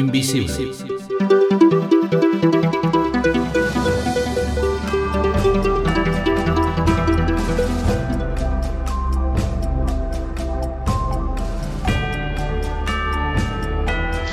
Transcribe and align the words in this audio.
Invisible. 0.00 0.54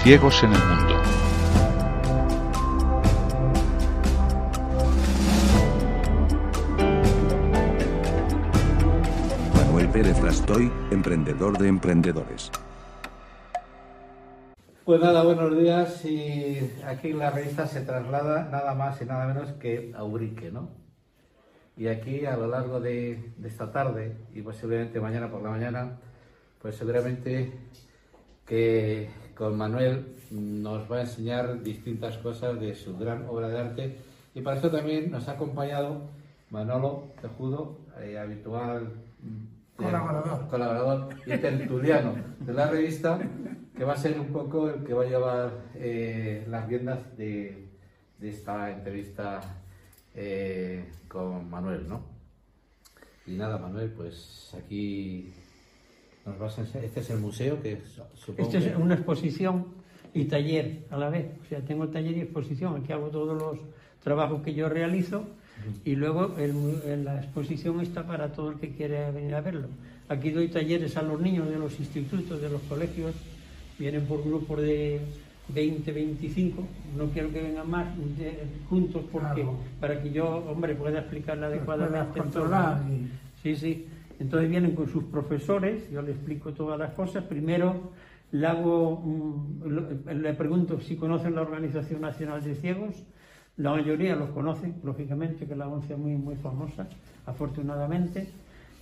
Ciegos 0.04 0.42
en 0.44 0.54
el 0.54 0.60
mundo. 0.64 1.02
Manuel 9.54 9.90
Pérez 9.90 10.18
Rastoy, 10.22 10.72
emprendedor 10.92 11.58
de 11.58 11.68
emprendedores. 11.68 12.52
Pues 14.88 15.02
nada, 15.02 15.22
buenos 15.22 15.60
días 15.60 16.06
y 16.06 16.60
aquí 16.86 17.12
la 17.12 17.30
revista 17.30 17.68
se 17.68 17.82
traslada 17.82 18.48
nada 18.50 18.74
más 18.74 19.02
y 19.02 19.04
nada 19.04 19.28
menos 19.28 19.52
que 19.60 19.92
a 19.94 20.06
Ubrique, 20.06 20.50
¿no? 20.50 20.70
Y 21.76 21.88
aquí 21.88 22.26
a 22.26 22.38
lo 22.38 22.48
largo 22.48 22.80
de, 22.80 23.34
esta 23.44 23.70
tarde 23.70 24.16
y 24.34 24.42
posiblemente 24.42 25.02
mañana 25.02 25.30
por 25.30 25.42
la 25.44 25.50
mañana, 25.50 26.00
pues 26.62 26.78
seguramente 26.78 27.52
que 28.46 29.10
con 29.36 29.58
Manuel 29.58 30.16
nos 30.32 30.90
va 30.90 31.00
a 31.00 31.02
enseñar 31.02 31.62
distintas 31.62 32.18
cosas 32.20 32.58
de 32.58 32.74
su 32.74 32.98
gran 32.98 33.26
obra 33.28 33.50
de 33.50 33.60
arte 33.60 33.98
y 34.34 34.40
para 34.40 34.58
eso 34.58 34.72
también 34.72 35.12
nos 35.12 35.28
ha 35.28 35.34
acompañado 35.34 36.04
Manolo 36.50 37.12
Tejudo, 37.22 37.78
eh, 38.00 38.18
habitual 38.18 38.94
Colaborador. 39.78 40.48
colaborador 40.50 41.10
y 41.26 41.38
tertuliano 41.38 42.16
de 42.40 42.54
la 42.54 42.68
revista, 42.68 43.20
que 43.76 43.84
va 43.84 43.94
a 43.94 43.98
ser 43.98 44.20
un 44.20 44.28
poco 44.28 44.70
el 44.70 44.84
que 44.84 44.94
va 44.94 45.04
a 45.04 45.08
llevar 45.08 45.52
eh, 45.76 46.46
las 46.50 46.68
riendas 46.68 47.16
de, 47.18 47.70
de 48.18 48.30
esta 48.30 48.72
entrevista 48.72 49.40
eh, 50.16 50.90
con 51.08 51.50
Manuel, 51.50 51.88
¿no? 51.88 52.02
Y 53.28 53.32
nada, 53.36 53.58
Manuel, 53.58 53.92
pues 53.92 54.56
aquí 54.58 55.32
nos 56.26 56.40
vas 56.40 56.58
a 56.58 56.62
enseñar. 56.62 56.86
Este 56.86 57.02
es 57.02 57.10
el 57.12 57.20
museo 57.20 57.62
que 57.62 57.82
supongo 58.16 58.42
Esta 58.50 58.58
es 58.58 58.66
que- 58.72 58.76
una 58.78 58.96
exposición 58.96 59.68
y 60.14 60.26
taller 60.26 60.86
a 60.90 60.98
la 60.98 61.10
vez. 61.10 61.28
O 61.42 61.46
sea, 61.46 61.62
tengo 61.62 61.88
taller 61.90 62.18
y 62.18 62.22
exposición. 62.22 62.78
Aquí 62.82 62.94
hago 62.94 63.10
todos 63.10 63.40
los 63.40 63.60
trabajos 64.04 64.42
que 64.42 64.54
yo 64.54 64.70
realizo 64.70 65.28
y 65.86 65.96
luego 65.96 66.36
el 66.38 67.04
la 67.04 67.18
exposición 67.18 67.82
está 67.82 68.06
para 68.06 68.32
todo 68.32 68.52
el 68.52 68.60
que 68.60 68.70
quiera 68.72 69.12
venir 69.12 69.36
a 69.36 69.42
verlo. 69.42 69.68
Aquí 70.10 70.32
doy 70.32 70.48
talleres 70.48 70.96
a 70.98 71.02
los 71.02 71.20
niños 71.20 71.50
de 71.50 71.58
los 71.60 71.80
institutos, 71.80 72.42
de 72.42 72.50
los 72.50 72.62
colegios. 72.64 73.14
Vienen 73.78 74.06
por 74.06 74.24
grupos 74.24 74.62
de 74.62 75.02
20, 75.50 75.92
25. 75.92 76.64
No 76.98 77.06
quiero 77.08 77.32
que 77.32 77.42
vengan 77.42 77.70
más 77.70 77.88
de- 78.18 78.44
juntos 78.70 79.04
porque 79.12 79.42
Claro. 79.42 79.58
para 79.80 80.02
que 80.02 80.12
yo, 80.12 80.28
hombre, 80.50 80.76
pueda 80.76 81.00
explicarle 81.00 81.48
puedas 81.60 81.82
adecuadamente. 81.82 82.20
controlar 82.20 82.82
y- 82.90 83.08
Sí, 83.44 83.56
sí. 83.56 83.86
Entonces 84.20 84.50
vienen 84.50 84.72
con 84.74 84.90
sus 84.90 85.04
profesores, 85.04 85.90
yo 85.92 86.02
le 86.02 86.12
explico 86.12 86.52
todas 86.54 86.80
las 86.80 86.92
cosas. 86.94 87.24
Primero 87.26 87.92
le 88.32 88.48
hago, 88.48 89.00
mm, 89.00 90.10
le 90.22 90.34
pregunto 90.34 90.80
si 90.82 90.96
conocen 90.96 91.36
la 91.36 91.42
Organización 91.42 92.02
Nacional 92.02 92.44
de 92.44 92.56
Ciegos. 92.56 92.96
La 93.58 93.72
mayoría 93.72 94.16
los 94.16 94.30
conocen, 94.30 94.76
lógicamente, 94.84 95.46
que 95.48 95.56
la 95.56 95.68
ONCE 95.68 95.94
es 95.94 96.00
muy, 96.00 96.16
muy 96.16 96.36
famosa, 96.36 96.88
afortunadamente. 97.26 98.28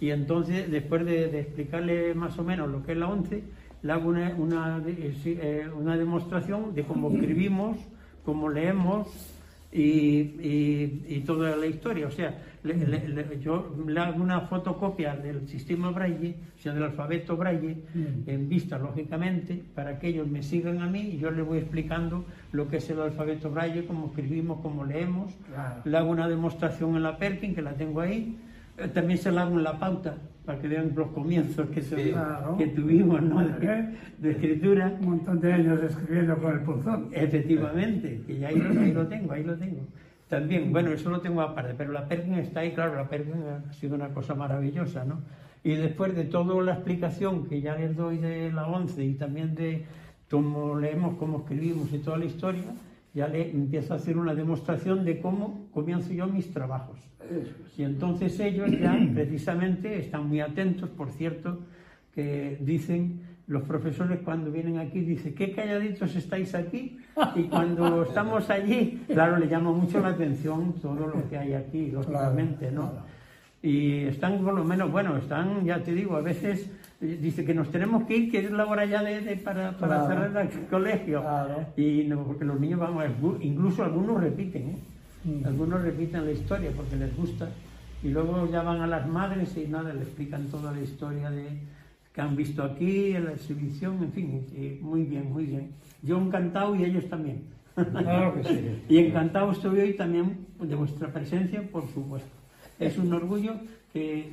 Y 0.01 0.09
entonces, 0.09 0.69
después 0.69 1.05
de, 1.05 1.29
de 1.29 1.39
explicarle 1.41 2.13
más 2.13 2.37
o 2.37 2.43
menos 2.43 2.69
lo 2.69 2.83
que 2.83 2.91
es 2.91 2.97
la 2.97 3.07
ONCE, 3.07 3.43
le 3.83 3.91
hago 3.91 4.09
una, 4.09 4.35
una, 4.35 4.81
eh, 4.87 5.13
eh, 5.25 5.67
una 5.77 5.95
demostración 5.97 6.73
de 6.75 6.83
cómo 6.83 7.09
escribimos, 7.11 7.77
cómo 8.25 8.49
leemos, 8.49 9.07
y, 9.71 9.81
y- 9.81 11.05
y 11.07 11.19
toda 11.25 11.55
la 11.55 11.65
historia. 11.65 12.07
O 12.07 12.11
sea, 12.11 12.37
le- 12.65 12.73
le- 12.85 13.07
le- 13.07 13.39
yo 13.39 13.75
le 13.87 13.99
hago 13.99 14.21
una 14.21 14.41
fotocopia 14.41 15.15
del 15.15 15.47
sistema 15.47 15.91
Braille, 15.91 16.35
o 16.57 16.59
sea, 16.59 16.73
del 16.73 16.83
alfabeto 16.83 17.37
Braille, 17.37 17.77
en 18.25 18.49
vista, 18.49 18.77
lógicamente, 18.79 19.61
para 19.75 19.99
que 19.99 20.07
ellos 20.09 20.27
me 20.27 20.41
sigan 20.43 20.81
a 20.81 20.87
mí 20.87 21.01
y 21.13 21.17
yo 21.17 21.31
les 21.31 21.45
voy 21.45 21.59
explicando 21.59 22.25
lo 22.51 22.67
que 22.67 22.77
es 22.77 22.89
el 22.89 22.99
alfabeto 22.99 23.51
Braille, 23.51 23.85
cómo 23.85 24.07
escribimos, 24.07 24.59
cómo 24.61 24.83
leemos. 24.83 25.33
Claro. 25.53 25.81
Le 25.85 25.97
hago 25.97 26.09
una 26.09 26.27
demostración 26.27 26.95
en 26.95 27.03
la 27.03 27.17
Perkin, 27.17 27.53
que 27.55 27.61
la 27.61 27.73
tengo 27.73 28.01
ahí. 28.01 28.37
Eh, 28.77 28.87
También 28.89 29.19
se 29.19 29.31
la 29.31 29.43
hago 29.43 29.55
en 29.57 29.63
la 29.63 29.79
pauta, 29.79 30.17
para 30.45 30.59
que 30.59 30.67
vean 30.67 30.91
los 30.95 31.07
comienzos 31.09 31.69
que, 31.69 31.81
se- 31.81 31.95
Sí. 32.03 32.11
Claro. 32.11 32.57
que 32.57 32.67
tuvimos 32.67 33.21
¿no? 33.21 33.39
de, 34.19 34.29
escritura. 34.31 34.95
Un 35.01 35.09
montón 35.09 35.39
de 35.39 35.53
años 35.53 35.79
escribiendo 35.81 36.37
con 36.37 36.53
el 36.53 36.59
punzón. 36.61 37.09
Efectivamente, 37.11 38.21
que 38.27 38.37
ya 38.39 38.49
ahí 38.49 38.61
ahí 38.79 38.91
lo 38.91 39.07
tengo, 39.07 39.31
ahí 39.31 39.43
lo 39.43 39.55
tengo. 39.55 39.81
También, 40.29 40.71
bueno, 40.71 40.91
eso 40.91 41.09
lo 41.09 41.21
tengo 41.21 41.41
aparte, 41.41 41.75
pero 41.77 41.91
la 41.91 42.07
Perkin 42.07 42.35
está 42.35 42.61
ahí, 42.61 42.71
claro, 42.71 42.95
la 42.95 43.07
Perkin 43.07 43.33
ha 43.43 43.73
sido 43.73 43.95
una 43.95 44.09
cosa 44.09 44.33
maravillosa, 44.33 45.05
¿no? 45.05 45.19
Y 45.63 45.75
después 45.75 46.15
de 46.15 46.25
toda 46.25 46.61
la 46.63 46.73
explicación 46.73 47.47
que 47.47 47.61
ya 47.61 47.75
les 47.75 47.95
doy 47.95 48.17
de 48.17 48.51
la 48.51 48.67
11 48.67 49.03
y 49.03 49.13
también 49.13 49.55
de 49.55 49.85
cómo 50.29 50.75
leemos, 50.75 51.15
cómo 51.17 51.39
escribimos 51.39 51.91
y 51.93 51.99
toda 51.99 52.17
la 52.17 52.25
historia, 52.25 52.63
ya 53.13 53.27
le 53.27 53.49
empiezo 53.49 53.93
a 53.93 53.97
hacer 53.97 54.17
una 54.17 54.35
demostración 54.35 55.05
de 55.05 55.19
cómo 55.19 55.67
comienzo 55.73 56.11
yo 56.11 56.27
mis 56.27 56.51
trabajos. 56.51 56.99
Y 57.77 57.83
entonces 57.83 58.39
ellos 58.39 58.69
ya 58.71 58.97
precisamente 59.13 59.99
están 59.99 60.27
muy 60.27 60.41
atentos, 60.41 60.89
por 60.89 61.11
cierto, 61.11 61.59
que 62.13 62.57
dicen, 62.59 63.21
los 63.47 63.61
profesores 63.63 64.19
cuando 64.25 64.51
vienen 64.51 64.79
aquí 64.79 65.01
dicen, 65.01 65.35
qué 65.35 65.51
calladitos 65.51 66.15
estáis 66.15 66.55
aquí. 66.55 66.99
Y 67.35 67.43
cuando 67.43 68.03
estamos 68.07 68.49
allí, 68.49 69.03
claro, 69.07 69.37
le 69.37 69.47
llama 69.47 69.71
mucho 69.71 69.99
la 69.99 70.09
atención 70.09 70.73
todo 70.81 71.07
lo 71.07 71.29
que 71.29 71.37
hay 71.37 71.53
aquí, 71.53 71.91
lógicamente, 71.91 72.71
¿no? 72.71 72.91
Y 73.61 74.01
están 74.05 74.43
por 74.43 74.53
lo 74.53 74.63
menos, 74.63 74.91
bueno, 74.91 75.17
están, 75.17 75.65
ya 75.65 75.81
te 75.81 75.91
digo, 75.93 76.15
a 76.15 76.21
veces 76.21 76.69
eh, 77.01 77.17
dice 77.19 77.43
que 77.45 77.53
nos 77.53 77.69
tenemos 77.71 78.03
que 78.03 78.15
ir, 78.17 78.31
que 78.31 78.39
es 78.45 78.51
la 78.51 78.65
hora 78.67 78.85
ya 78.85 79.01
de, 79.01 79.21
de- 79.21 79.37
para, 79.37 79.71
para 79.77 80.05
Claro. 80.05 80.07
cerrar 80.27 80.45
el 80.53 80.67
colegio. 80.67 81.21
Claro. 81.21 81.65
Y 81.75 82.03
no, 82.07 82.23
porque 82.23 82.45
los 82.45 82.59
niños 82.59 82.79
vamos, 82.79 83.05
incluso 83.41 83.83
algunos 83.83 84.21
repiten, 84.21 84.69
¿eh? 84.69 84.77
Mm. 85.23 85.45
Algunos 85.47 85.81
repiten 85.81 86.25
la 86.25 86.31
historia 86.31 86.69
porque 86.75 86.95
les 86.95 87.15
gusta. 87.17 87.49
Y 88.03 88.09
luego 88.09 88.47
ya 88.51 88.61
van 88.61 88.81
a 88.81 88.87
las 88.87 89.07
madres 89.07 89.57
y 89.57 89.67
nada, 89.67 89.91
le 89.93 90.01
explican 90.01 90.45
toda 90.47 90.71
la 90.71 90.81
historia 90.81 91.31
de 91.31 91.47
que 92.15 92.21
han 92.21 92.33
visto 92.35 92.63
aquí, 92.63 93.11
en 93.11 93.25
la 93.25 93.33
exhibición, 93.33 94.01
en 94.01 94.11
fin, 94.13 94.45
y 94.55 94.81
muy 94.81 95.03
bien, 95.03 95.29
muy 95.33 95.43
bien. 95.45 95.71
Yo 96.01 96.17
encantado 96.17 96.73
y 96.75 96.85
ellos 96.85 97.05
también. 97.09 97.43
Claro 97.75 98.33
que 98.35 98.43
sí. 98.45 98.69
Y 98.89 98.97
encantado 98.99 99.51
estoy 99.51 99.79
hoy 99.81 99.93
también 99.93 100.37
de 100.61 100.75
vuestra 100.75 101.09
presencia, 101.11 101.61
por 101.69 101.83
supuesto. 101.93 102.29
Es 102.79 102.97
un 102.97 103.11
orgullo 103.13 103.55
que 103.91 104.29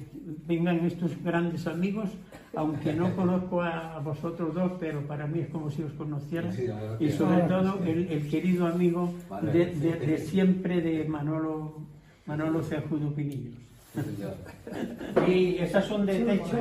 vengan 0.46 0.84
estos 0.86 1.10
grandes 1.24 1.66
amigos, 1.66 2.08
aunque 2.54 2.92
no 2.92 3.14
conozco 3.16 3.62
a, 3.62 3.96
a 3.96 3.98
vosotros 3.98 4.54
dos, 4.54 4.72
pero 4.78 5.00
para 5.08 5.26
mí 5.26 5.40
es 5.40 5.48
como 5.48 5.68
si 5.70 5.82
os 5.82 5.92
conociera. 5.94 6.52
Sí, 6.52 6.66
y 7.00 7.10
sobre 7.10 7.46
Claro 7.46 7.48
que 7.48 7.68
todo 7.78 7.84
sí. 7.84 7.90
el, 7.90 8.08
el 8.12 8.28
querido 8.30 8.66
amigo 8.68 9.12
Vale, 9.28 9.52
de, 9.52 9.74
sí. 9.74 9.80
de- 9.80 9.98
de 10.06 10.18
siempre 10.18 10.80
de 10.80 11.04
Manolo, 11.08 11.78
Manolo 12.26 12.62
Cejudo 12.62 13.12
Pinillos. 13.12 13.54
Y 15.28 15.56
esas 15.58 15.84
son 15.86 16.06
de 16.06 16.18
techo. 16.20 16.56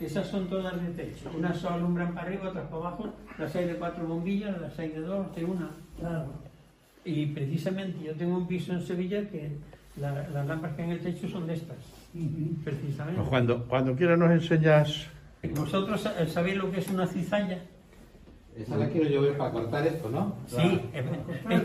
Esas 0.00 0.26
son 0.28 0.48
todas 0.48 0.80
de 0.82 0.88
techo. 1.04 1.30
Unas 1.36 1.58
solo 1.58 1.74
alumbran 1.76 2.14
para 2.14 2.28
arriba, 2.28 2.48
otras 2.48 2.64
para 2.68 2.76
abajo. 2.76 3.10
Las 3.38 3.54
hay 3.54 3.66
de 3.66 3.74
cuatro 3.76 4.06
bombillas, 4.06 4.58
las 4.60 4.78
hay 4.78 4.88
de 4.90 5.00
dos, 5.00 5.34
de 5.36 5.44
una. 5.44 5.70
Claro. 5.98 6.26
Y 7.04 7.26
precisamente 7.26 8.02
yo 8.04 8.14
tengo 8.14 8.36
un 8.38 8.46
piso 8.46 8.72
en 8.72 8.80
Sevilla 8.82 9.28
que 9.28 9.50
la- 9.96 10.26
las 10.28 10.46
lámparas 10.46 10.76
que 10.76 10.82
hay 10.82 10.88
en 10.90 10.94
el 10.96 11.00
techo 11.00 11.28
son 11.28 11.46
de 11.46 11.54
estas. 11.54 11.76
Precisamente. 12.64 13.18
Pues 13.18 13.28
Cuando, 13.28 13.64
cuando 13.66 13.94
quieras 13.94 14.18
nos 14.18 14.30
enseñas 14.30 15.06
¿Vosotros 15.54 16.06
eh, 16.18 16.26
sabéis 16.26 16.56
lo 16.58 16.70
que 16.70 16.80
es 16.80 16.88
una 16.88 17.06
cizalla? 17.06 17.58
Esa 18.56 18.76
la 18.76 18.88
quiero 18.88 19.08
yo 19.08 19.22
ver 19.22 19.38
para 19.38 19.50
cortar 19.52 19.86
esto, 19.86 20.10
¿no? 20.10 20.34
Sí, 20.46 20.80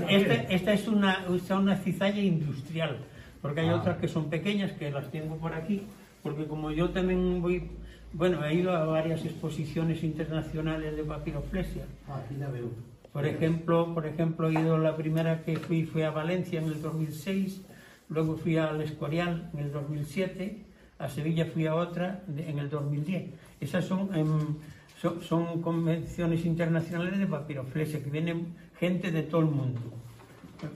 esta, 0.07 0.33
esta 0.33 0.73
es 0.73 0.87
una, 0.87 1.25
es 1.33 1.49
una 1.49 1.75
cizalla 1.77 2.21
industrial, 2.21 2.97
porque 3.41 3.61
hay 3.61 3.69
Ah. 3.69 3.75
otras 3.75 3.97
que 3.97 4.07
son 4.07 4.29
pequeñas 4.29 4.71
que 4.73 4.91
las 4.91 5.09
tengo 5.11 5.35
por 5.37 5.53
aquí, 5.53 5.81
porque 6.23 6.45
como 6.45 6.71
yo 6.71 6.89
también 6.91 7.41
voy, 7.41 7.69
bueno, 8.15 8.43
he 8.45 8.53
ido 8.55 8.71
a 8.75 8.85
varias 8.85 9.23
exposiciones 9.25 10.03
internacionales 10.03 10.95
de 10.95 11.03
papiroflexia. 11.03 11.83
Ah, 12.07 12.21
aquí 12.23 12.35
la 12.39 12.49
veo. 12.49 12.69
Por 13.11 13.25
ejemplo, 13.25 13.93
por 13.93 14.05
ejemplo, 14.05 14.49
he 14.49 14.53
ido 14.53 14.77
la 14.77 14.95
primera 14.97 15.43
que 15.43 15.57
fui 15.57 15.83
fue 15.85 16.05
a 16.05 16.11
Valencia 16.11 16.59
en 16.59 16.67
el 16.67 16.81
2006, 16.81 17.61
luego 18.09 18.35
fui 18.37 18.57
al 18.57 18.81
Escorial 18.81 19.49
en 19.53 19.59
el 19.59 19.71
2007, 19.71 20.65
a 20.99 21.09
Sevilla 21.09 21.45
fui 21.45 21.65
a 21.67 21.75
otra 21.75 22.23
en 22.37 22.59
el 22.59 22.69
2010. 22.69 23.31
Esas 23.61 23.85
son, 23.85 24.13
em, 24.15 24.55
son, 25.01 25.21
son 25.21 25.61
convenciones 25.61 26.45
internacionales 26.45 27.17
de 27.19 27.27
papiroflexia, 27.27 28.03
que 28.03 28.09
vienen 28.09 28.47
gente 28.79 29.11
de 29.11 29.23
todo 29.23 29.41
el 29.41 29.47
mundo. 29.47 29.81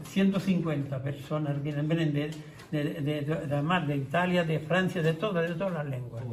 150 0.04 1.02
personas 1.02 1.62
vienen, 1.64 1.88
vienen 1.88 2.14
de, 2.14 2.32
de, 2.72 2.84
de- 3.02 3.22
de- 3.22 3.34
además 3.34 3.88
de 3.88 3.98
Italia, 3.98 4.44
de 4.44 4.60
Francia, 4.60 5.02
de 5.02 5.14
todas, 5.14 5.48
de 5.50 5.56
todas 5.56 5.74
las 5.74 5.86
lenguas. 5.88 6.24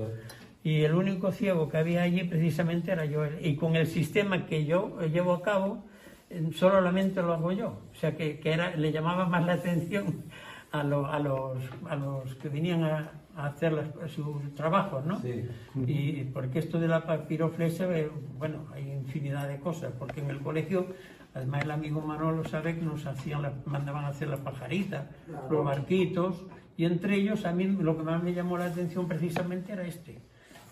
Y 0.66 0.82
el 0.82 0.94
único 0.96 1.30
ciego 1.30 1.68
que 1.68 1.76
había 1.76 2.02
allí 2.02 2.24
precisamente 2.24 2.90
era 2.90 3.04
yo. 3.04 3.22
Y 3.40 3.54
con 3.54 3.76
el 3.76 3.86
sistema 3.86 4.46
que 4.46 4.64
yo 4.64 4.98
llevo 5.02 5.32
a 5.34 5.40
cabo, 5.40 5.84
eh, 6.28 6.50
solamente 6.54 7.22
lo 7.22 7.32
hago 7.34 7.52
yo. 7.52 7.68
O 7.92 7.94
sea, 7.94 8.16
que, 8.16 8.40
que 8.40 8.52
era, 8.52 8.74
le 8.74 8.90
llamaba 8.90 9.26
más 9.28 9.46
la 9.46 9.52
atención 9.52 10.24
a, 10.72 10.82
lo- 10.82 11.06
a 11.06 11.20
los, 11.20 11.58
a 11.88 11.94
los 11.94 12.34
que 12.34 12.48
venían 12.48 12.82
a, 12.82 13.12
a 13.36 13.46
hacer 13.46 13.74
las- 13.74 14.10
sus 14.10 14.54
trabajos, 14.56 15.06
¿no? 15.06 15.20
Sí. 15.20 15.44
Y 15.86 16.24
porque 16.34 16.58
esto 16.58 16.80
de 16.80 16.88
la 16.88 17.06
papiroflexia, 17.06 17.86
eh, 17.96 18.10
bueno, 18.36 18.66
hay 18.74 18.90
infinidad 18.90 19.46
de 19.46 19.60
cosas, 19.60 19.92
porque 19.96 20.18
en 20.20 20.30
el 20.30 20.40
colegio, 20.40 20.88
además 21.32 21.62
el 21.62 21.70
amigo 21.70 22.00
Manolo 22.00 22.42
sabe 22.44 22.74
que 22.74 22.82
nos 22.84 23.06
hacían, 23.06 23.42
la- 23.42 23.52
mandaban 23.66 24.04
a 24.04 24.08
hacer 24.08 24.26
las 24.26 24.40
pajaritas, 24.40 25.04
los 25.48 25.64
barquitos, 25.64 26.44
y 26.76 26.86
entre 26.86 27.14
ellos 27.14 27.44
a 27.46 27.52
mí 27.52 27.66
lo 27.68 27.96
que 27.96 28.02
más 28.02 28.20
me 28.20 28.34
llamó 28.34 28.58
la 28.58 28.64
atención 28.64 29.06
precisamente 29.06 29.72
era 29.72 29.86
este, 29.86 30.18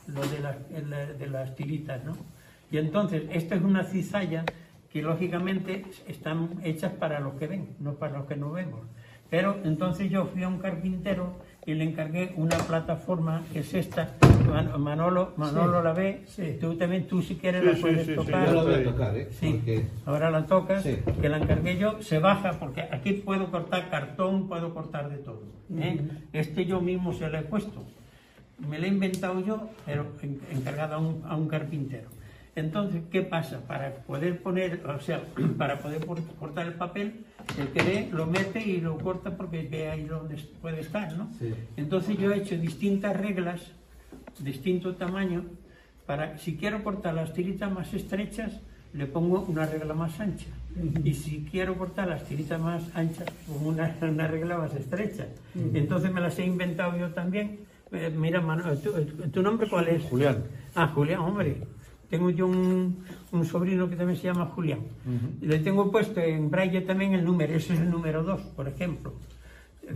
lo 0.06 0.20
de 0.26 0.38
las, 0.40 0.56
el- 0.74 1.18
de 1.18 1.26
las 1.26 1.54
tiritas, 1.54 2.04
¿no? 2.04 2.12
Y 2.70 2.78
entonces, 2.78 3.22
esta 3.30 3.54
es 3.54 3.62
una 3.62 3.84
cizalla 3.84 4.44
que 4.90 5.02
lógicamente 5.02 5.84
están 6.06 6.50
hechas 6.62 6.92
para 6.92 7.20
los 7.20 7.34
que 7.34 7.46
ven, 7.46 7.68
no 7.80 7.94
para 7.94 8.18
los 8.18 8.26
que 8.26 8.36
no 8.36 8.52
vemos. 8.52 8.80
Pero 9.30 9.56
entonces 9.64 10.10
yo 10.10 10.26
fui 10.26 10.42
a 10.44 10.48
un 10.48 10.58
carpintero 10.58 11.34
y 11.66 11.74
le 11.74 11.84
encargué 11.84 12.32
una 12.36 12.56
plataforma 12.58 13.42
que 13.52 13.60
es 13.60 13.74
esta. 13.74 14.10
Man- 14.48 14.80
Manolo, 14.80 15.32
Manolo 15.36 15.82
la 15.82 15.92
ve, 15.92 16.22
Sí. 16.26 16.58
tú 16.60 16.76
también, 16.76 17.06
tú 17.08 17.22
si 17.22 17.36
quieres 17.36 17.62
Sí, 17.62 17.68
la 17.70 17.76
puedes 17.80 18.06
sí, 18.06 18.10
sí, 18.12 18.14
tocar. 18.16 18.46
Yo 18.46 18.52
lo 18.52 18.64
voy 18.64 18.74
a 18.74 18.84
tocar, 18.84 19.16
¿eh? 19.16 19.28
Sí, 19.32 19.52
Porque- 19.54 19.86
ahora 20.06 20.30
la 20.30 20.46
tocas, 20.46 20.82
Sí. 20.84 20.98
que 21.20 21.28
la 21.28 21.38
encargué 21.38 21.78
yo, 21.78 22.00
se 22.02 22.18
baja, 22.18 22.52
porque 22.60 22.82
aquí 22.82 23.14
puedo 23.14 23.50
cortar 23.50 23.88
cartón, 23.90 24.46
puedo 24.46 24.72
cortar 24.74 25.08
de 25.08 25.16
todo. 25.16 25.42
¿eh? 25.78 26.00
Este 26.32 26.66
yo 26.66 26.80
mismo 26.80 27.12
se 27.14 27.28
lo 27.28 27.38
he 27.38 27.42
puesto. 27.42 27.82
Me 28.68 28.78
lo 28.78 28.84
he 28.86 28.88
inventado 28.88 29.44
yo, 29.44 29.70
pero 29.86 30.06
en- 30.22 30.40
encargado 30.50 30.94
a 30.94 30.98
un, 30.98 31.22
a 31.26 31.36
un 31.36 31.48
carpintero. 31.48 32.08
Entonces, 32.56 33.02
¿qué 33.10 33.22
pasa? 33.22 33.60
Para 33.66 33.92
poder 33.96 34.40
poner, 34.40 34.86
o 34.86 35.00
sea, 35.00 35.22
para 35.58 35.78
poder 35.80 36.04
cortar 36.38 36.66
el 36.66 36.74
papel, 36.74 37.24
el 37.58 37.68
que 37.68 37.82
ve 37.82 38.08
lo 38.12 38.26
mete 38.26 38.60
y 38.62 38.80
lo 38.80 38.96
corta 38.98 39.36
porque 39.36 39.66
ve 39.70 39.88
ahí 39.90 40.04
donde 40.04 40.36
puede 40.62 40.80
estar, 40.80 41.12
¿no? 41.16 41.30
Sí. 41.38 41.52
Entonces 41.76 42.16
yo 42.16 42.32
he 42.32 42.38
hecho 42.38 42.56
distintas 42.56 43.16
reglas, 43.16 43.60
distinto 44.38 44.94
tamaño, 44.94 45.44
para, 46.06 46.38
si 46.38 46.56
quiero 46.56 46.84
cortar 46.84 47.14
las 47.14 47.32
tiritas 47.32 47.72
más 47.72 47.92
estrechas, 47.94 48.52
le 48.92 49.06
pongo 49.06 49.40
una 49.48 49.66
regla 49.66 49.94
más 49.94 50.20
ancha. 50.20 50.46
Y 51.04 51.14
si 51.14 51.46
quiero 51.50 51.76
cortar 51.76 52.08
las 52.08 52.24
tiritas 52.24 52.60
más 52.60 52.82
anchas, 52.94 53.26
pongo 53.46 53.70
una, 53.70 53.96
una 54.02 54.28
regla 54.28 54.58
más 54.58 54.74
estrecha. 54.74 55.26
Entonces 55.74 56.12
me 56.12 56.20
las 56.20 56.38
he 56.38 56.44
inventado 56.44 56.96
yo 56.98 57.10
también. 57.10 57.58
Eh, 57.94 58.10
mira, 58.16 58.40
Manu- 58.40 58.76
¿tu, 58.82 58.92
tu 59.30 59.42
nombre 59.42 59.68
cuál 59.68 59.88
es? 59.88 60.02
Julián. 60.04 60.44
Ah, 60.74 60.88
Julián, 60.88 61.20
hombre. 61.20 61.62
Tengo 62.10 62.30
yo 62.30 62.46
un, 62.46 63.04
un 63.32 63.44
sobrino 63.44 63.88
que 63.88 63.96
también 63.96 64.18
se 64.18 64.24
llama 64.24 64.46
Julián. 64.46 64.80
Y 65.40 65.46
le 65.46 65.58
tengo 65.60 65.90
puesto 65.90 66.20
en 66.20 66.50
braille 66.50 66.82
también 66.82 67.12
el 67.14 67.24
número, 67.24 67.54
ese 67.54 67.74
es 67.74 67.80
el 67.80 67.90
número 67.90 68.22
2, 68.22 68.40
por 68.56 68.68
ejemplo. 68.68 69.14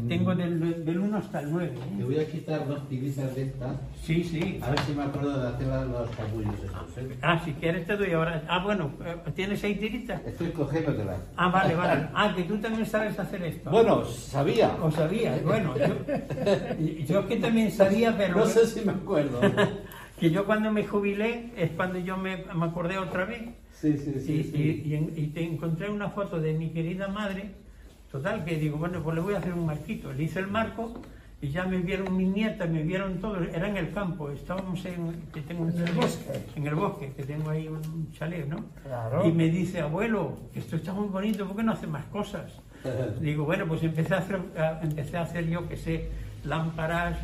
Tengo 0.08 0.35
del, 0.35 0.85
del 0.85 0.99
1 0.99 1.17
hasta 1.17 1.40
el 1.40 1.50
9. 1.50 1.73
Le 1.99 2.05
voy 2.05 2.19
a 2.19 2.26
quitar 2.31 2.67
dos 2.69 2.88
tiritas 2.88 3.35
de 3.35 3.43
estas, 3.43 3.76
Sí, 4.02 4.23
sí. 4.23 4.61
a 4.62 4.70
ver 4.70 4.81
si 4.81 4.93
me 4.93 5.02
acuerdo 5.02 5.40
de 5.40 5.49
hacer 5.49 5.67
los 5.88 6.11
capullos 6.11 6.55
estos, 6.62 6.99
¿eh? 6.99 7.17
Ah, 7.23 7.40
si 7.44 7.52
quieres 7.55 7.87
te 7.87 7.96
doy 7.96 8.12
ahora. 8.12 8.43
Ah, 8.49 8.62
bueno, 8.62 8.90
eh, 9.05 9.17
¿tienes 9.35 9.61
seis 9.61 9.79
tiritas? 9.81 10.20
Estoy 10.26 10.49
cogiéndotelas. 10.49 11.20
Ah, 11.37 11.49
vale, 11.49 11.75
vale. 11.75 12.08
Ah, 12.14 12.32
que 12.37 12.43
tú 12.44 12.58
también 12.58 12.87
sabes 12.87 13.19
hacer 13.19 13.43
esto. 13.43 13.70
Bueno, 13.70 14.05
sabía. 14.05 14.76
O 14.82 14.90
sabías, 14.90 15.43
bueno, 15.43 15.75
yo, 15.76 17.05
yo 17.06 17.26
que 17.26 17.37
también 17.37 17.70
sabía, 17.73 18.14
pero 18.17 18.37
No 18.37 18.46
sé 18.46 18.67
si 18.67 18.84
me 18.84 18.93
acuerdo. 18.93 19.41
que 20.20 20.31
yo 20.31 20.44
cuando 20.46 20.70
me 20.70 20.84
jubilé 20.84 21.50
es 21.56 21.70
cuando 21.73 21.99
yo 21.99 22.17
me, 22.17 22.37
me 22.55 22.64
acordé 22.67 22.99
otra 22.99 23.25
vez 23.25 23.43
Sí, 23.73 23.96
sí, 23.96 24.12
y, 24.17 24.20
sí. 24.20 24.43
sí. 24.44 24.58
y- 24.58 24.94
y 24.94 25.23
y 25.23 25.26
te 25.29 25.44
encontré 25.44 25.88
una 25.88 26.11
foto 26.11 26.41
de 26.41 26.52
mi 26.52 26.70
querida 26.70 27.06
madre, 27.08 27.52
total, 28.10 28.44
que 28.44 28.56
digo, 28.56 28.78
bueno, 28.78 29.02
pues 29.02 29.14
le 29.16 29.20
voy 29.22 29.34
a 29.34 29.38
hacer 29.38 29.52
un 29.52 29.66
marquito. 29.66 30.12
Le 30.12 30.25
hice 30.25 30.38
el 30.40 30.46
marco 30.49 31.00
y 31.40 31.49
ya 31.50 31.64
me 31.66 31.78
vieron 31.78 32.16
mis 32.16 32.28
nietas, 32.28 32.69
me 32.69 32.82
vieron 32.82 33.19
todos, 33.19 33.46
era 33.55 33.69
en 33.69 33.76
el 33.76 33.93
campo, 33.93 34.31
estábamos 34.31 34.84
en, 34.87 35.12
que 35.32 35.40
tengo 35.43 35.62
un 35.64 35.70
En 35.70 35.87
el 35.87 35.93
bosque. 35.94 36.25
en 36.56 36.66
el 36.66 36.75
bosque, 36.75 37.12
que 37.16 37.22
tengo 37.22 37.50
ahí 37.50 37.69
un 37.69 38.10
chalet, 38.12 38.46
¿no? 38.49 38.64
Claro. 38.82 39.26
Y 39.28 39.32
me 39.32 39.49
dice, 39.49 39.81
abuelo, 39.81 40.37
esto 40.55 40.76
está 40.76 40.93
muy 40.93 41.06
bonito, 41.08 41.46
¿por 41.46 41.56
qué 41.56 41.62
no 41.62 41.72
hace 41.72 41.87
más 41.87 42.05
cosas? 42.06 42.52
Digo, 43.20 43.44
bueno, 43.44 43.66
pues 43.66 43.82
empecé 43.84 44.14
a 44.14 44.19
hacer, 44.19 44.40
a- 44.58 44.81
empecé 44.82 45.16
a 45.16 45.22
hacer 45.22 45.46
yo 45.49 45.69
que 45.69 45.76
sé, 45.76 46.08
lámparas, 46.44 47.16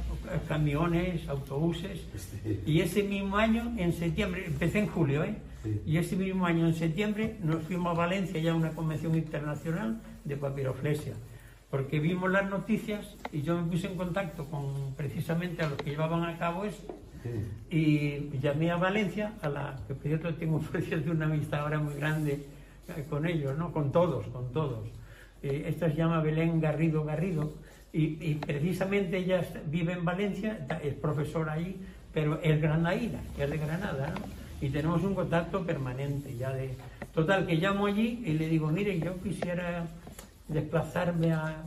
camiones, 0.48 1.28
autobuses. 1.28 2.00
Sí. 2.42 2.60
Y 2.66 2.80
ese 2.80 3.02
mismo 3.02 3.36
año, 3.36 3.72
en 3.78 3.92
septiembre, 3.92 4.44
empecé 4.46 4.80
en 4.80 4.86
julio, 4.88 5.24
¿eh? 5.24 5.34
Sí. 5.62 5.80
Y 5.86 5.96
ese 5.96 6.14
mismo 6.16 6.44
año, 6.46 6.66
en 6.66 6.74
septiembre, 6.74 7.36
nos 7.42 7.62
fuimos 7.64 7.92
a 7.96 7.98
Valencia 7.98 8.38
ya 8.40 8.52
a 8.52 8.54
una 8.54 8.70
convención 8.70 9.14
internacional 9.14 10.00
de 10.24 10.36
papiroflexia. 10.36 11.14
Porque 11.70 11.98
vimos 11.98 12.30
las 12.30 12.48
noticias 12.48 13.16
y 13.32 13.42
yo 13.42 13.60
me 13.60 13.70
puse 13.70 13.88
en 13.88 13.96
contacto 13.96 14.44
con 14.46 14.94
precisamente 14.96 15.62
a 15.62 15.68
los 15.68 15.78
que 15.78 15.90
llevaban 15.90 16.22
a 16.24 16.38
cabo 16.38 16.64
eso. 16.64 16.82
Sí. 17.22 17.30
Y 17.70 18.38
llamé 18.38 18.70
a 18.70 18.76
Valencia, 18.76 19.32
a 19.42 19.48
la 19.48 19.80
que 19.88 19.94
por 19.94 20.02
cierto 20.06 20.34
tengo 20.34 20.60
cierto 20.80 21.10
una 21.10 21.26
amistad 21.26 21.60
ahora 21.60 21.80
muy 21.80 21.94
grande 21.94 22.46
eh, 22.88 23.04
con 23.08 23.26
ellos, 23.26 23.56
¿no? 23.58 23.72
Con 23.72 23.90
todos, 23.92 24.26
con 24.28 24.52
todos. 24.52 24.86
Eh, 25.42 25.64
esta 25.66 25.90
se 25.90 25.96
llama 25.96 26.20
Belén 26.20 26.60
Garrido 26.60 27.04
Garrido 27.04 27.52
y, 27.92 28.18
y 28.20 28.34
precisamente 28.34 29.18
ella 29.18 29.42
vive 29.66 29.94
en 29.94 30.04
Valencia, 30.04 30.66
es 30.82 30.94
profesora 30.94 31.52
ahí, 31.54 31.80
pero 32.12 32.40
es 32.42 32.60
granaína, 32.60 33.20
es 33.38 33.50
de 33.50 33.58
Granada, 33.58 34.14
¿no? 34.14 34.44
Y 34.64 34.70
tenemos 34.70 35.02
un 35.02 35.14
contacto 35.14 35.66
permanente 35.66 36.34
ya 36.36 36.52
de... 36.52 36.74
Total, 37.12 37.46
que 37.46 37.56
llamo 37.56 37.86
allí 37.86 38.22
y 38.24 38.32
le 38.32 38.48
digo, 38.48 38.68
mire, 38.68 38.98
yo 38.98 39.20
quisiera 39.22 39.86
desplazarme 40.48 41.32
a, 41.32 41.64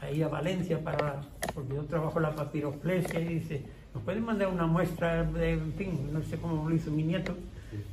ahí 0.00 0.22
a 0.22 0.28
Valencia 0.28 0.82
para 0.82 1.22
porque 1.54 1.74
yo 1.74 1.84
trabajo 1.84 2.18
en 2.18 2.22
la 2.24 2.34
papiroflexia 2.34 3.20
y 3.20 3.34
dice 3.34 3.62
nos 3.94 4.02
pueden 4.04 4.24
mandar 4.24 4.48
una 4.48 4.66
muestra 4.66 5.24
de 5.24 5.52
en 5.52 5.72
fin 5.74 6.10
no 6.12 6.22
sé 6.22 6.38
cómo 6.38 6.68
lo 6.68 6.74
hizo 6.74 6.90
mi 6.90 7.02
nieto 7.02 7.34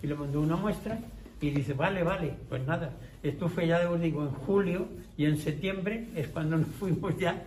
y 0.02 0.08
le 0.08 0.16
mandó 0.16 0.42
una 0.42 0.56
muestra 0.56 1.00
y 1.42 1.52
dice 1.52 1.74
vale 1.74 2.04
vale 2.04 2.34
pues 2.50 2.66
nada. 2.66 2.92
Esto 3.24 3.48
fue 3.50 3.68
ya 3.68 3.80
digo 3.96 4.24
en 4.24 4.32
julio 4.32 4.88
y 5.18 5.26
en 5.26 5.38
septiembre 5.38 6.08
es 6.16 6.28
cuando 6.28 6.58
nos 6.58 6.68
fuimos 6.68 7.18
ya 7.18 7.44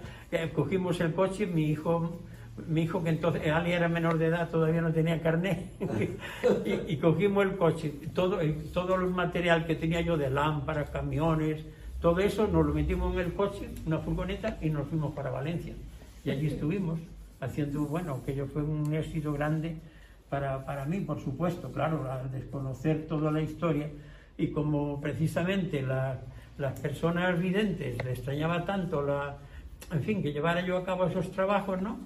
cogimos 0.55 1.01
el 1.01 1.13
coche 1.13 1.47
mi 1.47 1.67
hijo 1.67 2.21
mi 2.69 2.83
hijo 2.83 3.03
que 3.03 3.11
entonces 3.11 3.51
Ali 3.51 3.73
era 3.73 3.89
menor 3.89 4.19
de 4.19 4.27
edad 4.27 4.51
todavía 4.51 4.81
no 4.81 4.93
tenía 4.93 5.21
carnet 5.21 5.73
y, 6.65 6.93
y 6.93 6.97
cogimos 6.99 7.45
el 7.45 7.57
coche 7.57 7.93
todo 8.15 8.39
todo 8.73 8.95
el 8.95 9.07
material 9.09 9.67
que 9.67 9.75
tenía 9.75 10.01
yo 10.03 10.17
de 10.17 10.31
lámparas 10.31 10.91
camiones 10.91 11.65
todo 12.03 12.19
eso 12.19 12.47
nos 12.49 12.67
lo 12.67 12.75
metimos 12.75 13.15
en 13.15 13.21
el 13.21 13.33
coche, 13.33 13.71
una 13.87 13.99
furgoneta, 13.99 14.59
y 14.61 14.69
nos 14.71 14.89
fuimos 14.89 15.15
para 15.15 15.31
Valencia. 15.31 15.73
Y 16.25 16.31
allí 16.31 16.49
estuvimos, 16.49 16.99
haciendo, 17.41 17.83
bueno, 17.87 18.21
aquello 18.23 18.47
fue 18.47 18.63
un 18.63 18.93
éxito 18.93 19.33
grande 19.33 19.77
para, 20.29 20.65
para 20.67 20.85
mí, 20.85 21.01
por 21.01 21.21
supuesto, 21.21 21.71
claro, 21.73 22.11
al 22.11 22.31
desconocer 22.33 23.07
toda 23.07 23.31
la 23.31 23.41
historia. 23.41 23.89
Y 24.37 24.49
como 24.49 25.01
precisamente 25.01 25.81
la- 25.83 26.19
las 26.59 26.79
personas 26.81 27.39
videntes 27.41 28.03
le 28.05 28.11
extrañaba 28.13 28.65
tanto 28.65 29.03
la, 29.03 29.37
en 29.93 30.03
fin, 30.03 30.23
que 30.23 30.33
llevara 30.33 30.61
yo 30.67 30.77
a 30.79 30.85
cabo 30.85 31.07
esos 31.07 31.31
trabajos, 31.31 31.81
¿no? 31.81 31.99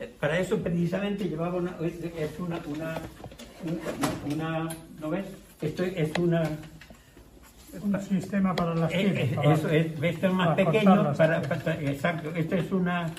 Eh, 0.00 0.12
Para 0.20 0.38
eso 0.38 0.58
precisamente 0.58 1.28
llevaba 1.28 1.56
una, 1.58 1.76
es 1.80 2.38
una, 2.40 2.58
una, 2.66 2.98
una, 3.64 4.34
una- 4.64 4.76
¿no 5.00 5.10
ves? 5.10 5.26
Esto 5.62 5.84
es 5.84 6.10
una, 6.18 6.42
Un 7.82 8.00
sistema 8.00 8.54
para 8.54 8.74
las 8.74 8.92
eh, 8.92 8.98
tiras. 8.98 9.16
eh, 9.16 9.32
para- 9.36 9.54
Eso 9.54 9.68
es, 9.68 9.86
este 10.02 10.26
es 10.26 10.32
más 10.32 10.48
para 10.48 10.70
pequeño, 10.70 11.12
para, 11.16 11.42
para- 11.42 11.80
exacto, 11.82 12.30
esto 12.34 12.54
es 12.56 12.72
una, 12.72 13.10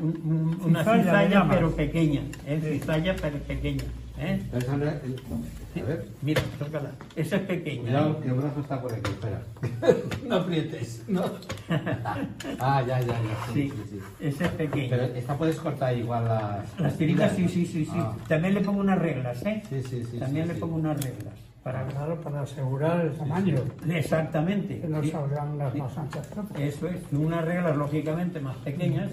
un- 0.00 0.20
un- 0.24 0.60
una 0.64 0.80
Cizalla, 0.80 1.02
cizalla 1.04 1.46
pero 1.50 1.70
pequeña, 1.76 2.20
¿eh? 2.46 2.60
cizalla 2.80 3.16
pero 3.20 3.38
pequeña. 3.38 3.84
¿eh? 4.18 4.40
Esa 4.56 4.76
no 4.76 4.84
es- 4.84 4.94
A 4.94 5.82
ver. 5.86 6.06
Mira, 6.22 6.40
tócala, 6.58 6.90
esa 7.16 7.36
es 7.36 7.42
pequeña. 7.42 7.82
Cuidado, 7.82 8.20
que 8.20 8.28
el 8.28 8.34
brazo 8.34 8.60
está 8.60 8.80
por 8.80 8.92
aquí, 8.92 9.10
espera. 9.10 9.42
no 10.28 10.36
aprietes, 10.36 11.02
no. 11.08 11.24
ah, 12.60 12.82
ya, 12.86 13.00
ya, 13.00 13.06
ya. 13.06 13.16
Sí, 13.52 13.62
Sí, 13.62 13.70
sí, 13.70 13.82
sí. 13.90 13.98
esa 14.20 14.44
es 14.46 14.50
pequeña. 14.52 14.88
Pero 14.90 15.02
esta 15.16 15.36
puedes 15.36 15.56
cortar 15.56 15.96
igual 15.98 16.24
las... 16.26 16.80
Las 16.80 16.96
tiritas, 16.96 17.32
sí, 17.34 17.48
sí, 17.48 17.66
sí, 17.66 17.84
sí. 17.84 17.90
Ah, 17.94 18.14
También 18.28 18.54
le 18.54 18.60
pongo 18.60 18.80
unas 18.80 18.98
reglas, 19.00 19.44
¿eh? 19.44 19.62
Sí, 19.68 19.82
sí, 19.82 20.04
sí, 20.08 20.18
También 20.18 20.44
sí, 20.44 20.48
le 20.50 20.54
sí. 20.54 20.60
pongo 20.60 20.76
unas 20.76 21.02
reglas. 21.02 21.34
Para... 21.64 21.86
Claro, 21.86 22.20
para 22.20 22.42
asegurar 22.42 23.00
el 23.06 23.12
tamaño. 23.16 23.56
Exactamente. 23.88 24.80
Que 24.80 24.86
no 24.86 25.02
sí. 25.02 25.10
salgan 25.10 25.56
las 25.56 25.74
más 25.74 25.96
anchas 25.96 26.28
que. 26.54 26.68
Eso 26.68 26.86
es, 26.88 27.00
unas 27.10 27.42
reglas 27.44 27.74
lógicamente 27.76 28.38
más 28.38 28.56
pequeñas. 28.58 29.12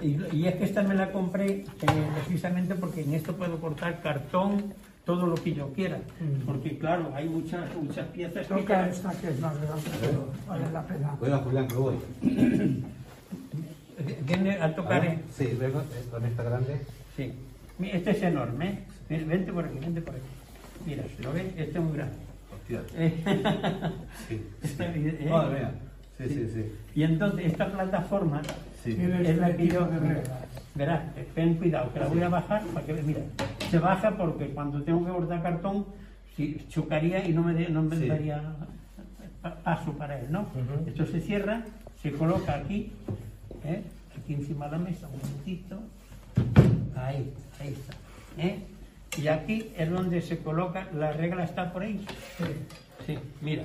sí. 0.00 0.18
Y, 0.30 0.36
y 0.36 0.46
es 0.46 0.56
que 0.56 0.64
esta 0.64 0.82
me 0.82 0.94
la 0.94 1.10
compré 1.10 1.60
eh, 1.60 1.64
precisamente 2.16 2.74
porque 2.74 3.00
en 3.02 3.14
esto 3.14 3.34
puedo 3.34 3.58
cortar 3.58 4.02
cartón, 4.02 4.74
todo 5.06 5.26
lo 5.26 5.34
que 5.36 5.54
yo 5.54 5.72
quiera. 5.72 5.98
Porque 6.44 6.76
claro, 6.78 7.10
hay 7.14 7.28
muchas, 7.30 7.74
muchas 7.76 8.06
piezas 8.08 8.46
que... 8.46 8.54
Toca 8.54 8.86
esta 8.88 9.10
que 9.12 9.28
es 9.30 9.40
más 9.40 9.56
grande, 9.58 9.90
pero 10.02 10.28
vale 10.46 10.70
la 10.70 10.82
pena. 10.82 11.08
Cuidado, 11.18 11.42
Julián, 11.44 11.68
que 11.68 11.74
voy. 11.76 11.94
Viene 14.26 14.58
a 14.60 14.74
tocar... 14.74 15.04
eh, 15.04 15.18
Sí, 15.34 15.56
vengo 15.58 15.80
eh, 15.80 16.04
con 16.10 16.24
esta 16.26 16.42
grande. 16.42 16.80
Sí. 17.16 17.32
Este 17.80 18.10
es 18.10 18.22
enorme. 18.22 18.80
Ven- 19.08 19.28
Vente 19.28 19.52
por 19.52 19.64
aquí, 19.64 19.78
vente 19.78 20.00
por 20.02 20.14
aquí. 20.14 20.24
Mira, 20.86 21.04
¿lo 21.22 21.32
ves? 21.32 21.46
Este 21.56 21.78
es 21.78 21.84
muy 21.84 21.96
grande. 21.96 22.16
Hostia. 22.52 22.82
¿eh? 22.94 23.14
Sí. 24.28 24.40
Bien, 24.78 25.18
¿eh? 25.20 25.28
Madre 25.30 25.58
mía. 25.60 25.70
Sí, 26.18 26.24
sí, 26.28 26.48
sí. 26.54 26.72
Y 26.94 27.02
entonces 27.02 27.46
esta 27.46 27.66
plataforma 27.72 28.40
es 28.84 28.98
la 29.38 29.48
este 29.50 29.56
que 29.56 29.68
yo... 29.68 29.88
Verás, 30.74 31.02
ten 31.34 31.54
cuidado, 31.54 31.92
que 31.92 32.00
la 32.00 32.06
voy 32.08 32.20
a 32.22 32.28
bajar 32.28 32.62
para 32.66 32.84
que 32.84 32.94
mira, 32.94 33.20
se 33.70 33.78
baja 33.78 34.16
porque 34.16 34.48
cuando 34.48 34.82
tengo 34.82 35.04
que 35.06 35.12
cortar 35.12 35.40
cartón 35.42 35.86
si 36.36 36.64
chocaría 36.68 37.24
y 37.28 37.32
no 37.32 37.44
me, 37.44 37.54
de- 37.54 37.68
no 37.68 37.82
me 37.82 37.96
Sí. 37.96 38.08
daría 38.08 38.42
pa- 39.40 39.54
paso 39.62 39.92
para 39.92 40.18
él, 40.18 40.26
¿no? 40.32 40.48
Esto 40.86 41.06
se 41.06 41.20
cierra, 41.20 41.62
se 42.02 42.10
coloca 42.10 42.56
aquí, 42.56 42.90
¿eh? 43.64 43.82
aquí 44.20 44.34
encima 44.34 44.64
de 44.66 44.72
la 44.72 44.78
mesa, 44.78 45.06
un 45.06 45.18
momentito, 45.20 45.78
ahí, 46.96 47.32
ahí 47.60 47.68
está, 47.68 47.94
¿eh? 48.38 48.58
Y 49.16 49.28
aquí 49.28 49.72
es 49.76 49.90
donde 49.90 50.20
se 50.20 50.38
coloca, 50.38 50.88
la 50.92 51.12
regla 51.12 51.44
está 51.44 51.72
por 51.72 51.82
ahí, 51.82 52.04
sí, 53.06 53.18
mira, 53.40 53.62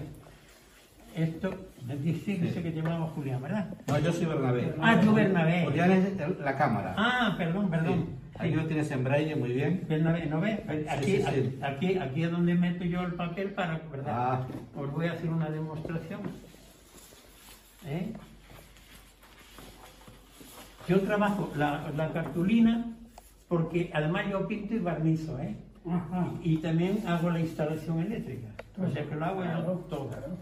esto, 1.15 1.53
me 1.85 1.95
dijiste 1.97 2.61
que 2.61 2.71
te 2.71 2.81
llamaba 2.81 3.07
Julián, 3.07 3.41
¿verdad? 3.41 3.67
No, 3.87 3.99
yo 3.99 4.13
soy 4.13 4.25
Bernabé. 4.25 4.73
Ah, 4.79 4.99
tú 5.01 5.13
Bernabé. 5.13 5.65
Julián 5.65 5.91
es 5.91 6.39
la 6.39 6.57
cámara. 6.57 6.93
Ah, 6.97 7.35
perdón, 7.37 7.69
perdón. 7.69 8.05
Sí. 8.07 8.15
Ahí 8.37 8.53
lo 8.53 8.65
tienes 8.65 8.89
en 8.91 9.03
braille, 9.03 9.35
muy 9.35 9.51
bien. 9.51 9.85
Bernabé, 9.89 10.27
¿no 10.27 10.39
ves? 10.39 10.59
Aquí, 10.87 11.17
sí, 11.17 11.23
sí. 11.33 11.59
aquí, 11.61 11.97
aquí 11.97 12.23
es 12.23 12.31
donde 12.31 12.55
meto 12.55 12.85
yo 12.85 13.01
el 13.01 13.13
papel 13.13 13.51
para, 13.51 13.81
¿verdad? 13.91 14.13
Ah. 14.15 14.47
Os 14.77 14.91
voy 14.91 15.07
a 15.07 15.13
hacer 15.13 15.29
una 15.29 15.49
demostración. 15.49 16.21
¿Eh? 17.85 18.13
Yo 20.87 21.01
trabajo 21.01 21.51
la, 21.55 21.91
la 21.95 22.13
cartulina 22.13 22.85
porque 23.49 23.89
además 23.93 24.25
yo 24.31 24.47
pinto 24.47 24.75
y 24.75 24.79
barnizo, 24.79 25.37
¿eh? 25.39 25.55
Ajá. 25.89 26.27
Y 26.43 26.57
también 26.57 26.99
hago 27.07 27.31
la 27.31 27.39
instalación 27.41 27.99
eléctrica. 27.99 28.47
O 28.77 28.89
sea 28.89 29.03
que 29.03 29.15
lo 29.15 29.25
hago 29.25 29.43
yo 29.43 29.49
Claro, 29.49 29.85
todo. 29.89 30.07
claro. 30.09 30.37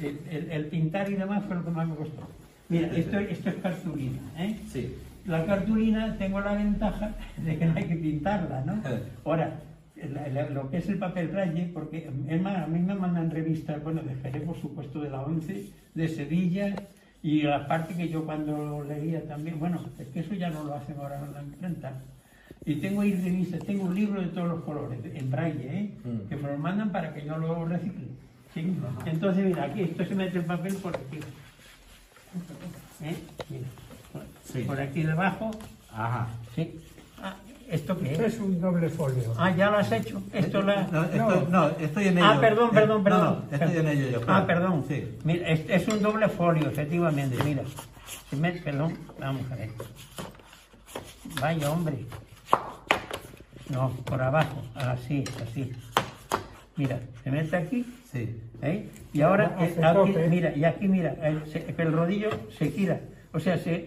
El, 0.00 0.18
el- 0.30 0.50
el 0.50 0.66
pintar 0.66 1.10
y 1.10 1.14
demás 1.16 1.44
fue 1.44 1.56
lo 1.56 1.64
que 1.64 1.70
más 1.70 1.86
me 1.86 1.96
costó. 1.96 2.22
Mira, 2.68 2.88
esto, 2.96 3.18
esto 3.18 3.50
es 3.50 3.56
cartulina, 3.56 4.18
¿eh? 4.38 4.56
Sí. 4.68 4.94
La 5.26 5.44
cartulina 5.44 6.16
tengo 6.16 6.40
la 6.40 6.54
ventaja 6.54 7.14
de 7.44 7.58
que 7.58 7.66
no 7.66 7.76
hay 7.76 7.84
que 7.84 7.96
pintarla, 7.96 8.62
¿no? 8.64 8.74
Eh. 8.88 9.02
Ahora, 9.24 9.58
la- 9.96 10.28
la- 10.28 10.48
lo 10.50 10.70
que 10.70 10.76
es 10.78 10.88
el 10.88 10.98
papel 10.98 11.28
braille, 11.28 11.70
porque 11.74 12.08
es 12.28 12.40
más, 12.40 12.56
a 12.56 12.66
mí 12.68 12.78
me 12.78 12.94
mandan 12.94 13.30
revistas, 13.30 13.82
bueno, 13.82 14.00
de 14.02 14.14
Jerez, 14.14 14.42
por 14.44 14.56
supuesto, 14.60 15.00
de 15.00 15.10
la 15.10 15.22
ONCE, 15.22 15.70
de 15.94 16.08
Sevilla, 16.08 16.74
y 17.22 17.42
la 17.42 17.66
parte 17.68 17.94
que 17.94 18.08
yo 18.08 18.24
cuando 18.24 18.82
leía 18.84 19.26
también, 19.28 19.58
bueno, 19.60 19.80
es 19.98 20.08
que 20.08 20.20
eso 20.20 20.34
ya 20.34 20.50
no 20.50 20.64
lo 20.64 20.74
hacen 20.74 20.96
ahora 20.98 21.20
en 21.24 21.32
la 21.32 21.42
imprenta. 21.42 21.92
Y 22.64 22.76
tengo 22.76 23.00
ahí 23.00 23.12
revistas, 23.14 23.60
tengo 23.64 23.84
un 23.84 23.94
libro 23.94 24.20
de 24.20 24.28
todos 24.28 24.48
los 24.48 24.62
colores, 24.64 24.98
en 25.04 25.30
braille, 25.30 25.66
¿eh? 25.78 25.90
Mm. 26.04 26.28
que 26.28 26.36
me 26.36 26.48
lo 26.50 26.58
mandan 26.58 26.90
para 26.92 27.12
que 27.14 27.24
yo 27.24 27.36
lo 27.38 27.64
recicle. 27.64 28.06
¿sí? 28.54 28.76
Entonces, 29.06 29.44
mira, 29.46 29.64
aquí 29.64 29.82
esto 29.82 30.04
se 30.04 30.14
mete 30.14 30.38
el 30.38 30.44
papel 30.44 30.74
por 30.76 30.94
aquí. 30.96 31.18
¿Eh? 33.02 33.16
Mira, 33.50 33.64
por- 34.12 34.22
Sí. 34.44 34.62
por 34.64 34.80
aquí 34.80 35.02
debajo, 35.02 35.50
Ajá. 35.90 36.28
sí. 36.54 36.78
Ah, 37.72 37.74
¿Esto 37.74 37.98
qué 37.98 38.12
Esto 38.12 38.24
es? 38.26 38.34
es 38.34 38.40
un 38.40 38.60
doble 38.60 38.88
folio. 38.90 39.32
Ah, 39.38 39.50
ya 39.56 39.70
lo 39.70 39.78
has 39.78 39.90
hecho. 39.92 40.22
Esto 40.32 40.60
la... 40.62 40.86
No, 40.92 41.04
estoy, 41.04 41.46
no, 41.50 41.68
estoy 41.70 42.08
en 42.08 42.18
ello. 42.18 42.26
Ah, 42.26 42.38
perdón, 42.40 42.68
Eh, 42.68 42.74
perdón, 42.74 43.02
perdón. 43.04 43.20
No, 43.50 43.56
no, 43.58 43.64
estoy 43.64 43.78
en 43.78 43.88
ello 43.88 44.08
yo. 44.10 44.18
Ah, 44.22 44.24
claro. 44.24 44.46
perdón. 44.46 44.84
Sí. 44.88 45.18
Mira, 45.24 45.48
es, 45.48 45.60
es 45.68 45.88
un 45.88 46.02
doble 46.02 46.28
folio, 46.28 46.68
efectivamente, 46.68 47.42
mira. 47.42 47.62
Si 48.28 48.36
me, 48.36 48.52
perdón, 48.52 48.98
vamos 49.18 49.50
a 49.50 49.56
ver. 49.56 49.70
Vaya, 51.40 51.70
hombre. 51.70 52.04
No, 53.70 53.90
por 54.04 54.20
abajo, 54.20 54.62
así, 54.74 55.24
así. 55.42 55.72
Mira, 56.76 57.00
se 57.24 57.30
mete 57.30 57.56
aquí, 57.56 57.86
Sí. 58.12 58.38
¿eh? 58.60 58.88
Y 59.14 59.22
ahora, 59.22 59.56
eh, 59.60 59.80
aquí, 59.82 60.14
mira, 60.28 60.52
y 60.54 60.64
aquí, 60.64 60.88
mira, 60.88 61.14
el, 61.22 61.42
el 61.78 61.92
rodillo 61.92 62.28
se 62.58 62.70
gira. 62.70 63.00
O 63.34 63.40
sea, 63.40 63.56
se, 63.56 63.86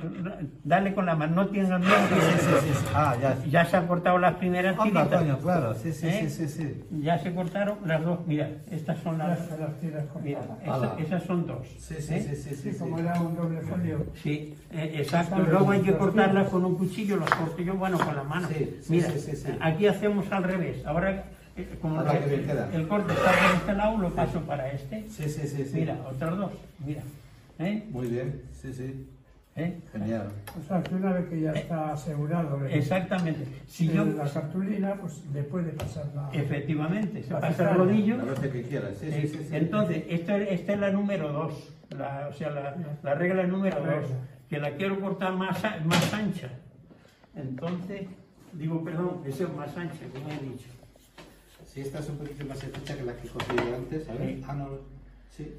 dale 0.64 0.96
con 0.96 1.06
la 1.06 1.16
mano, 1.16 1.36
no 1.36 1.48
tienes 1.48 1.70
miedo. 1.70 1.84
Sí, 2.10 2.16
sí, 2.16 2.40
sí, 2.50 2.74
sí. 2.74 2.86
Ah, 2.96 3.16
ya. 3.22 3.38
Ya 3.48 3.64
se 3.66 3.78
han 3.78 3.86
cortado 3.86 4.18
las 4.18 4.34
primeras 4.36 4.76
Anda, 4.80 5.04
tiritas. 5.04 5.20
coño, 5.22 5.38
claro. 5.38 5.76
Sí, 5.76 5.94
sí, 5.94 6.08
¿Eh? 6.08 6.28
sí, 6.28 6.48
sí, 6.48 6.48
sí. 6.48 6.84
Ya 7.04 7.20
se 7.20 7.32
cortaron 7.32 7.78
las 7.86 8.04
dos. 8.04 8.26
Mira, 8.26 8.50
estas 8.72 8.98
son 9.04 9.20
las. 9.20 9.38
se 9.48 9.56
las 9.60 9.80
tiras 9.80 10.06
con 10.08 10.24
Mira, 10.24 10.40
esa- 10.64 10.96
esas 11.00 11.24
son 11.24 11.46
dos. 11.46 11.68
Sí, 11.78 11.96
sí, 12.00 12.14
¿eh? 12.16 12.26
sí, 12.28 12.36
sí, 12.36 12.56
sí. 12.56 12.72
Sí, 12.72 12.78
como 12.80 12.98
era 12.98 13.22
un 13.22 13.36
doble 13.36 13.62
folio. 13.62 14.08
Sí, 14.24 14.56
eh, 14.72 14.94
exacto. 14.96 15.38
Luego 15.40 15.70
hay 15.70 15.82
que 15.82 15.92
los 15.92 16.00
cortarlas 16.00 16.50
con 16.50 16.66
un 16.66 16.76
cuchillo, 16.76 17.18
las 17.18 17.30
corto 17.30 17.62
yo, 17.62 17.76
bueno, 17.76 18.00
con 18.00 18.16
la 18.16 18.24
mano. 18.24 18.48
Sí, 18.48 18.78
sí, 18.82 18.92
Mira, 18.94 19.12
sí, 19.12 19.20
sí, 19.20 19.36
sí. 19.36 19.50
aquí 19.62 19.86
hacemos 19.86 20.26
al 20.32 20.44
revés. 20.44 20.84
Ahora, 20.88 21.24
eh, 21.56 21.78
como 21.80 22.00
Ahora 22.00 22.14
el, 22.14 22.24
que 22.24 22.30
bien 22.32 22.46
queda. 22.48 22.68
el 22.74 22.88
corte 22.88 23.14
está 23.14 23.32
por 23.32 23.56
este 23.58 23.74
lado, 23.74 23.98
lo 24.00 24.10
paso 24.10 24.40
para 24.42 24.72
este. 24.72 25.06
Sí, 25.08 25.30
sí, 25.30 25.48
sí, 25.48 25.66
sí. 25.66 25.72
Mira, 25.76 25.98
otros 26.12 26.36
dos. 26.36 26.52
Mira. 26.84 27.04
¿Eh? 27.60 27.86
Muy 27.92 28.08
bien. 28.08 28.42
Sí, 28.60 28.74
sí. 28.74 29.08
¿Eh? 29.58 29.80
Genial. 29.94 30.28
O 30.60 30.68
sea, 30.68 30.84
que 30.84 30.96
una 30.96 31.14
vez 31.14 31.30
que 31.30 31.40
ya 31.40 31.54
está 31.54 31.94
asegurado 31.94 32.66
el- 32.66 32.74
Exactamente. 32.74 33.48
Si 33.68 33.88
yo, 33.88 34.04
la 34.04 34.26
cartulina, 34.30 34.96
pues 34.96 35.24
le 35.34 35.44
puede 35.44 35.72
pasar 35.72 36.08
la... 36.14 36.30
efectivamente, 36.34 37.24
se 37.24 37.32
La 37.32 37.40
pasa 37.40 37.72
el 37.72 37.78
rodillo. 37.78 38.18
La 38.18 38.24
veces 38.26 38.52
que 38.52 38.64
quieras. 38.64 38.98
Sí, 39.00 39.10
sí, 39.14 39.28
sí. 39.30 39.38
sí. 39.48 39.56
Entonces, 39.56 40.04
esta, 40.10 40.38
esta 40.38 40.74
es 40.74 40.80
la 40.80 40.92
número 40.92 41.32
dos, 41.32 41.72
la, 41.90 42.28
o 42.30 42.34
sea, 42.34 42.50
la, 42.50 42.76
la 43.02 43.16
regla 43.16 43.44
número 43.48 43.80
La 43.80 43.96
dos, 43.96 44.10
regla. 44.10 44.18
que 44.50 44.60
la 44.60 44.72
quiero 44.72 45.00
cortar 45.00 45.34
más, 45.34 45.58
más 45.86 46.14
ancha. 46.14 46.50
Entonces, 47.34 48.08
digo, 48.52 48.84
perdón, 48.84 49.24
que 49.24 49.32
sea 49.32 49.48
más 49.48 49.76
ancha, 49.78 50.00
como 50.14 50.30
he 50.32 50.50
dicho. 50.50 50.68
Sí, 51.66 51.80
esta 51.80 52.00
es 52.00 52.10
un 52.10 52.18
poquito 52.18 52.46
más 52.46 52.62
estrecha 52.62 52.98
que 52.98 53.04
la 53.04 53.16
que 53.16 53.30
cogí 53.30 53.56
antes. 53.74 54.10
A 54.10 54.14
ver. 54.16 54.36
Sí. 54.36 54.44
Ah, 54.46 54.54
no. 54.54 54.68
Sí. 55.30 55.54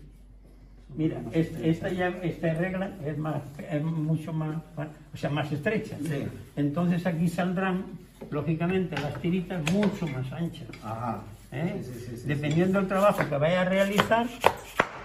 Mira, 0.95 1.21
Más 1.21 1.35
es- 1.35 1.47
estrecha. 1.49 1.69
esta, 1.69 1.89
ya, 1.91 2.09
esta 2.23 2.55
regla 2.55 2.91
es, 3.05 3.19
más, 3.19 3.43
es 3.71 3.83
mucho 3.83 4.33
más, 4.33 4.57
o 5.13 5.17
sea, 5.17 5.31
más 5.31 5.51
estrecha. 5.53 5.97
Sí. 6.03 6.27
Entonces 6.57 7.05
aquí 7.07 7.29
saldrán, 7.29 7.85
lógicamente, 8.31 8.97
las 9.01 9.15
tiritas 9.21 9.61
mucho 9.73 10.07
más 10.07 10.31
anchas. 10.33 10.69
Ajá. 10.83 11.23
¿eh? 11.53 11.81
Sí, 11.83 12.17
sí, 12.17 12.23
Dependiendo 12.27 12.79
del 12.79 12.89
trabajo 12.89 13.29
que 13.29 13.37
vaya 13.37 13.63
a 13.63 13.65
realizar, 13.65 14.27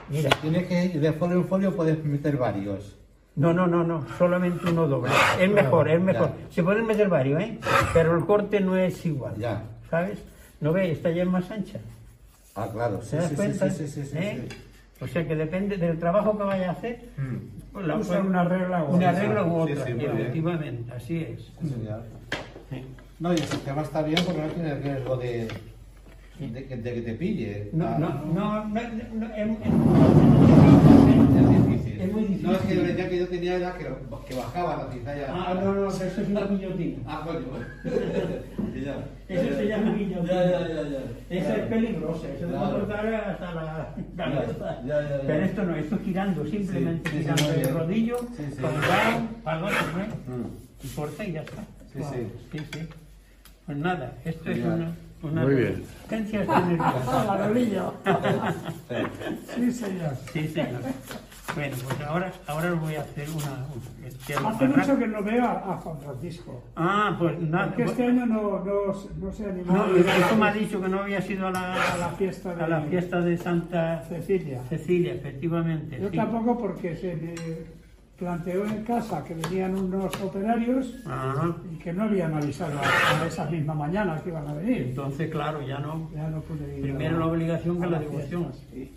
mira, 0.10 0.30
Tiene 0.42 0.66
que, 0.66 0.90
de 1.00 1.14
folio 1.14 1.38
en 1.38 1.46
folio 1.48 1.76
puedes 1.76 2.04
meter 2.06 2.38
varios. 2.38 2.96
No, 3.36 3.54
no, 3.54 3.66
no, 3.66 3.84
no, 3.84 4.06
solamente 4.18 4.70
uno 4.70 4.88
doble. 4.88 5.12
Es 5.40 5.50
mejor, 5.50 5.90
es 5.90 6.02
mejor. 6.02 6.30
Ya. 6.30 6.54
Se 6.54 6.64
pueden 6.64 6.86
meter 6.86 7.08
varios, 7.10 7.42
¿eh? 7.42 7.58
Pero 7.94 8.18
el 8.18 8.26
corte 8.26 8.60
no 8.60 8.78
es 8.78 9.06
igual. 9.06 9.36
Ya. 9.38 9.64
¿Sabes? 9.90 10.20
¿No 10.60 10.74
ves? 10.74 10.92
Esta 10.98 11.10
ya 11.12 11.24
es 11.24 11.30
más 11.30 11.50
ancha. 11.50 11.80
Ah, 12.56 12.68
claro. 12.72 13.02
Sí, 13.02 13.12
¿Te 13.12 13.18
das 13.18 13.32
cuenta? 13.32 13.70
sí, 13.70 13.88
sí, 13.88 14.04
sí, 14.04 14.10
sí, 14.10 14.18
¿Eh? 14.18 14.48
O 15.02 15.08
sea 15.08 15.28
que 15.28 15.36
depende 15.36 15.78
del 15.78 15.98
trabajo 15.98 16.38
que 16.38 16.44
vaya 16.44 16.70
a 16.70 16.72
hacer. 16.74 17.10
Mm. 17.18 17.38
pues 17.74 17.88
la 17.88 17.98
Usa 17.98 18.20
una 18.22 18.44
regla 18.44 18.84
u 18.84 18.96
Una 18.96 19.10
otra. 19.10 19.22
regla 19.22 19.44
u 19.46 19.56
otra, 19.56 19.76
sí, 19.86 19.92
efectivamente, 19.98 20.94
así 20.94 21.18
es. 21.24 21.52
Sí. 22.70 22.86
No, 23.20 23.34
y 23.34 23.38
el 23.38 23.44
sistema 23.44 23.82
está 23.82 24.02
bien 24.04 24.20
porque 24.26 24.42
no 24.42 24.48
tiene 24.48 24.76
riesgo 24.76 25.18
de, 25.18 25.48
de, 26.40 26.66
que, 26.68 26.78
de 26.78 26.94
que 26.94 27.02
te 27.02 27.14
pille. 27.14 27.70
No, 27.74 27.86
Ah, 27.88 27.98
no, 28.00 28.10
no, 28.34 28.66
no, 28.66 28.82
no, 29.14 29.26
es, 29.36 29.50
Es 29.66 29.72
difícil. 29.72 31.01
Es 32.02 32.12
muy 32.12 32.22
difícil. 32.24 32.48
No, 32.48 32.54
es 32.54 32.60
que 32.62 32.76
la 32.76 33.10
que 33.10 33.18
yo 33.20 33.28
tenía 33.28 33.56
era 33.58 33.78
que, 33.78 33.86
que 34.28 34.36
bajaba 34.36 34.78
la 34.86 34.92
cizalla. 34.92 35.28
Ah, 35.30 35.54
no, 35.64 35.74
no, 35.76 35.88
eso 35.88 36.04
es 36.04 36.28
una 36.28 36.42
guillotina. 36.46 36.98
Ah, 37.08 37.22
coño. 37.26 37.40
Ya. 38.82 38.96
Eso 39.30 39.56
se 39.58 39.68
llama 39.68 39.94
guillotina. 39.94 40.34
Ya, 40.34 40.44
ya, 40.52 40.68
ya, 40.68 40.82
ya. 40.90 41.00
Esa 41.30 41.56
es 41.58 41.66
peligrosa, 41.68 42.28
eso 42.30 42.40
te 42.40 42.52
Claro. 42.52 42.60
puede 42.70 42.80
cortar 42.80 43.14
hasta 43.14 43.54
la 43.54 43.96
cabeza. 44.18 44.82
Ya, 44.86 45.02
ya, 45.02 45.10
ya. 45.10 45.22
Pero 45.28 45.46
esto 45.46 45.64
no, 45.64 45.76
esto 45.76 46.00
girando, 46.04 46.46
simplemente 46.48 47.10
Sí, 47.12 47.18
sí, 47.18 47.22
girando 47.24 47.50
el 47.52 47.60
bien. 47.60 47.74
rodillo, 47.78 48.18
Sí, 48.36 48.44
sí. 48.50 48.62
para 48.62 48.74
un 48.74 48.82
lado, 48.82 49.28
para 49.44 49.58
el 49.58 49.64
otro, 49.66 49.78
¿no? 50.28 50.36
Mm. 50.36 50.48
Y 50.84 50.88
corta 50.90 51.24
y 51.26 51.32
ya 51.34 51.42
está. 51.42 51.62
Sí, 51.94 52.00
sí. 52.12 52.28
sí, 52.52 52.60
sí. 52.74 52.80
Pues 53.68 53.78
nada, 53.78 54.14
esto 54.26 54.50
es 54.50 54.58
una, 54.58 54.92
una 55.22 55.42
Muy 55.44 55.56
bien. 55.56 55.84
¡Ah, 56.50 57.24
la 57.38 57.48
rolillo! 57.48 57.94
Sí. 58.90 58.96
Sí, 59.56 59.72
señor. 59.72 60.12
Sí, 60.34 60.48
señor. 60.48 60.82
Bueno, 61.56 61.76
pues 61.84 62.02
ahora, 62.02 62.32
ahora 62.48 62.74
os 62.74 62.80
voy 62.80 62.96
a 62.96 63.02
hacer 63.02 63.28
una... 63.30 64.50
Hace 64.50 64.68
mucho 64.68 64.98
que 64.98 65.08
no 65.08 65.24
veo 65.24 65.44
a, 65.44 65.74
a 65.74 65.78
Juan 65.78 66.00
Francisco. 66.00 66.64
Ah, 66.76 67.16
pues 67.18 67.40
nada. 67.42 67.68
Porque 67.68 67.84
este 67.84 68.06
año 68.06 68.26
no, 68.26 68.64
no, 68.64 68.94
no 69.20 69.34
se 69.34 69.46
animó 69.46 69.74
No, 69.74 69.96
eso 69.96 70.36
me 70.38 70.48
ha 70.48 70.54
dicho 70.54 70.82
que 70.82 70.88
no 70.88 71.00
había 71.02 71.22
sido 71.22 71.48
a 71.48 71.52
la, 71.52 71.94
a 71.94 71.98
la 71.98 72.10
fiesta 72.10 72.56
de 72.56 72.64
a 72.64 72.68
la 72.68 72.82
fiesta 72.82 73.22
de 73.22 73.38
Santa 73.38 74.04
Cecilia. 74.08 74.62
Cecilia, 74.70 75.16
efectivamente. 75.16 76.00
Yo 76.00 76.10
sí. 76.10 76.16
tampoco 76.16 76.58
porque 76.58 76.96
se 76.96 77.16
me 77.16 77.34
planteó 78.18 78.64
en 78.66 78.84
casa 78.84 79.24
que 79.24 79.34
venían 79.34 79.76
unos 79.76 80.14
operarios 80.22 80.96
Ajá. 81.08 81.56
y 81.72 81.78
que 81.78 81.92
no 81.92 82.04
habían 82.04 82.34
avisado 82.36 82.80
a, 82.80 83.26
esa 83.26 83.50
misma 83.50 83.74
mañana 83.74 84.22
que 84.24 84.30
iban 84.30 84.48
a 84.48 84.54
venir. 84.54 84.84
Entonces, 84.90 85.32
claro, 85.32 85.62
ya 85.66 85.80
no. 85.80 86.10
Ya 86.14 86.30
no 86.30 86.40
pude 86.42 86.78
ir. 86.78 86.84
Primero 86.84 87.18
la 87.18 87.26
obligación 87.26 87.82
que 87.82 87.88
la 87.88 88.00
devoción. 88.00 88.52
Sí, 88.72 88.92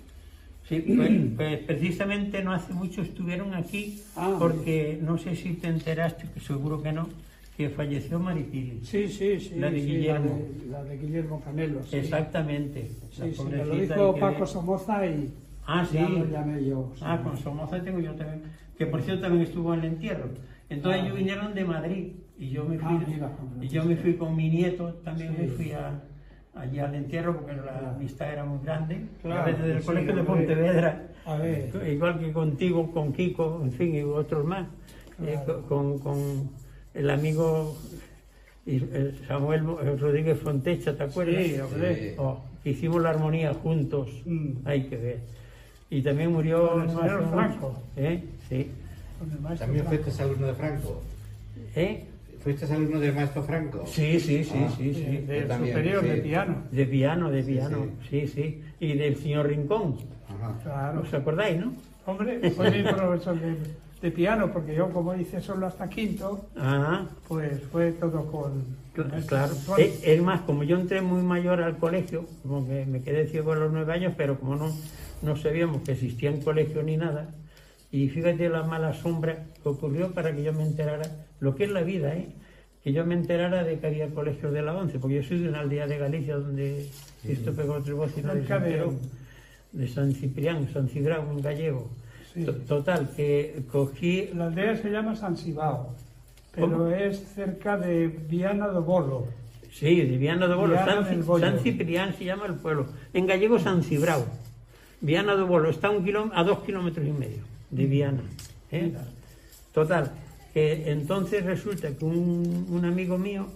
pues, 0.69 1.11
pues 1.37 1.59
precisamente 1.61 2.43
no 2.43 2.53
hace 2.53 2.73
mucho 2.73 3.03
estuvieron 3.03 3.55
aquí 3.55 4.01
Ah. 4.17 4.35
porque 4.39 4.99
no 5.03 5.19
sé 5.19 5.37
si 5.37 5.55
te 5.55 5.69
enteraste, 5.69 6.27
que 6.33 6.41
seguro 6.41 6.83
que 6.83 6.93
no, 6.93 7.09
que 7.57 7.69
falleció 7.71 8.19
Maripili. 8.19 8.81
Sí, 8.83 9.09
sí, 9.09 9.39
sí. 9.41 9.55
La 9.57 9.71
de 9.71 9.81
sí, 9.81 9.87
Guillermo. 9.87 10.41
de, 10.61 10.67
la 10.71 10.83
de 10.85 10.97
Guillermo 10.99 11.41
Canelo. 11.45 11.83
Sí. 11.85 11.97
Exactamente. 11.97 12.91
Sí, 13.13 13.33
sí, 13.35 13.43
me 13.45 13.65
lo 13.65 13.77
dijo 13.77 14.17
Paco 14.17 14.47
Somoza 14.47 15.07
y 15.07 15.31
Ah, 15.67 15.87
sí. 15.89 15.95
ya 15.95 16.09
lo 16.09 16.27
llamé 16.29 16.65
yo. 16.65 16.93
sí. 16.97 17.03
Ah, 17.07 17.21
con 17.23 17.37
Somoza 17.39 17.83
tengo 17.83 18.01
yo 18.01 18.13
también. 18.15 18.43
Que 18.77 18.87
por 18.87 19.03
cierto 19.03 19.23
también 19.23 19.45
estuvo 19.45 19.73
en 19.75 19.81
el 19.81 19.87
entierro. 19.87 20.29
Entonces 20.69 21.01
Ah. 21.03 21.05
ellos 21.07 21.17
vinieron 21.19 21.55
de 21.55 21.65
Madrid 21.65 22.07
y 22.39 22.49
yo 22.51 22.65
me 22.65 22.77
fui, 22.79 22.87
Ah, 22.97 23.05
mira, 23.07 23.31
con 23.37 23.63
y 23.63 23.69
yo 23.69 23.85
me 23.85 23.97
fui 23.97 24.15
con 24.15 24.35
mi 24.35 24.49
nieto, 24.51 24.95
también 25.05 25.35
Sí. 25.37 25.43
me 25.43 25.49
fui 25.49 25.71
a, 25.73 26.03
allí 26.57 26.79
al 26.79 26.95
entierro 26.95 27.37
porque 27.37 27.53
la 27.55 27.91
amistad 27.97 28.33
era 28.33 28.45
muy 28.45 28.65
grande. 28.65 29.01
Claro, 29.23 29.43
a 29.43 29.45
veces 29.47 29.65
del 29.67 29.81
sí, 29.81 29.87
colegio 29.87 30.15
de. 30.17 30.23
Pontevedra, 30.23 31.03
A 31.27 31.37
ver. 31.37 31.71
igual 31.91 32.19
que 32.19 32.33
contigo, 32.33 32.91
con 32.93 33.13
Kiko, 33.13 33.61
en 33.63 33.73
fin, 33.73 33.95
y 33.95 34.03
otros 34.03 34.45
más. 34.45 34.67
Eh, 35.25 35.39
con, 35.69 35.99
con 36.01 36.51
el 36.95 37.11
amigo 37.11 37.77
Samuel 39.29 39.63
eh, 39.83 39.97
Rodríguez 39.97 40.39
Fontecha, 40.41 40.97
¿te 40.97 41.05
acuerdas? 41.05 41.45
Sí, 41.45 41.61
hombre. 41.61 42.11
Sí. 42.11 42.15
Oh, 42.19 42.41
hicimos 42.65 43.03
la 43.03 43.11
armonía 43.11 43.53
juntos, 43.55 44.09
Mm. 44.25 44.53
hay 44.65 44.85
que 44.85 44.97
ver. 44.97 45.19
Y 45.91 46.03
también 46.03 46.33
murió 46.33 46.71
Con 46.71 46.83
el 46.83 46.89
mucho. 46.89 47.29
Franco. 47.31 47.83
¿Eh? 47.97 48.25
Sí. 48.49 48.71
Con 49.19 49.31
el 49.31 49.41
maestro 49.41 49.67
También 49.67 49.85
Franco. 49.87 50.03
fuiste 50.05 50.23
alumno 50.23 50.47
de 50.49 50.55
Franco. 50.55 51.03
¿Eh? 51.77 52.05
¿Fuiste 52.45 52.67
alumno 52.73 53.01
del 53.01 53.15
maestro 53.15 53.43
Franco? 53.43 53.85
Sí, 53.87 54.21
sí, 54.21 54.45
sí, 54.45 54.53
Ah, 54.63 54.71
sí, 54.77 54.93
Sí, 54.95 55.25
también, 55.49 55.73
superior 55.75 56.03
sí. 56.03 56.09
de 56.11 56.17
piano. 56.19 56.57
De 56.71 56.87
piano, 56.87 57.31
de 57.31 57.43
piano, 57.43 57.87
sí, 58.11 58.29
sí. 58.29 58.63
Y 58.81 58.93
del 58.99 59.17
señor 59.17 59.49
Rincón, 59.49 59.97
Ajá. 60.29 60.59
Claro. 60.63 61.01
¿os 61.01 61.15
acordáis, 61.15 61.59
no? 61.59 61.73
Hombre, 62.07 62.51
fue 62.51 62.71
mi 62.71 62.83
profesor 62.83 63.41
de, 63.41 63.57
de 64.03 64.11
piano, 64.11 64.53
porque 64.53 64.75
yo 64.75 64.91
como 64.91 65.15
hice 65.15 65.41
solo 65.41 65.67
hasta 65.67 65.89
quinto, 65.89 66.45
Ah, 66.55 67.07
pues 67.27 67.63
fue 67.73 67.93
todo 67.93 68.27
con... 68.31 68.63
claro. 69.27 69.55
puntuales. 69.55 69.95
Es, 70.03 70.07
es 70.07 70.23
más, 70.23 70.43
como 70.43 70.65
yo 70.65 70.79
entré 70.79 71.01
muy 71.01 71.23
mayor 71.23 71.63
al 71.63 71.79
colegio, 71.79 72.27
como 72.43 72.67
que 72.69 72.85
me 72.85 73.01
quedé 73.01 73.27
ciego 73.27 73.53
a 73.53 73.57
los 73.57 73.73
nueve 73.73 73.91
años, 73.95 74.13
pero 74.19 74.39
como 74.39 74.55
no, 74.57 74.71
no 75.23 75.37
sabíamos 75.37 75.81
que 75.81 75.93
existía 75.93 76.29
en 76.29 76.43
colegio 76.43 76.83
ni 76.83 76.99
nada, 76.99 77.31
y 77.97 78.09
fíjate 78.09 78.49
la 78.49 78.65
mala 78.65 78.93
sombra 78.93 79.45
que 79.63 79.69
ocurrió 79.69 80.11
para 80.13 80.35
que 80.35 80.43
yo 80.43 80.53
me 80.53 80.65
enterara 80.65 81.05
lo 81.39 81.55
que 81.55 81.65
es 81.65 81.71
la 81.71 81.83
vida, 81.83 82.13
¿eh? 82.15 82.27
Que 82.83 82.93
yo 82.93 83.07
me 83.07 83.15
enterara 83.15 83.63
de 83.63 83.79
que 83.79 83.87
había 83.87 84.09
colegios 84.11 84.53
de 84.53 84.63
la 84.63 84.75
ONCE, 84.77 84.99
porque 84.99 85.17
yo 85.17 85.23
soy 85.23 85.39
de 85.39 85.49
una 85.49 85.61
aldea 85.61 85.87
de 85.87 85.99
Galicia 85.99 86.35
donde 86.37 86.89
esto 87.23 87.53
pegó 87.55 87.81
se 88.09 88.21
Cerca 88.23 88.59
de- 88.59 88.71
enteró. 88.73 88.95
de 89.73 89.87
San 89.89 90.13
Ciprián, 90.13 90.69
San 90.73 90.89
Cibrao, 90.89 91.23
un 91.31 91.41
gallego. 91.41 91.89
Sí. 92.33 92.45
To- 92.45 92.53
Total, 92.55 93.11
que 93.15 93.63
cogí... 93.71 94.29
La 94.35 94.47
aldea 94.47 94.77
se 94.77 94.91
llama 94.91 95.15
San 95.15 95.37
Sibao, 95.37 95.95
pero 96.53 96.71
¿Cómo? 96.73 96.89
es 96.89 97.21
cerca 97.33 97.77
de 97.77 98.09
Viana 98.09 98.67
do 98.67 98.83
Bolo. 98.83 99.29
Sí, 99.71 100.01
de 100.03 100.19
Viana 100.19 100.47
do 100.49 100.57
Bolo. 100.59 100.73
Viana 100.75 100.95
San. 100.95 101.05
San 101.41 101.59
Ciprián 101.61 102.13
se 102.19 102.25
llama 102.25 102.47
el 102.47 102.55
pueblo. 102.55 102.87
En 103.13 103.25
gallego, 103.29 103.59
San 103.61 103.85
Cibrao. 103.85 104.27
Viana 105.01 105.35
do 105.37 105.47
Bolo 105.47 105.71
está 105.71 105.91
un 105.91 106.03
a 106.35 106.43
dos 106.43 106.59
kilómetros 106.65 107.07
y 107.07 107.13
medio 107.13 107.54
de 107.71 107.87
Viana. 107.87 108.23
¿eh? 108.71 108.93
Total, 109.73 110.13
que 110.53 110.91
entonces 110.91 111.45
resulta 111.45 111.97
que 111.97 112.05
un, 112.05 112.67
un 112.71 112.85
amigo 112.85 113.19
mío 113.19 113.49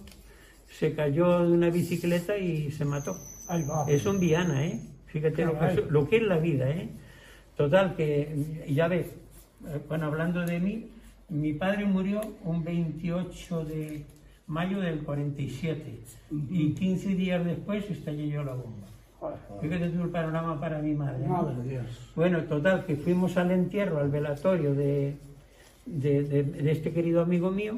se 0.69 0.93
cayó 0.93 1.45
de 1.45 1.51
una 1.51 1.69
bicicleta 1.69 2.37
y 2.37 2.71
se 2.71 2.85
mató. 2.85 3.17
Ahí 3.47 3.63
va. 3.63 3.85
Eso 3.87 4.11
en 4.11 4.19
Viana, 4.19 4.65
¿eh? 4.65 4.79
Fíjate 5.07 5.45
lo 5.45 5.57
que, 5.59 5.65
es, 5.65 5.75
lo 5.89 6.09
que 6.09 6.17
es 6.17 6.23
la 6.23 6.37
vida, 6.37 6.69
¿eh? 6.69 6.89
Total, 7.57 7.95
que 7.95 8.65
ya 8.69 8.87
ves, 8.87 9.07
bueno, 9.87 10.05
hablando 10.05 10.41
de 10.41 10.59
mí, 10.59 10.89
mi 11.29 11.53
padre 11.53 11.85
murió 11.85 12.21
un 12.43 12.63
28 12.63 13.65
de 13.65 14.05
mayo 14.47 14.79
del 14.79 14.99
47 14.99 15.99
y 16.49 16.73
15 16.73 17.09
días 17.15 17.45
después 17.45 17.89
estallé 17.89 18.29
yo 18.29 18.43
la 18.43 18.53
bomba. 18.53 18.87
Fíjate 19.61 19.89
tú 19.89 20.03
el 20.03 20.09
panorama 20.09 20.59
para 20.59 20.79
mi 20.79 20.93
madre. 20.93 21.27
¿no? 21.27 21.43
Madre 21.43 21.69
Dios. 21.69 21.85
Bueno, 22.15 22.39
total, 22.43 22.85
que 22.85 22.95
fuimos 22.95 23.35
al 23.37 23.51
entierro, 23.51 23.99
al 23.99 24.09
velatorio 24.09 24.73
de, 24.73 25.15
de, 25.85 26.23
de- 26.23 26.43
de 26.43 26.71
este 26.71 26.91
querido 26.91 27.21
amigo 27.21 27.51
mío, 27.51 27.77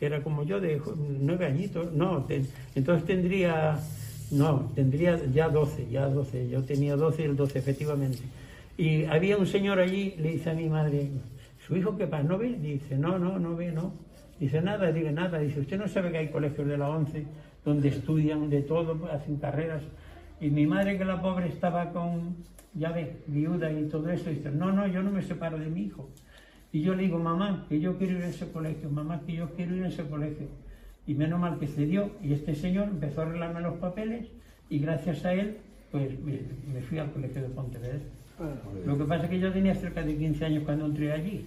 que 0.00 0.06
era 0.06 0.22
como 0.22 0.42
yo, 0.42 0.60
de 0.60 0.80
nueve 1.20 1.46
añitos. 1.46 1.92
No, 1.92 2.26
entonces 2.74 3.06
tendría, 3.06 3.78
no, 4.32 4.70
tendría 4.74 5.24
ya 5.26 5.48
doce, 5.48 5.86
ya 5.90 6.06
doce. 6.08 6.48
Yo 6.48 6.62
tenía 6.64 6.96
doce 6.96 7.22
y 7.22 7.26
el 7.26 7.36
doce, 7.36 7.58
efectivamente. 7.60 8.18
Y 8.76 9.04
había 9.04 9.36
un 9.36 9.46
señor 9.46 9.78
allí, 9.78 10.14
le 10.18 10.30
dice 10.32 10.50
a 10.50 10.54
mi 10.54 10.68
madre, 10.68 11.10
¿su 11.66 11.76
hijo 11.76 11.96
qué 11.96 12.06
pasa? 12.08 12.24
¿No 12.24 12.38
ve? 12.38 12.56
Dice, 12.60 12.96
no, 12.98 13.18
no, 13.18 13.38
no 13.38 13.54
ve, 13.54 13.70
no. 13.70 13.92
Dice, 14.40 14.60
nada, 14.60 14.90
dice, 14.90 15.12
nada. 15.12 15.38
Dice, 15.38 15.60
¿usted 15.60 15.78
no 15.78 15.86
sabe 15.86 16.10
que 16.10 16.18
hay 16.18 16.28
colegios 16.28 16.66
de 16.66 16.76
la 16.78 16.88
ONCE 16.88 17.24
donde 17.64 17.88
estudian 17.90 18.50
de 18.50 18.62
todo, 18.62 18.98
hacen 19.12 19.36
carreras? 19.36 19.82
Y 20.42 20.50
mi 20.50 20.66
madre, 20.66 20.98
que 20.98 21.04
la 21.04 21.22
pobre 21.22 21.46
estaba 21.46 21.92
con, 21.92 22.34
ya 22.74 22.90
ve, 22.90 23.22
viuda 23.28 23.70
y 23.70 23.84
todo 23.84 24.10
eso, 24.10 24.28
dice, 24.28 24.50
no, 24.50 24.72
no, 24.72 24.88
yo 24.88 25.00
no 25.00 25.12
me 25.12 25.22
separo 25.22 25.56
de 25.56 25.66
mi 25.66 25.82
hijo. 25.82 26.10
Y 26.72 26.82
yo 26.82 26.96
le 26.96 27.04
digo, 27.04 27.16
mamá, 27.20 27.64
que 27.68 27.78
yo 27.78 27.96
quiero 27.96 28.18
ir 28.18 28.24
a 28.24 28.28
ese 28.28 28.50
colegio, 28.50 28.90
mamá, 28.90 29.22
que 29.24 29.34
yo 29.34 29.50
quiero 29.54 29.76
ir 29.76 29.84
a 29.84 29.88
ese 29.88 30.02
colegio. 30.02 30.48
Y 31.06 31.14
menos 31.14 31.38
mal 31.38 31.60
que 31.60 31.68
cedió. 31.68 32.10
Y 32.20 32.32
este 32.32 32.56
señor 32.56 32.88
empezó 32.88 33.20
a 33.20 33.26
arreglarme 33.26 33.60
los 33.60 33.74
papeles 33.74 34.26
y 34.68 34.80
gracias 34.80 35.24
a 35.24 35.32
él, 35.32 35.58
pues 35.92 36.18
me, 36.24 36.40
me 36.74 36.80
fui 36.80 36.98
al 36.98 37.12
colegio 37.12 37.40
de 37.40 37.48
Pontevedra. 37.48 38.00
Lo 38.84 38.98
que 38.98 39.04
pasa 39.04 39.24
es 39.24 39.30
que 39.30 39.38
yo 39.38 39.52
tenía 39.52 39.76
cerca 39.76 40.02
de 40.02 40.16
15 40.16 40.44
años 40.44 40.64
cuando 40.64 40.86
entré 40.86 41.12
allí. 41.12 41.46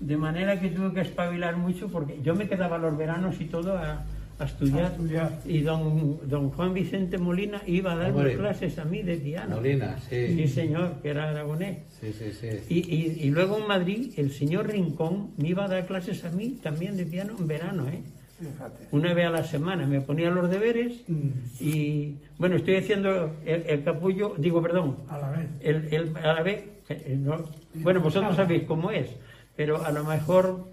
De 0.00 0.18
manera 0.18 0.60
que 0.60 0.68
tuve 0.68 0.92
que 0.92 1.00
espabilar 1.00 1.56
mucho 1.56 1.88
porque 1.88 2.20
yo 2.22 2.34
me 2.34 2.46
quedaba 2.46 2.76
los 2.76 2.94
veranos 2.94 3.40
y 3.40 3.46
todo 3.46 3.78
a 3.78 4.04
estudiar. 4.46 4.84
A 4.84 4.88
estudiar. 4.88 5.40
Y 5.46 5.60
don, 5.60 6.20
don 6.28 6.50
Juan 6.50 6.72
Vicente 6.74 7.18
Molina 7.18 7.60
iba 7.66 7.92
a 7.92 7.96
darme 7.96 8.16
Hombre. 8.18 8.36
clases 8.36 8.78
a 8.78 8.84
mí 8.84 9.02
de 9.02 9.16
piano. 9.16 9.56
Molina, 9.56 9.98
sí. 10.08 10.26
Sí, 10.34 10.48
señor, 10.48 11.00
que 11.02 11.08
era 11.10 11.30
aragonés. 11.30 11.78
Sí, 12.00 12.12
sí, 12.12 12.32
sí. 12.32 12.48
Y, 12.68 12.78
y- 12.94 13.26
y 13.26 13.30
luego 13.30 13.58
en 13.58 13.66
Madrid, 13.66 14.12
el 14.16 14.30
señor 14.32 14.68
Rincón 14.68 15.30
me 15.36 15.48
iba 15.48 15.64
a 15.64 15.68
dar 15.68 15.86
clases 15.86 16.24
a 16.24 16.30
mí 16.30 16.58
también 16.62 16.96
de 16.96 17.04
piano 17.06 17.34
en 17.38 17.46
verano, 17.46 17.88
¿eh? 17.88 18.00
Fíjate. 18.40 18.86
Una 18.92 19.14
vez 19.14 19.26
a 19.26 19.30
la 19.30 19.42
semana 19.42 19.84
me 19.86 20.00
ponía 20.00 20.30
los 20.30 20.48
deberes 20.48 21.02
Mm. 21.08 21.28
y, 21.58 22.14
bueno, 22.38 22.54
estoy 22.54 22.76
haciendo 22.76 23.34
el, 23.44 23.64
el 23.66 23.82
capullo, 23.82 24.34
digo, 24.38 24.62
perdón, 24.62 24.96
A 25.08 25.18
la 25.18 25.30
vez. 25.30 25.46
el, 25.60 25.76
el- 25.92 26.16
a 26.16 26.34
la 26.34 26.42
vez, 26.44 26.62
eh, 26.88 27.16
no- 27.20 27.44
bueno, 27.74 28.00
vosotros 28.00 28.36
sabéis 28.36 28.62
cómo 28.62 28.92
es, 28.92 29.08
pero 29.56 29.84
a 29.84 29.90
lo 29.90 30.04
mejor, 30.04 30.68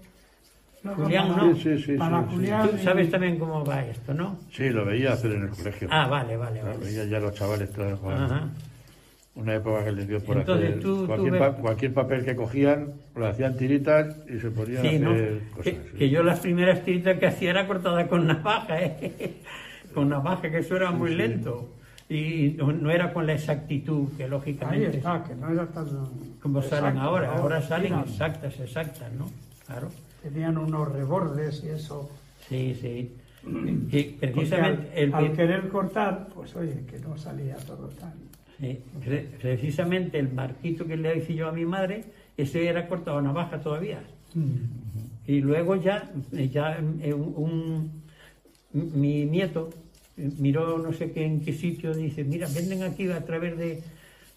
Julián, 0.94 1.28
para- 1.28 1.42
¿no? 1.44 1.54
Sí, 1.56 1.62
sí, 1.62 1.82
sí, 1.82 1.92
Para 1.96 2.20
sí. 2.22 2.26
Julián. 2.34 2.68
tú 2.70 2.76
y- 2.76 2.84
sabes 2.84 3.10
también 3.10 3.38
cómo 3.38 3.64
va 3.64 3.84
esto, 3.84 4.14
¿no? 4.14 4.38
Sí, 4.52 4.68
lo 4.70 4.84
veía 4.84 5.12
hacer 5.12 5.32
en 5.32 5.42
el 5.44 5.50
colegio. 5.50 5.88
Ah, 5.90 6.06
vale, 6.08 6.36
vale, 6.36 6.60
Lo 6.60 6.66
vale. 6.68 6.78
veía 6.84 7.04
ya 7.04 7.18
los 7.20 7.34
chavales 7.34 7.70
trabajando. 7.72 8.34
Ajá. 8.34 8.48
Una 9.34 9.54
época 9.54 9.84
que 9.84 9.92
les 9.92 10.08
dio 10.08 10.18
por 10.24 10.38
Entonces, 10.38 10.68
hacer 10.70 10.80
tú- 10.80 11.00
tú 11.02 11.06
cualquier, 11.06 11.32
ves- 11.32 11.40
pa- 11.40 11.52
cualquier 11.56 11.92
papel 11.92 12.24
que 12.24 12.34
cogían, 12.36 12.92
lo 13.14 13.26
hacían 13.26 13.56
tiritas 13.58 14.16
y 14.34 14.38
se 14.38 14.50
ponían 14.50 14.80
Sí, 14.82 14.96
a 14.96 14.98
¿no? 14.98 15.10
hacer 15.10 15.40
cosas. 15.50 15.64
Que, 15.64 15.70
sí. 15.72 15.96
que 15.98 16.08
yo 16.10 16.22
las 16.22 16.40
primeras 16.40 16.82
tiritas 16.82 17.18
que 17.18 17.26
hacía 17.26 17.50
era 17.50 17.66
cortada 17.66 18.06
con 18.08 18.26
navaja, 18.26 18.80
¿eh? 18.80 19.34
con 19.94 20.08
navaja, 20.08 20.50
que 20.50 20.58
eso 20.58 20.76
era 20.76 20.90
muy 20.90 21.14
lento. 21.14 21.68
Y 22.08 22.54
no, 22.56 22.72
no 22.72 22.90
era 22.90 23.12
con 23.12 23.26
la 23.26 23.32
exactitud 23.34 24.08
que 24.16 24.22
Ahí 24.24 24.30
lógicamente, 24.30 24.98
está, 24.98 25.22
que 25.24 25.34
no 25.34 25.50
era 25.52 25.66
tan. 25.66 25.86
como 26.40 26.62
salen 26.62 26.84
exacto, 26.92 27.00
ahora. 27.00 27.32
Ahora 27.36 27.60
salen 27.62 27.94
exactas, 27.98 28.58
exactas, 28.60 29.12
¿no? 29.18 29.28
Claro. 29.66 29.88
Tenían 30.32 30.58
unos 30.58 30.90
rebordes 30.92 31.62
y 31.64 31.68
eso. 31.68 32.10
Sí, 32.48 32.76
sí. 32.80 33.12
Y 33.92 34.02
precisamente 34.18 34.90
al, 34.92 34.98
el, 34.98 35.14
al 35.14 35.32
querer 35.34 35.68
cortar, 35.68 36.28
pues 36.34 36.54
oye, 36.56 36.82
que 36.90 36.98
no 36.98 37.16
salía 37.16 37.56
todo 37.58 37.86
tan. 37.88 38.12
sí, 38.58 38.80
pre- 39.04 39.28
precisamente 39.40 40.18
el 40.18 40.32
marquito 40.32 40.84
que 40.84 40.96
le 40.96 41.18
hice 41.18 41.34
yo 41.34 41.48
a 41.48 41.52
mi 41.52 41.64
madre, 41.64 42.04
ese 42.36 42.66
era 42.66 42.88
cortado 42.88 43.18
a 43.18 43.22
navaja 43.22 43.60
todavía. 43.60 44.00
Y 45.28 45.40
luego 45.40 45.76
ya, 45.76 46.10
ya 46.52 46.78
eh, 47.02 47.14
un, 47.14 47.32
un- 48.72 48.92
mi 49.00 49.24
nieto 49.26 49.70
miró 50.16 50.78
no 50.78 50.92
sé 50.92 51.12
qué 51.12 51.24
en 51.24 51.40
qué 51.40 51.52
sitio, 51.52 51.94
dice, 51.94 52.24
mira, 52.24 52.48
venden 52.52 52.82
aquí 52.82 53.08
a 53.10 53.24
través 53.24 53.56
de, 53.56 53.82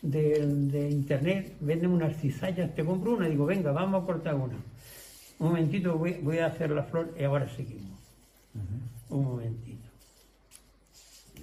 de, 0.02 0.46
de 0.46 0.90
internet, 0.90 1.54
venden 1.62 1.90
unas 1.92 2.16
cizallas, 2.18 2.74
te 2.76 2.86
compro 2.86 3.16
una, 3.16 3.28
digo, 3.28 3.46
venga, 3.46 3.72
vamos 3.72 4.04
a 4.04 4.06
cortar 4.06 4.36
una. 4.36 4.56
Un 5.40 5.48
momentito, 5.48 5.98
voy, 5.98 6.18
voy 6.22 6.40
a 6.40 6.48
hacer 6.48 6.70
la 6.72 6.84
flor 6.84 7.14
y 7.18 7.24
ahora 7.24 7.48
seguimos. 7.56 7.98
Un 9.10 9.24
momentito. 9.24 9.90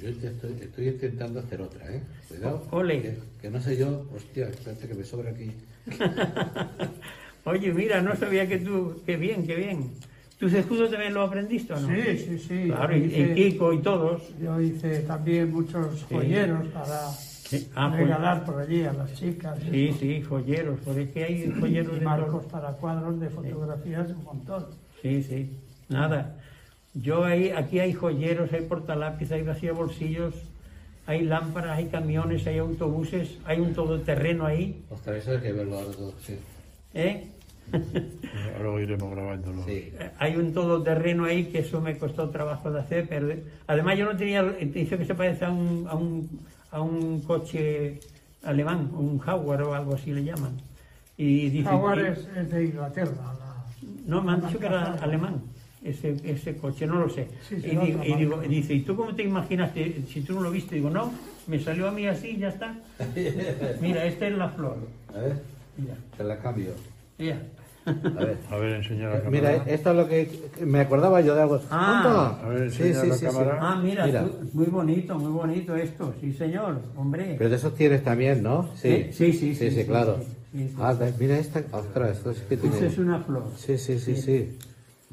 Yo 0.01 0.15
te 0.15 0.29
estoy, 0.29 0.53
estoy 0.61 0.89
intentando 0.89 1.41
hacer 1.41 1.63
otra, 1.63 1.91
¿eh? 1.93 2.03
Cuidado. 2.29 2.67
Ole. 2.71 3.01
Que, 3.01 3.19
que 3.41 3.51
no 3.51 3.61
sé 3.61 3.77
yo. 3.79 4.07
Hostia, 4.15 4.49
espérate 4.49 4.87
que 4.87 4.95
me 4.95 5.05
sobra 5.05 5.31
aquí. 5.31 5.51
Oye, 7.45 7.73
mira, 7.73 8.03
no 8.03 8.15
sabía 8.17 8.47
que 8.47 8.59
tú, 8.59 9.03
qué 9.07 9.17
bien, 9.17 9.47
qué 9.47 9.55
bien. 9.55 9.93
¿Tus 10.39 10.53
escudos 10.53 10.91
también 10.91 11.15
lo 11.15 11.23
aprendiste 11.23 11.73
o 11.73 11.81
no? 11.81 11.89
Sí, 11.89 12.19
sí, 12.19 12.39
sí. 12.39 12.65
Claro, 12.67 12.95
y, 12.95 13.35
Kiko 13.35 13.73
y 13.73 13.79
todos. 13.79 14.23
Yo 14.39 14.61
hice 14.61 15.01
también 15.01 15.51
muchos 15.51 16.05
joyeros 16.05 16.69
para 16.69 17.11
Sí, 17.49 17.69
ah, 17.75 17.89
joy- 17.91 17.99
regalar 18.05 18.45
por 18.45 18.61
allí 18.61 18.83
a 18.85 18.93
las 18.93 19.15
chicas. 19.15 19.59
Sí, 19.71 19.89
eso. 19.89 19.99
sí, 20.01 20.23
joyeros, 20.23 20.81
porque 20.85 21.25
hay 21.25 21.51
joyeros 21.61 21.97
Y 21.97 21.99
de 22.01 22.05
marcos 22.05 22.45
para 22.47 22.73
cuadros 22.73 23.21
de 23.21 23.29
fotografías 23.31 24.09
un 24.11 24.25
montón. 24.25 24.67
Sí, 25.03 25.23
sí, 25.23 25.51
nada. 25.89 26.35
Yo 26.95 27.25
ahí, 27.25 27.51
aquí 27.51 27.79
hay 27.79 27.93
joyeros, 27.93 28.53
hay 28.53 28.63
portalápiz, 28.63 29.31
hay 29.31 29.43
vacía 29.43 29.73
bolsillos, 29.73 30.35
hay 31.07 31.23
lámparas, 31.25 31.77
hay 31.79 31.87
camiones, 31.87 32.47
hay 32.47 32.59
autobuses, 32.59 33.39
hay 33.45 33.61
un 33.61 33.75
todoterreno 33.75 34.45
ahí, 34.47 34.83
Ostras, 34.91 35.17
eso 35.19 35.33
hay 35.33 35.39
que 35.41 35.53
verlo 35.53 35.77
ahora 35.79 35.93
todo, 35.93 36.15
sí. 36.21 36.37
¿eh? 36.95 37.29
Luego 38.61 38.81
iremos 38.81 39.11
grabándolo. 39.15 39.65
Sí. 39.65 39.93
Hay 40.19 40.37
un 40.37 40.53
todoterreno 40.53 41.25
ahí 41.25 41.47
que 41.47 41.59
eso 41.61 41.81
me 41.81 41.99
costó 41.99 42.31
trabajo 42.31 42.71
de 42.71 42.81
hacer, 42.81 43.07
pero 43.09 43.29
además 43.67 43.99
yo 43.99 44.05
no 44.07 44.17
tenía, 44.17 44.43
dice 44.43 44.97
que 44.97 45.05
se 45.05 45.15
parece 45.15 45.45
a 45.45 45.51
un, 45.51 45.87
a 45.89 45.95
un, 45.95 46.29
a 46.77 46.83
un 46.83 47.21
coche 47.23 47.99
alemán, 48.45 48.91
un 48.93 49.19
Jaguar 49.19 49.62
o 49.62 49.75
algo 49.75 49.95
así 49.95 50.12
le 50.12 50.23
llaman. 50.25 50.53
Y 51.17 51.49
dice, 51.49 51.69
Jaguar 51.71 51.99
es, 52.01 52.19
es 52.37 52.51
de 52.51 52.65
Inglaterra. 52.67 53.12
la- 53.17 53.65
no, 54.07 54.23
me 54.23 54.33
han 54.33 54.47
dicho 54.47 54.59
que 54.59 54.67
era 54.67 54.93
alemán 54.95 55.41
ese, 55.83 56.17
ese 56.25 56.57
coche, 56.57 56.87
no 56.87 56.97
lo 57.01 57.09
sé. 57.09 57.29
Sí, 57.49 57.57
sí, 57.61 57.69
y, 57.69 57.77
digo, 57.77 58.03
digo- 58.03 58.41
dice, 58.43 58.75
¿y 58.75 58.81
tú 58.83 58.95
cómo 58.95 59.15
te 59.15 59.23
imaginaste? 59.23 60.03
Si 60.12 60.21
tú 60.21 60.35
no 60.35 60.43
lo 60.43 60.51
viste, 60.51 60.75
digo, 60.75 60.91
no, 60.91 61.12
me 61.47 61.59
salió 61.61 61.89
a 61.89 61.93
mí 61.93 62.07
así, 62.07 62.37
ya 62.37 62.49
está. 62.49 62.75
Mira, 63.81 64.05
esta 64.05 64.27
es 64.29 64.37
la 64.37 64.51
flor. 64.51 64.77
A 65.15 65.19
ver, 65.19 65.43
Mira, 65.79 65.95
te 66.17 66.25
la 66.25 66.39
cambio. 66.41 66.73
mira. 67.19 67.41
A 67.87 68.25
ver. 68.25 68.37
A 68.51 68.57
ver, 68.57 68.75
enseña 68.75 69.05
la 69.09 69.22
cámara. 69.22 69.31
Mira, 69.31 69.53
esto 69.66 69.90
es 69.90 69.96
lo 69.96 70.09
que 70.09 70.29
me 70.64 70.81
acordaba 70.81 71.20
yo 71.20 71.35
de 71.35 71.42
algo. 71.42 71.61
Ah. 71.70 72.37
A 72.44 72.49
ver, 72.49 72.70
sí, 72.72 72.83
sí, 72.83 72.92
la 72.92 73.03
sí, 73.03 73.12
sí. 73.12 73.25
cámara. 73.27 73.59
Ah, 73.61 73.81
mira, 73.83 74.07
Mira. 74.07 74.25
tú- 74.25 74.51
muy 74.55 74.66
bonito, 74.66 75.18
muy 75.18 75.31
bonito 75.33 75.77
esto, 75.77 76.12
sí 76.20 76.33
señor, 76.33 76.81
hombre. 76.96 77.37
Pero 77.38 77.49
de 77.51 77.57
esos 77.57 77.75
tienes 77.75 78.03
también, 78.03 78.42
¿no? 78.42 78.68
Sí, 78.75 78.88
Eh, 78.88 79.11
sí, 79.12 79.33
sí, 79.33 79.55
sí, 79.55 79.70
sí, 79.70 79.77
sí, 79.83 79.85
claro. 79.85 80.18
sí, 80.18 80.27
sí, 80.53 80.68
sí. 80.68 80.75
Ah, 80.81 80.94
mira 81.18 81.38
esta, 81.38 81.62
ostras, 81.72 82.16
esto 82.16 82.31
es 82.33 82.38
que 82.40 82.55
Esta 82.55 82.68
tiene. 82.70 82.87
es 82.87 82.99
una 82.99 83.20
flor. 83.20 83.44
Sí, 83.57 83.79
sí, 83.79 83.99
sí, 83.99 84.16
sí. 84.16 84.59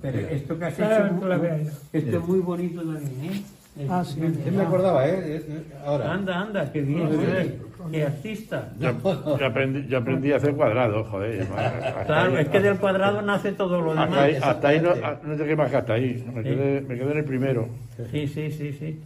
Pero 0.02 0.18
Mira. 0.18 0.32
esto 0.32 0.58
que 0.60 0.66
has 0.66 0.74
hecho, 0.74 1.76
esto 1.94 2.18
es 2.18 2.28
muy 2.28 2.40
bonito 2.40 2.82
también, 2.82 3.34
¿eh? 3.34 3.44
Ah, 3.90 4.04
sí. 4.06 4.22
Sí 4.44 4.52
me 4.52 4.62
acordaba, 4.64 5.08
¿eh? 5.08 5.42
Ahora. 5.84 6.14
Anda, 6.14 6.42
anda, 6.42 6.72
qué 6.72 6.82
bien, 6.82 7.60
qué 7.92 8.06
artista. 8.06 8.72
Ya, 8.80 8.94
ya 9.40 9.48
aprendí, 9.48 9.88
ya 9.88 9.98
aprendí 9.98 10.32
a 10.32 10.36
hacer 10.36 10.54
cuadrados, 10.54 11.08
joder. 11.08 11.42
Hasta 11.58 12.04
Claro, 12.06 12.36
ahí- 12.36 12.44
es 12.44 12.50
que 12.50 12.60
del 12.60 12.78
cuadrado 12.78 13.22
nace 13.24 13.52
todo 13.54 13.82
lo 13.82 13.92
Hasta 14.00 14.24
ahí, 14.24 14.34
demás. 14.34 14.48
hasta 14.50 14.68
ahí 14.68 14.80
no, 14.80 14.90
ah, 15.04 15.20
no 15.24 15.36
llegué 15.36 15.56
más 15.56 15.72
que 15.72 15.78
hasta 15.78 15.94
ahí. 15.94 16.24
Me 16.34 16.44
quedé, 16.44 16.82
me 16.82 16.96
quedé 16.96 17.12
en 17.12 17.18
el 17.18 17.26
primero. 17.26 17.68
Sí, 18.12 18.28
sí, 18.28 18.52
sí, 18.52 18.74
sí. 18.74 19.02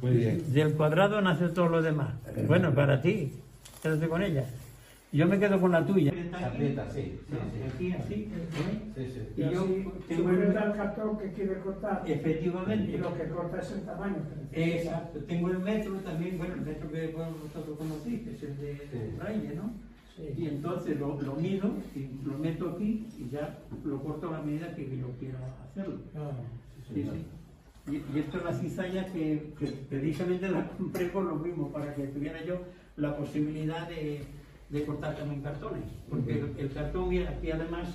Muy 0.00 0.10
bien. 0.12 0.42
Del 0.52 0.74
cuadrado 0.74 1.20
nace 1.20 1.48
todo 1.48 1.68
lo 1.68 1.82
demás. 1.82 2.10
Bueno, 2.46 2.72
para 2.72 3.00
ti, 3.02 3.32
quédate 3.82 4.08
con 4.08 4.22
ella. 4.22 4.44
Yo 5.10 5.26
me 5.26 5.38
quedo 5.38 5.58
con 5.60 5.72
la 5.72 5.84
tuya. 5.86 6.12
Aprieta, 6.32 6.90
sí, 6.90 7.18
sí, 7.28 7.36
Aquí, 7.74 7.92
así, 7.92 8.14
sí, 8.14 8.30
sí. 8.94 9.12
Y 9.36 9.42
Y 9.42 9.50
yo 9.50 9.66
tengo 10.06 10.30
el- 10.30 10.52
cartón 10.52 11.18
que 11.18 11.32
quiere 11.32 11.58
cortar 11.60 12.02
y 12.06 12.12
Efectivamente. 12.12 12.98
lo 12.98 13.16
que 13.16 13.28
corta 13.28 13.58
es 13.60 13.72
el 13.72 13.80
tamaño. 13.82 14.16
Exacto, 14.52 15.18
tengo 15.20 15.48
el 15.50 15.58
metro 15.60 15.94
también, 16.00 16.36
bueno, 16.36 16.54
el 16.54 16.60
metro 16.60 16.90
que 16.90 17.06
bueno, 17.08 17.30
vosotros 17.42 17.78
conocéis, 17.78 18.20
que 18.22 18.30
es 18.34 18.42
el 18.42 18.56
de 18.58 18.74
Sí. 18.76 18.98
Braille, 19.16 19.54
¿no? 19.54 19.72
Sí. 20.14 20.24
Y 20.36 20.46
entonces 20.48 20.98
lo, 21.00 21.20
lo 21.22 21.34
mido 21.36 21.72
y 21.94 22.08
lo 22.26 22.36
meto 22.38 22.70
aquí 22.70 23.06
y 23.18 23.30
ya 23.30 23.58
lo 23.84 24.02
corto 24.02 24.28
a 24.28 24.32
la 24.38 24.42
medida 24.42 24.74
que 24.74 24.84
yo 24.98 25.06
quiera 25.18 25.38
hacerlo. 25.70 26.00
Ah, 26.16 26.30
Sí, 26.92 27.02
sí. 27.02 27.92
Y, 27.92 28.16
y 28.16 28.20
esto 28.20 28.38
es 28.38 28.44
la 28.44 28.52
cizalla 28.52 29.06
que, 29.12 29.52
que 29.58 29.66
precisamente 29.88 30.48
la 30.50 30.66
compré 30.68 31.06
por 31.06 31.24
lo 31.24 31.36
mismo, 31.36 31.70
para 31.72 31.94
que 31.94 32.08
tuviera 32.08 32.44
yo 32.44 32.60
la 32.96 33.16
posibilidad 33.16 33.88
de, 33.88 34.22
de 34.70 34.84
cortar 34.84 35.16
también 35.16 35.40
cartones. 35.42 35.84
Porque 36.10 36.32
el, 36.32 36.54
el 36.58 36.72
cartón, 36.72 37.08
mira, 37.08 37.30
aquí 37.30 37.50
además 37.50 37.88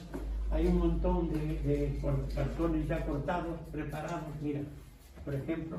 hay 0.51 0.67
un 0.67 0.77
montón 0.79 1.29
de, 1.31 1.39
de 1.63 2.01
cartones 2.35 2.87
ya 2.87 3.05
cortados, 3.05 3.59
preparados. 3.71 4.21
Mira, 4.41 4.61
por 5.25 5.33
ejemplo, 5.35 5.77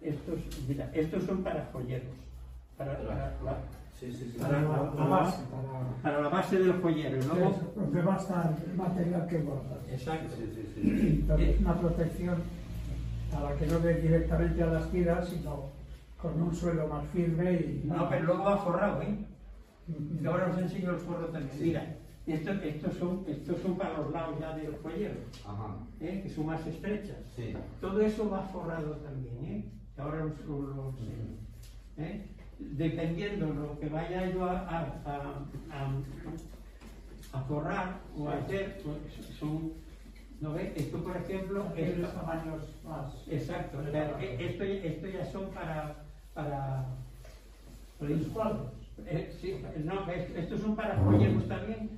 estos, 0.00 0.38
mira, 0.68 0.90
estos 0.94 1.24
son 1.24 1.42
para 1.42 1.68
joyeros. 1.72 2.08
Para, 2.76 2.96
para, 3.06 3.32
la, 3.44 3.56
Sí, 4.00 4.12
sí, 4.12 4.30
sí. 4.32 4.38
para, 4.38 4.58
Para 4.58 4.62
la, 4.62 4.68
la, 4.82 4.94
la 4.94 5.04
base, 5.06 5.42
para, 5.50 6.02
para 6.02 6.20
la 6.22 6.28
base 6.28 6.58
del 6.58 6.72
joyero. 6.82 7.16
y 7.16 7.22
Luego, 7.22 7.50
es 7.50 7.74
donde 7.76 8.02
va 8.02 8.14
a 8.14 8.18
estar 8.18 8.56
el 8.68 8.76
material 8.76 9.26
que 9.28 9.38
guardas. 9.38 9.78
exacto. 9.88 10.34
Entonces, 10.82 11.60
una 11.60 11.74
protección 11.80 12.36
para 13.32 13.54
que 13.56 13.66
no 13.66 13.78
dé 13.78 13.94
directamente 14.00 14.62
a 14.62 14.66
las 14.66 14.90
tiras, 14.90 15.28
sino 15.28 15.70
con 16.20 16.42
un 16.42 16.54
suelo 16.54 16.88
más 16.88 17.04
firme 17.12 17.52
y 17.52 17.82
No, 17.86 18.08
pero 18.08 18.24
luego 18.24 18.44
va 18.44 18.56
forrado, 18.58 19.02
¿eh? 19.02 19.16
Y 19.88 20.26
ahora 20.26 20.50
os 20.52 20.58
enseño 20.58 20.90
el 20.90 20.96
forro 20.98 21.26
también. 21.28 21.56
Mira, 21.60 21.96
estos, 22.26 22.62
estos, 22.62 22.94
son, 22.96 23.24
estos 23.28 23.58
son 23.60 23.76
para 23.76 23.98
los 23.98 24.10
lados 24.12 24.38
ya 24.40 24.56
del 24.56 24.76
joyero, 24.78 25.14
Ajá. 25.46 25.76
¿eh? 26.00 26.20
que 26.22 26.30
son 26.30 26.46
más 26.46 26.66
estrechas. 26.66 27.18
Sí. 27.36 27.54
Todo 27.80 28.00
eso 28.00 28.30
va 28.30 28.42
forrado 28.44 28.92
también, 28.96 29.44
¿eh? 29.44 29.64
Que 29.94 30.00
Ahora 30.00 30.24
os, 30.24 30.40
lo 30.46 30.90
enseño. 30.90 31.36
¿eh? 31.98 32.26
Dependiendo 32.58 33.46
lo 33.52 33.78
que 33.78 33.88
vaya 33.88 34.30
yo 34.30 34.44
a, 34.44 34.58
a, 34.60 34.80
a- 35.04 35.44
a- 35.70 37.38
a 37.38 37.40
forrar 37.42 38.00
o 38.16 38.28
a 38.28 38.34
hacer, 38.38 38.80
pues 38.84 38.96
son... 39.38 39.72
¿No 40.40 40.52
ves? 40.54 40.72
Esto, 40.76 40.98
por 41.02 41.16
ejemplo, 41.16 41.64
es 41.76 41.90
aquellos 41.90 42.12
tamaños 42.14 42.62
más. 42.84 43.12
Exacto, 43.28 43.78
pero 43.92 44.18
e- 44.18 44.46
esto, 44.46 44.64
esto 44.64 45.06
ya 45.08 45.24
son 45.26 45.50
para... 45.50 46.04
para 46.32 46.86
Los 48.00 48.26
cuadros. 48.28 48.72
Eh, 49.06 49.32
sí, 49.40 49.54
no, 49.84 50.08
est- 50.10 50.36
estos 50.36 50.60
son 50.60 50.74
para 50.76 50.96
joyeros 50.98 51.46
también. 51.48 51.90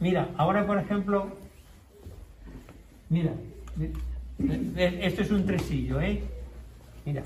Mira, 0.00 0.28
ahora 0.36 0.66
por 0.66 0.78
ejemplo, 0.78 1.28
mira, 3.08 3.32
eh, 3.78 4.98
esto 5.02 5.22
es 5.22 5.30
un 5.30 5.44
tresillo, 5.46 6.00
¿eh? 6.00 6.20
Mira, 7.04 7.22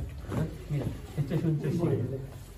mira, 0.71 0.85
este 1.19 1.35
es 1.35 1.45
un 1.45 1.59
tresillo. 1.59 1.91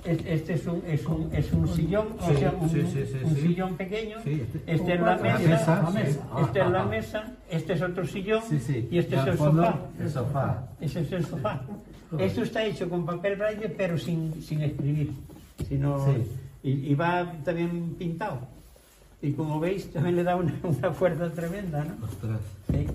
Es- 0.04 0.22
Este 0.26 0.52
es 0.52 0.66
un, 0.66 0.82
es 0.86 1.06
un, 1.06 1.30
es 1.34 1.50
un 1.54 1.66
sillón, 1.66 2.08
o 2.20 2.34
sea, 2.34 2.52
un, 2.60 2.68
sí, 2.68 2.82
sí, 2.92 3.06
sí, 3.06 3.18
un 3.24 3.34
sí. 3.36 3.40
sillón 3.40 3.74
pequeño. 3.74 4.18
Sí, 4.22 4.42
este- 4.42 4.74
Este 4.74 4.94
es 4.94 5.00
la 5.00 5.16
La 5.16 5.22
mesa, 5.22 5.38
mesa, 5.48 5.82
la 5.82 5.86
sí. 5.90 5.94
mesa. 5.96 6.20
este 6.46 6.60
es 6.60 6.70
la 6.70 6.84
mesa, 6.84 7.32
este 7.50 7.72
es 7.72 7.80
otro 7.82 8.06
sillón 8.06 8.42
Sí, 8.46 8.58
sí. 8.60 8.88
y 8.90 8.98
este 8.98 9.16
Y 9.16 9.18
es 9.18 9.26
el 9.28 9.38
fondo, 9.38 9.62
sofá. 9.64 9.80
El 9.98 10.10
sofá. 10.10 10.68
Ese 10.78 11.00
es 11.00 11.12
el 11.12 11.24
sofá. 11.24 11.62
Esto 12.18 12.42
está 12.42 12.64
hecho 12.66 12.86
con 12.90 13.06
papel 13.06 13.36
braille, 13.36 13.70
pero 13.70 13.96
sin, 13.96 14.42
sin 14.42 14.60
escribir. 14.60 15.10
Sino, 15.66 16.04
Sí. 16.04 16.22
Y, 16.64 16.70
y 16.90 16.94
va 16.96 17.30
también 17.44 17.94
pintado. 17.96 18.38
Y 19.22 19.32
como 19.32 19.60
veis, 19.60 19.92
también 19.92 20.16
le 20.16 20.24
da 20.24 20.34
una, 20.36 20.52
una 20.64 20.90
fuerza 20.92 21.30
tremenda, 21.30 21.84
¿no? 21.84 22.04
Ostras. 22.04 22.40
Sí. 22.70 22.86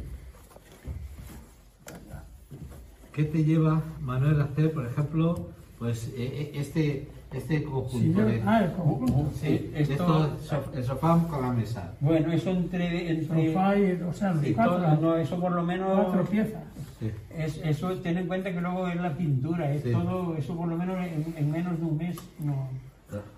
¿Qué 3.14 3.24
te 3.26 3.44
lleva, 3.44 3.82
Manuel, 4.02 4.40
a 4.42 4.46
hacer, 4.46 4.72
por 4.72 4.86
ejemplo, 4.86 5.48
pues 5.78 6.08
eh, 6.10 6.12
eh, 6.18 6.52
este, 6.56 7.08
este 7.34 7.64
conjunto? 7.64 8.22
de- 8.26 8.34
Sillón, 8.36 8.48
ah, 8.48 8.64
el 8.64 8.72
conjunto. 8.74 9.32
Sí, 9.40 9.72
Esto- 9.76 9.94
esto, 9.94 10.38
sof- 10.48 10.76
el 10.76 10.84
sofá 10.86 11.28
con 11.30 11.42
la 11.42 11.52
mesa. 11.52 11.94
Bueno, 12.00 12.32
eso 12.32 12.52
entre... 12.52 13.10
entre 13.12 13.48
Sofá 13.54 13.78
y, 13.78 13.92
o 14.04 14.14
sea, 14.14 14.34
los 14.34 14.46
cuatro, 14.56 14.76
todo, 14.78 14.96
no, 15.02 15.18
eso 15.18 15.40
por 15.40 15.52
lo 15.52 15.64
menos... 15.64 15.90
cuatro 16.06 16.24
piezas. 16.26 16.64
Sí. 17.00 17.12
Es, 17.36 17.58
eso 17.64 17.94
ten 17.98 18.18
en 18.18 18.28
cuenta 18.28 18.52
que 18.54 18.62
luego 18.62 18.88
es 18.88 18.96
la 18.98 19.16
pintura, 19.18 19.72
es 19.74 19.84
Sí. 19.84 19.92
todo, 19.92 20.36
eso 20.38 20.56
por 20.56 20.68
lo 20.68 20.78
menos 20.78 20.98
en, 21.00 21.34
en 21.38 21.52
menos 21.52 21.78
de 21.80 21.86
un 21.86 21.98
mes 21.98 22.16
no... 22.40 22.70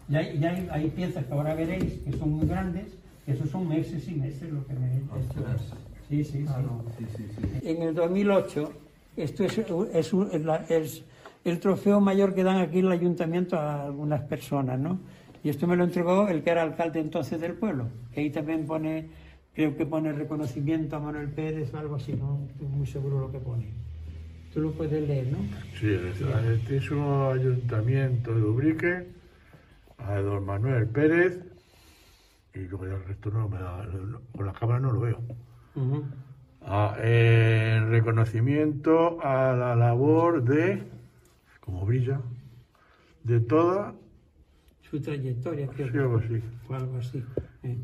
Ya, 0.10 0.20
hay- 0.20 0.40
ya 0.40 0.50
hay, 0.50 0.68
hay 0.72 0.90
piezas 0.90 1.26
que 1.26 1.34
ahora 1.34 1.56
veréis 1.56 1.94
que 2.06 2.12
son 2.18 2.32
muy 2.34 2.48
grandes, 2.48 2.86
esos 3.28 3.50
son 3.50 3.68
meses 3.68 4.08
y 4.08 4.16
meses 4.16 4.52
lo 4.52 4.66
que 4.68 4.74
me 4.74 5.02
Ostras. 5.18 5.62
Sí, 6.10 6.24
sí, 6.26 6.46
sí. 6.46 6.48
Sí, 6.98 7.06
sí, 7.16 7.24
sí. 7.62 7.70
En 7.70 7.82
el 7.84 7.96
2008, 7.96 8.74
esto 9.16 9.44
es, 9.46 9.58
es 9.60 10.14
es 10.34 10.44
la- 10.46 10.66
es 10.70 11.04
el 11.46 11.60
trofeo 11.60 12.02
mayor 12.02 12.36
que 12.36 12.44
dan 12.44 12.58
aquí 12.58 12.80
en 12.80 12.86
el 12.88 12.92
ayuntamiento 12.92 13.58
a 13.58 13.86
algunas 13.86 14.22
personas, 14.22 14.78
¿no? 14.80 15.00
Y 15.44 15.50
esto 15.50 15.68
me 15.68 15.76
lo 15.76 15.84
entregó 15.86 16.28
el 16.28 16.44
que 16.44 16.50
era 16.52 16.62
alcalde 16.64 17.00
entonces 17.00 17.40
del 17.40 17.54
pueblo. 17.54 17.88
Que 18.14 18.22
ahí 18.22 18.30
también 18.30 18.66
pone, 18.66 19.08
creo 19.56 19.76
que 19.76 19.86
pone 19.86 20.12
reconocimiento 20.12 20.98
a 20.98 21.00
Manuel 21.00 21.30
Pérez 21.30 21.74
o 21.74 21.78
algo 21.78 21.96
así, 21.96 22.14
no 22.14 22.42
estoy 22.52 22.68
muy 22.68 22.86
seguro 22.86 23.20
lo 23.22 23.32
que 23.32 23.40
pone. 23.40 23.66
Tú 24.54 24.60
lo 24.62 24.72
puedes 24.74 25.08
leer, 25.08 25.28
¿no? 25.32 25.38
Sí, 25.80 25.88
el 25.88 26.34
altísimo 26.34 27.30
ayuntamiento 27.32 28.36
de 28.36 28.42
Ubrique, 28.44 29.08
a 30.08 30.16
don 30.20 30.46
Manuel 30.46 30.88
Pérez, 30.88 31.40
y 32.54 32.60
luego 32.60 32.88
ya 32.88 32.96
el 32.96 33.06
resto 33.06 33.30
no 33.32 33.48
me 33.50 33.60
da, 33.60 33.86
con 34.36 34.46
la 34.46 34.54
cámara 34.54 34.80
no 34.80 34.92
lo 34.92 35.00
veo. 35.02 35.20
Ah, 36.64 36.96
en 37.02 37.90
reconocimiento 37.90 39.20
a 39.24 39.54
la 39.54 39.76
labor 39.76 40.44
de, 40.44 40.84
como 41.60 41.86
brilla, 41.86 42.20
de 43.24 43.40
toda, 43.40 43.94
Su 44.90 45.02
trayectoria, 45.02 45.68
creo. 45.68 45.88
sí, 45.92 45.98
algo 45.98 46.18
así. 46.18 46.44
o 46.70 46.74
algo 46.76 46.98
así. 46.98 47.24
eh. 47.64 47.78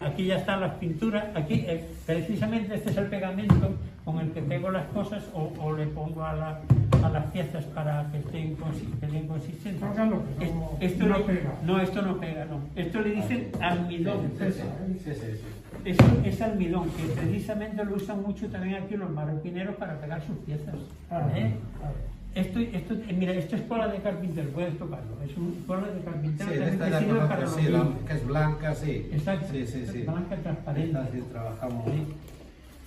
Aquí 0.00 0.26
ya 0.26 0.38
están 0.38 0.60
las 0.62 0.74
pinturas. 0.78 1.26
Aquí, 1.36 1.64
eh, 1.66 1.88
precisamente, 2.06 2.74
este 2.74 2.90
es 2.90 2.96
el 2.96 3.06
pegamento 3.06 3.72
con 4.04 4.18
el 4.18 4.32
que 4.32 4.42
pego 4.42 4.70
las 4.72 4.86
cosas 4.88 5.30
o, 5.32 5.52
o 5.60 5.76
le 5.76 5.86
pongo 5.86 6.24
a, 6.24 6.32
la- 6.34 6.60
a 7.04 7.08
las 7.10 7.26
piezas 7.32 7.64
para 7.66 8.10
que 8.10 8.18
estén, 8.18 8.56
consi- 8.56 8.98
que 9.00 9.06
den 9.06 9.26
consistencia. 9.26 9.86
Póngalo, 9.88 10.22
que 10.38 10.44
Es- 10.46 10.54
no- 10.54 10.70
esto 10.80 11.06
no 11.06 11.18
le- 11.18 11.24
pega. 11.24 11.54
No, 11.64 11.80
esto 11.80 12.02
no 12.02 12.18
pega, 12.20 12.44
no. 12.46 12.60
Esto 12.74 13.00
le 13.00 13.10
dicen 13.10 13.48
almidón. 13.60 14.32
Esa, 14.40 14.62
¿eh? 14.64 14.66
Sí, 15.04 15.10
sí, 15.14 15.20
sí. 15.20 15.40
es, 15.84 15.96
es 16.24 16.40
almidón, 16.42 16.88
que 16.90 17.02
precisamente 17.20 17.84
lo 17.84 17.94
usan 17.96 18.22
mucho 18.22 18.48
también 18.48 18.82
aquí 18.82 18.96
los 18.96 19.10
marroquineros 19.10 19.76
para 19.76 19.98
pegar 20.00 20.20
sus 20.26 20.36
piezas. 20.38 20.74
Ah, 21.10 21.28
¿eh? 21.34 21.54
ah. 21.82 21.90
Esto, 22.34 22.58
esto, 22.60 22.94
mira, 23.16 23.32
esto 23.32 23.56
es 23.56 23.62
cola 23.62 23.88
de 23.88 23.96
carpintero, 23.98 24.50
puedes 24.50 24.76
tocarlo. 24.76 25.16
Es 25.26 25.34
un 25.38 25.64
cola 25.66 25.86
de 25.88 26.00
carpintero 26.00 26.50
Sí, 26.52 26.58
esta 26.58 26.84
que 26.84 26.90
la 26.90 26.98
sirve 26.98 27.20
para 27.20 27.46
sí, 27.46 27.62
la- 27.68 27.88
que 28.06 28.12
es 28.12 28.26
blanca, 28.26 28.74
sí. 28.74 29.08
Exacto, 29.10 29.46
Sí, 29.52 29.66
sí, 29.66 29.86
sí. 29.90 30.02
blanca 30.02 30.36
transparente. 30.36 30.98
Esta 30.98 31.12
sí 31.12 31.22
trabajamos. 31.32 31.84
Sí. 31.86 32.02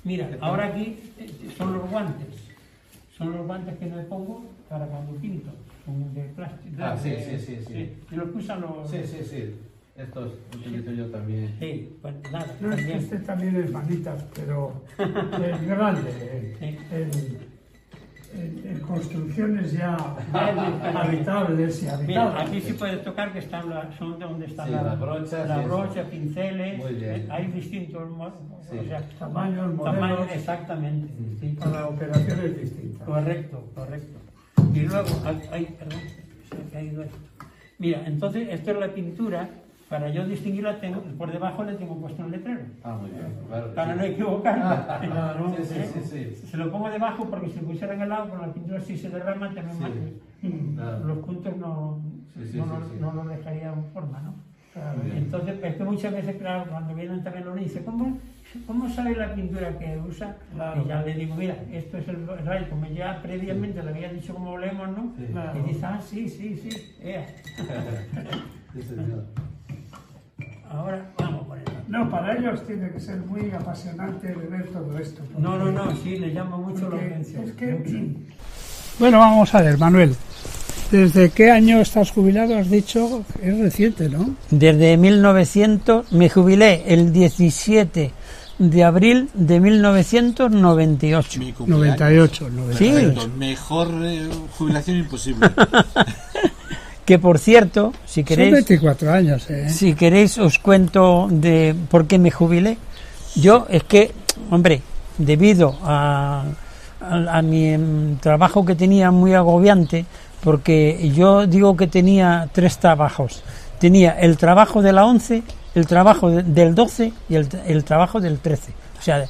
Mira, 0.04 0.30
ahora 0.42 0.68
aquí 0.68 1.00
eh, 1.18 1.30
son 1.58 1.74
los 1.74 1.90
guantes. 1.90 2.28
Son 3.20 3.32
los 3.34 3.46
guantes 3.46 3.78
que 3.78 3.86
me 3.86 4.02
pongo 4.04 4.44
para 4.68 4.88
cuando 4.88 5.12
pinto. 5.20 5.52
Son 5.86 6.14
de 6.16 6.24
plástico. 6.24 6.76
Ah, 6.80 6.98
sí, 6.98 7.10
de- 7.12 7.40
sí, 7.40 7.46
sí, 7.46 7.64
sí. 7.68 7.94
Y 8.12 8.16
los 8.16 8.30
que 8.32 8.38
usan 8.38 8.62
los... 8.62 8.90
Sí, 8.90 8.98
sí, 9.06 9.18
sí. 9.24 9.56
Estos 9.98 10.32
utilizo 10.56 10.92
yo 10.94 11.08
también. 11.12 11.54
Sí, 11.60 11.98
pues 12.02 12.16
nada, 12.32 12.56
No, 12.62 12.70
es 12.70 12.76
que 12.78 12.82
también. 12.84 12.98
este 13.00 13.18
también 13.20 13.56
es 13.58 13.72
manitas, 13.72 14.26
pero 14.34 14.82
el 14.98 15.66
grande, 15.68 16.56
Sí. 16.58 16.66
en, 16.96 17.49
en- 18.34 18.62
en 18.72 18.80
construcciones 18.82 19.72
ya 19.74 19.98
habitables 20.96 21.82
y 21.82 21.86
Mira, 21.86 21.96
habitables. 21.96 22.42
aquí 22.50 22.62
sí 22.62 22.74
puedes 22.74 23.04
tocar 23.04 23.32
que 23.34 23.40
están 23.40 23.70
la, 23.70 23.90
son 23.98 24.20
de 24.20 24.26
donde 24.26 24.46
están 24.46 24.68
Sí, 24.68 24.74
la, 24.74 24.96
brocha, 24.96 26.04
pinceles, 26.10 26.82
eh, 27.02 27.28
hay 27.30 27.48
distintos 27.48 28.04
Sí. 28.70 28.78
o 28.78 28.84
sea, 28.84 29.02
Tamaños, 29.18 29.74
modelos. 29.76 30.28
exactamente. 30.32 31.12
sí. 31.40 31.58
Cada 31.60 31.88
operación 31.88 32.40
es 32.44 32.62
distinta. 32.62 33.06
Correcto, 33.06 33.64
correcto. 33.74 34.20
Y 34.74 34.80
luego, 34.82 35.10
ay, 35.26 35.42
ay, 35.52 35.76
perdón, 35.80 36.00
se 36.52 36.56
ha 36.56 36.72
caído 36.72 37.04
esto. 37.04 37.18
Mira, 37.80 38.04
entonces 38.06 38.48
esto 38.52 38.72
es 38.72 38.78
la 38.80 38.88
pintura, 38.90 39.50
para 39.90 40.10
yo 40.10 40.26
distinguirla, 40.26 40.80
tengo, 40.80 41.02
por 41.18 41.32
debajo 41.32 41.64
le 41.64 41.74
tengo 41.74 42.00
puesto 42.00 42.24
un 42.24 42.32
letrero. 42.32 42.62
Ah, 42.84 42.96
muy 43.02 43.10
bien. 43.10 43.26
Claro 43.48 43.74
Para 43.74 43.94
sí. 43.94 43.98
no 44.00 44.06
equivocarme. 44.06 44.64
Claro, 45.12 45.54
sí, 45.58 45.64
sí, 45.66 45.74
¿eh? 45.80 45.90
sí, 45.94 46.36
sí. 46.36 46.48
Se 46.48 46.58
lo 46.58 46.72
pongo 46.72 46.90
debajo 46.90 47.26
porque 47.30 47.50
si 47.50 47.60
lo 47.60 47.68
pusiera 47.68 47.94
en 47.96 48.02
el 48.02 48.10
lado, 48.10 48.30
con 48.30 48.42
la 48.42 48.54
pintura 48.54 48.80
si 48.82 48.96
se 48.98 49.10
derrama, 49.10 49.52
también 49.54 49.78
Sí. 50.42 50.48
más- 50.48 50.76
Claro. 50.76 51.06
los 51.08 51.18
puntos 51.26 51.58
no, 51.58 52.00
Sí, 52.36 52.48
sí, 52.52 52.58
no, 52.60 52.66
sí, 52.66 52.70
lo- 52.80 52.86
sí. 52.88 52.96
no 53.02 53.12
lo 53.14 53.24
dejarían 53.26 53.84
forma, 53.94 54.22
¿no? 54.22 54.36
Claro. 54.74 55.02
Entonces, 55.18 55.56
es 55.64 55.76
que 55.76 55.84
muchas 55.84 56.14
veces, 56.14 56.36
claro, 56.38 56.70
cuando 56.70 56.94
vienen 56.94 57.24
también 57.24 57.44
los 57.46 57.56
niños, 57.56 57.72
dice, 57.74 57.84
¿cómo, 57.84 58.20
¿cómo 58.68 58.88
sabe 58.90 59.16
la 59.16 59.34
pintura 59.34 59.78
que 59.80 60.00
usa? 60.08 60.38
Claro. 60.54 60.84
Y 60.86 60.88
ya 60.88 61.02
le 61.02 61.16
digo, 61.16 61.36
mira, 61.36 61.56
esto 61.72 61.98
es 61.98 62.08
el 62.08 62.28
rayo, 62.46 62.70
como 62.70 62.86
ya 62.86 63.20
previamente 63.24 63.82
le 63.82 63.90
había 63.90 64.14
dicho 64.14 64.34
cómo 64.36 64.58
leemos, 64.60 64.88
¿no? 64.90 65.12
Sí. 65.18 65.26
Claro. 65.32 65.60
Y 65.60 65.62
dice, 65.70 65.86
ah, 65.88 66.00
sí, 66.00 66.30
sí, 66.30 66.56
sí, 66.56 66.70
ea. 67.02 67.26
Sí, 68.74 68.84
señor. 68.84 69.24
Ahora 70.70 71.10
vamos 71.18 71.42
a 71.44 71.48
ponerlo. 71.48 71.74
No, 71.88 72.10
para 72.12 72.38
ellos 72.38 72.66
tiene 72.68 72.90
que 72.92 73.00
ser 73.00 73.18
muy 73.18 73.50
apasionante 73.52 74.28
de 74.28 74.36
ver 74.48 74.68
todo 74.68 74.98
esto. 75.00 75.22
No, 75.38 75.58
no, 75.58 75.72
no, 75.72 75.96
sí, 76.04 76.18
le 76.18 76.32
llama 76.34 76.58
mucho 76.58 76.90
la 76.90 76.98
atención. 76.98 77.44
es 77.46 77.52
que- 77.54 78.14
Bueno, 79.00 79.18
vamos 79.20 79.54
a 79.56 79.62
ver, 79.62 79.78
Manuel. 79.78 80.16
¿Desde 80.92 81.30
qué 81.30 81.52
año 81.52 81.80
estás 81.82 82.12
jubilado? 82.12 82.58
Has 82.58 82.70
dicho, 82.70 83.24
es 83.42 83.58
reciente, 83.60 84.10
¿no? 84.10 84.36
Desde 84.50 84.98
1900, 84.98 86.12
me 86.12 86.30
jubilé 86.30 86.84
el 86.88 87.12
17 87.14 88.12
de 88.58 88.84
abril 88.84 89.30
de 89.36 89.60
1998. 89.60 91.40
Mi 91.40 91.54
cumpleaños. 91.54 92.00
98, 92.00 92.50
98. 92.50 93.22
Sí. 93.22 93.30
Mejor 93.38 93.88
eh, 94.04 94.28
jubilación 94.58 94.98
imposible. 94.98 95.48
Que 97.10 97.18
por 97.18 97.40
cierto, 97.40 97.92
si 98.06 98.22
Son 98.22 98.26
queréis, 98.28 98.54
24 98.54 99.12
años, 99.12 99.50
¿eh? 99.50 99.68
si 99.70 99.96
queréis 99.96 100.38
os 100.38 100.60
cuento 100.60 101.28
de 101.32 101.74
por 101.90 102.06
qué 102.06 102.20
me 102.20 102.30
jubilé. 102.30 102.78
Yo 103.36 103.66
es 103.68 103.84
que, 103.84 104.12
hombre, 104.52 104.82
debido 105.18 105.76
a, 105.84 106.44
a, 107.02 107.38
a 107.38 107.42
mi 107.42 107.66
em, 107.70 108.18
trabajo 108.18 108.64
que 108.64 108.76
tenía 108.76 109.10
muy 109.10 109.34
agobiante, 109.34 110.06
porque 110.44 111.12
yo 111.16 111.48
digo 111.48 111.76
que 111.76 111.88
tenía 111.88 112.48
tres 112.52 112.78
trabajos. 112.78 113.42
Tenía 113.80 114.12
el 114.20 114.38
trabajo 114.38 114.82
de 114.84 114.94
la 114.94 115.06
11, 115.06 115.42
el 115.74 115.88
trabajo 115.88 116.30
de- 116.30 116.44
del 116.44 116.76
12 116.76 117.12
y 117.28 117.36
el, 117.36 117.48
el 117.66 117.84
trabajo 117.86 118.20
del 118.22 118.38
13. 118.38 118.72
O 119.00 119.02
sea, 119.02 119.26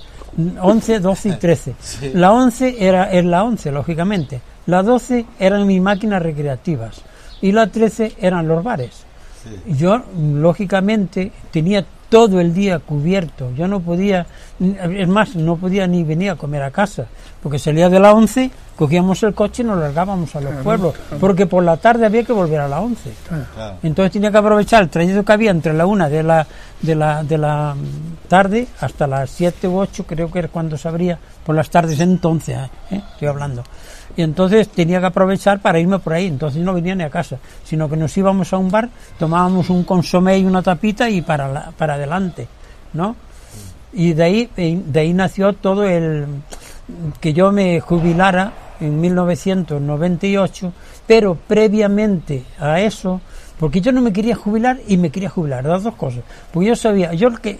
11, 0.61 0.99
12 0.99 1.29
y 1.29 1.31
13. 1.33 1.75
Sí. 1.81 2.11
La 2.13 2.33
11 2.33 2.75
era, 2.79 3.09
es 3.09 3.23
la 3.23 3.43
11, 3.45 3.71
lógicamente. 3.71 4.41
La 4.65 4.83
12 4.83 5.25
eran 5.39 5.65
mis 5.65 5.81
máquinas 5.81 6.21
recreativas. 6.21 7.01
Y 7.41 7.51
la 7.51 7.67
13 7.67 8.15
eran 8.19 8.47
los 8.47 8.63
bares. 8.63 9.05
Sí. 9.43 9.75
Yo, 9.77 10.03
lógicamente, 10.17 11.31
tenía 11.51 11.85
todo 12.09 12.41
el 12.41 12.53
día 12.53 12.79
cubierto. 12.79 13.51
Yo 13.55 13.67
no 13.67 13.79
podía, 13.79 14.25
es 14.59 15.07
más, 15.07 15.35
no 15.35 15.55
podía 15.55 15.87
ni 15.87 16.03
venir 16.03 16.31
a 16.31 16.35
comer 16.35 16.63
a 16.63 16.71
casa. 16.71 17.05
Porque 17.41 17.59
salía 17.59 17.87
de 17.87 17.99
la 17.99 18.11
11, 18.13 18.51
cogíamos 18.75 19.23
el 19.23 19.33
coche 19.33 19.63
y 19.63 19.65
nos 19.65 19.77
largábamos 19.77 20.35
a 20.35 20.41
los 20.41 20.53
pueblos. 20.55 20.95
Porque 21.19 21.45
por 21.45 21.63
la 21.63 21.77
tarde 21.77 22.05
había 22.05 22.23
que 22.23 22.33
volver 22.33 22.59
a 22.59 22.67
la 22.67 22.81
11. 22.81 23.13
Claro. 23.27 23.77
Entonces 23.83 24.11
tenía 24.11 24.31
que 24.31 24.37
aprovechar 24.37 24.83
el 24.83 24.89
trayecto 24.89 25.23
que 25.23 25.31
había 25.31 25.51
entre 25.51 25.73
la 25.73 25.85
una 25.85 26.09
de 26.09 26.23
la, 26.23 26.45
de 26.81 26.95
la, 26.95 27.23
de 27.23 27.37
la 27.37 27.75
tarde 28.27 28.67
hasta 28.81 29.07
las 29.07 29.29
7 29.29 29.67
u 29.67 29.79
8, 29.79 30.05
creo 30.05 30.29
que 30.31 30.39
era 30.39 30.47
cuando 30.49 30.77
se 30.77 30.87
abría 30.87 31.17
por 31.45 31.55
las 31.55 31.69
tardes 31.69 31.99
entonces, 31.99 32.57
¿eh? 32.91 33.01
estoy 33.13 33.27
hablando. 33.27 33.63
Y 34.17 34.21
entonces 34.23 34.67
tenía 34.69 34.99
que 34.99 35.05
aprovechar 35.05 35.59
para 35.59 35.79
irme 35.79 35.99
por 35.99 36.13
ahí, 36.13 36.27
entonces 36.27 36.61
no 36.61 36.73
venía 36.73 36.95
ni 36.95 37.03
a 37.03 37.09
casa, 37.09 37.37
sino 37.63 37.87
que 37.89 37.95
nos 37.95 38.15
íbamos 38.17 38.51
a 38.51 38.57
un 38.57 38.69
bar, 38.69 38.89
tomábamos 39.17 39.69
un 39.69 39.83
consomé 39.83 40.39
y 40.39 40.45
una 40.45 40.61
tapita 40.61 41.09
y 41.09 41.21
para, 41.21 41.47
la- 41.47 41.71
para 41.77 41.93
adelante, 41.93 42.47
¿no? 42.93 43.15
Y 43.93 44.13
de 44.13 44.23
ahí, 44.23 44.49
de 44.55 44.99
ahí 44.99 45.13
nació 45.13 45.53
todo 45.53 45.83
el 45.85 46.25
que 47.21 47.33
yo 47.33 47.51
me 47.51 47.79
jubilara 47.79 48.51
en 48.81 48.99
1998, 48.99 50.73
pero 51.07 51.35
previamente 51.35 52.43
a 52.59 52.79
eso, 52.81 53.21
porque 53.59 53.81
yo 53.81 53.91
no 53.91 54.01
me 54.01 54.13
quería 54.13 54.35
jubilar 54.35 54.79
y 54.87 54.97
me 54.97 55.09
quería 55.11 55.29
jubilar, 55.29 55.63
las 55.65 55.83
dos 55.83 55.95
cosas. 55.95 56.21
Porque 56.53 56.69
yo 56.69 56.75
sabía, 56.75 57.13
yo 57.13 57.27
el 57.29 57.39
que 57.41 57.59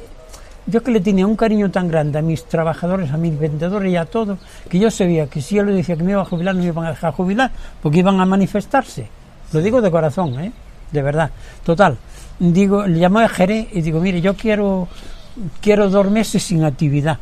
yo 0.70 0.84
que 0.84 0.92
le 0.92 1.00
tenía 1.00 1.26
un 1.26 1.36
cariño 1.36 1.70
tan 1.72 1.88
grande 1.88 2.20
a 2.20 2.22
mis 2.22 2.46
trabajadores, 2.46 3.12
a 3.12 3.18
mis 3.18 3.38
vendedores 3.38 3.92
y 3.92 3.96
a 3.96 4.06
todo, 4.06 4.38
que 4.70 4.80
yo 4.80 4.90
sabía 4.92 5.28
que 5.28 5.42
si 5.42 5.56
yo 5.56 5.64
le 5.64 5.74
decía 5.74 5.96
que 5.96 6.04
me 6.04 6.12
iba 6.12 6.22
a 6.22 6.26
jubilar, 6.26 6.56
no 6.56 6.62
me 6.62 6.68
iban 6.68 6.86
a 6.86 6.90
dejar 6.92 7.14
jubilar, 7.14 7.52
porque 7.82 8.00
iban 8.00 8.20
a 8.20 8.26
manifestarse. 8.26 9.08
Lo 9.52 9.62
digo 9.62 9.82
de 9.82 9.92
corazón, 9.92 10.40
¿eh? 10.40 10.52
De 10.92 11.02
verdad. 11.02 11.32
Total. 11.64 11.98
Digo, 12.40 12.86
le 12.86 13.00
llamé 13.00 13.24
a 13.24 13.30
Jerez 13.30 13.68
y 13.74 13.82
digo, 13.82 14.00
mire, 14.00 14.22
yo 14.22 14.36
quiero, 14.36 14.88
quiero 15.62 15.90
dos 15.90 16.10
meses 16.10 16.44
sin 16.44 16.64
actividad 16.64 17.18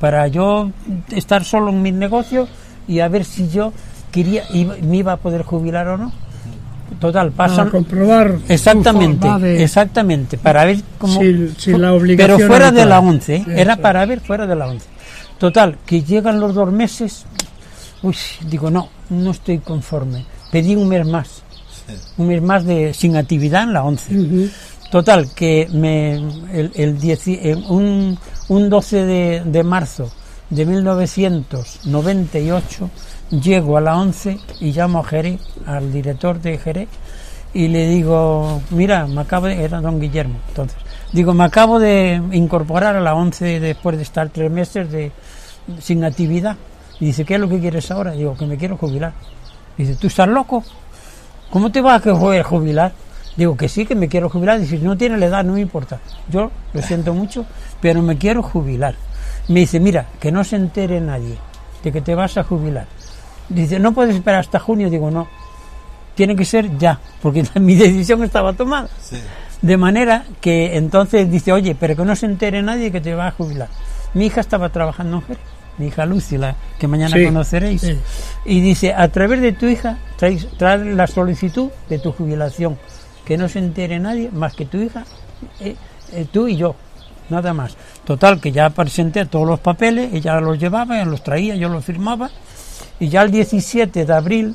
para 0.00 0.28
yo 0.28 0.70
estar 1.10 1.44
solo 1.44 1.70
en 1.70 1.80
mis 1.82 1.94
negocios 1.94 2.48
y 2.86 3.00
a 3.00 3.08
ver 3.08 3.24
si 3.24 3.48
yo 3.48 3.72
quería 4.12 4.44
me 4.82 4.98
iba 4.98 5.12
a 5.12 5.16
poder 5.16 5.42
jubilar 5.42 5.88
o 5.88 5.96
no. 5.96 6.12
Total, 7.00 7.30
Para 7.32 7.50
pasan 7.50 7.70
comprobar 7.70 8.32
tu 8.38 8.52
exactamente, 8.52 9.20
forma 9.26 9.38
de- 9.38 9.62
exactamente, 9.62 10.38
para 10.38 10.64
ver 10.64 10.78
cómo 10.98 11.20
sin 11.20 11.80
la 11.80 11.92
obligación 11.92 12.36
pero 12.38 12.48
fuera 12.48 12.72
de 12.72 12.86
la 12.86 13.00
11, 13.00 13.34
¿eh? 13.36 13.44
Era 13.56 13.76
para 13.76 14.04
ver 14.06 14.20
fuera 14.20 14.46
de 14.46 14.56
la 14.56 14.66
11. 14.68 14.86
Total, 15.38 15.76
que 15.84 16.02
llegan 16.02 16.40
los 16.40 16.54
dos 16.54 16.72
meses, 16.72 17.26
uy, 18.02 18.16
digo, 18.48 18.70
no, 18.70 18.88
no 19.10 19.32
estoy 19.32 19.58
conforme. 19.58 20.24
Pedí 20.50 20.76
un 20.76 20.88
mes 20.88 21.06
más, 21.06 21.42
un 22.16 22.28
mes 22.28 22.40
más 22.40 22.64
de 22.64 22.94
sin 22.94 23.16
actividad 23.16 23.64
en 23.64 23.72
la 23.72 23.84
11. 23.84 24.16
Ujú. 24.18 24.48
Total, 24.90 25.28
que 25.34 25.68
me, 25.72 26.14
el, 26.14 26.70
el 26.74 26.98
dieci- 27.00 27.64
un, 27.68 28.16
un 28.48 28.70
12 28.70 29.04
de, 29.04 29.42
de 29.44 29.64
marzo 29.64 30.10
de 30.50 30.64
1998 30.64 32.90
llego 33.40 33.76
a 33.76 33.80
la 33.80 33.96
11 33.96 34.38
y 34.60 34.72
llamo 34.72 35.00
a 35.00 35.04
Jerez, 35.04 35.40
al 35.66 35.92
director 35.92 36.40
de 36.40 36.58
Jerez, 36.58 36.88
y 37.52 37.68
le 37.68 37.88
digo, 37.88 38.60
mira, 38.70 39.06
me 39.06 39.20
acabo 39.20 39.46
de, 39.46 39.62
era 39.62 39.80
don 39.80 40.00
Guillermo, 40.00 40.38
entonces, 40.48 40.76
digo, 41.12 41.32
me 41.34 41.44
acabo 41.44 41.78
de 41.78 42.20
incorporar 42.32 42.96
a 42.96 43.00
la 43.00 43.14
11 43.14 43.60
después 43.60 43.96
de 43.96 44.02
estar 44.02 44.28
tres 44.30 44.50
meses 44.50 44.90
de, 44.90 45.12
sin 45.80 46.04
actividad. 46.04 46.56
Y 47.00 47.06
dice, 47.06 47.24
¿qué 47.24 47.34
es 47.34 47.40
lo 47.40 47.48
que 47.48 47.58
quieres 47.60 47.90
ahora? 47.90 48.12
Digo, 48.12 48.36
que 48.36 48.46
me 48.46 48.56
quiero 48.56 48.76
jubilar. 48.76 49.12
Dice, 49.76 49.96
¿tú 49.96 50.06
estás 50.06 50.28
loco? 50.28 50.62
¿Cómo 51.50 51.70
te 51.70 51.80
vas 51.80 52.06
a 52.06 52.44
jubilar? 52.44 52.92
Digo 53.36 53.56
que 53.56 53.68
sí, 53.68 53.84
que 53.84 53.94
me 53.94 54.08
quiero 54.08 54.28
jubilar. 54.28 54.60
Dice, 54.60 54.78
no 54.78 54.96
tiene 54.96 55.18
la 55.18 55.26
edad, 55.26 55.44
no 55.44 55.54
me 55.54 55.60
importa. 55.60 56.00
Yo 56.30 56.50
lo 56.72 56.82
siento 56.82 57.12
mucho, 57.12 57.44
pero 57.80 58.00
me 58.02 58.16
quiero 58.16 58.42
jubilar. 58.42 58.94
Me 59.48 59.60
dice, 59.60 59.80
mira, 59.80 60.06
que 60.20 60.30
no 60.30 60.44
se 60.44 60.56
entere 60.56 61.00
nadie 61.00 61.36
de 61.82 61.92
que 61.92 62.00
te 62.00 62.14
vas 62.14 62.36
a 62.38 62.44
jubilar. 62.44 62.86
Dice, 63.48 63.78
no 63.78 63.92
puedes 63.92 64.14
esperar 64.16 64.40
hasta 64.40 64.58
junio. 64.58 64.90
Digo, 64.90 65.10
no, 65.10 65.28
tiene 66.14 66.34
que 66.36 66.44
ser 66.44 66.76
ya, 66.78 66.98
porque 67.22 67.44
mi 67.60 67.74
decisión 67.74 68.22
estaba 68.24 68.52
tomada. 68.52 68.88
Sí. 69.00 69.16
De 69.62 69.76
manera 69.76 70.24
que 70.40 70.76
entonces 70.76 71.30
dice, 71.30 71.52
oye, 71.52 71.74
pero 71.74 71.96
que 71.96 72.04
no 72.04 72.14
se 72.16 72.26
entere 72.26 72.62
nadie 72.62 72.90
que 72.92 73.00
te 73.00 73.14
vas 73.14 73.32
a 73.32 73.36
jubilar. 73.36 73.68
Mi 74.14 74.26
hija 74.26 74.40
estaba 74.40 74.68
trabajando 74.68 75.16
en 75.16 75.22
Jerez, 75.22 75.42
mi 75.78 75.86
hija 75.86 76.04
Lucy, 76.06 76.36
la 76.38 76.54
que 76.78 76.86
mañana 76.86 77.16
Sí, 77.16 77.24
conoceréis. 77.24 77.80
sí. 77.80 77.98
Y 78.44 78.60
dice, 78.60 78.92
a 78.94 79.08
través 79.08 79.40
de 79.40 79.52
tu 79.52 79.66
hija, 79.66 79.96
traes, 80.16 80.46
trae 80.58 80.84
la 80.94 81.06
solicitud 81.06 81.70
de 81.88 81.98
tu 81.98 82.12
jubilación. 82.12 82.78
Que 83.24 83.38
no 83.38 83.48
se 83.48 83.58
entere 83.58 83.98
nadie 83.98 84.30
más 84.30 84.54
que 84.54 84.66
tu 84.66 84.76
hija, 84.76 85.04
eh, 85.60 85.76
eh, 86.12 86.26
tú 86.30 86.46
y 86.46 86.56
yo. 86.56 86.76
nada 87.30 87.54
más. 87.54 87.74
Total, 88.04 88.38
que 88.38 88.52
ya 88.52 88.68
presenté 88.68 89.24
todos 89.24 89.46
los 89.48 89.58
papeles, 89.60 90.12
ella 90.12 90.38
los 90.40 90.58
llevaba, 90.58 90.96
ella 90.96 91.06
los 91.06 91.22
traía, 91.24 91.56
yo 91.56 91.70
los 91.70 91.82
firmaba, 91.82 92.30
y 93.00 93.08
ya 93.08 93.22
el 93.22 93.30
17 93.30 94.04
de 94.04 94.14
abril 94.14 94.54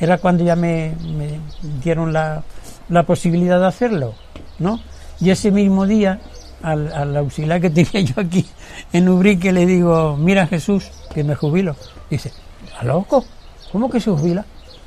era 0.00 0.18
cuando 0.18 0.44
ya 0.44 0.56
me, 0.56 0.94
me 1.16 1.40
dieron 1.82 2.12
la, 2.12 2.42
la 2.88 3.02
posibilidad 3.02 3.58
de 3.58 3.66
hacerlo, 3.66 4.14
¿no? 4.58 4.80
Y 5.20 5.30
ese 5.30 5.50
mismo 5.50 5.86
día, 5.86 6.20
al, 6.62 6.92
al 6.92 7.16
auxiliar 7.16 7.60
que 7.60 7.70
tenía 7.70 8.00
yo 8.00 8.20
aquí 8.20 8.46
en 8.92 9.08
Ubrique, 9.08 9.52
le 9.52 9.66
digo, 9.66 10.16
mira 10.16 10.46
Jesús, 10.46 10.90
que 11.12 11.24
me 11.24 11.34
jubilo. 11.34 11.76
Dice, 12.10 12.32
¿a 12.78 12.84
loco? 12.84 13.24
¿Cómo 13.72 13.90
que 13.90 14.00
se 14.00 14.10
jubila? 14.10 14.44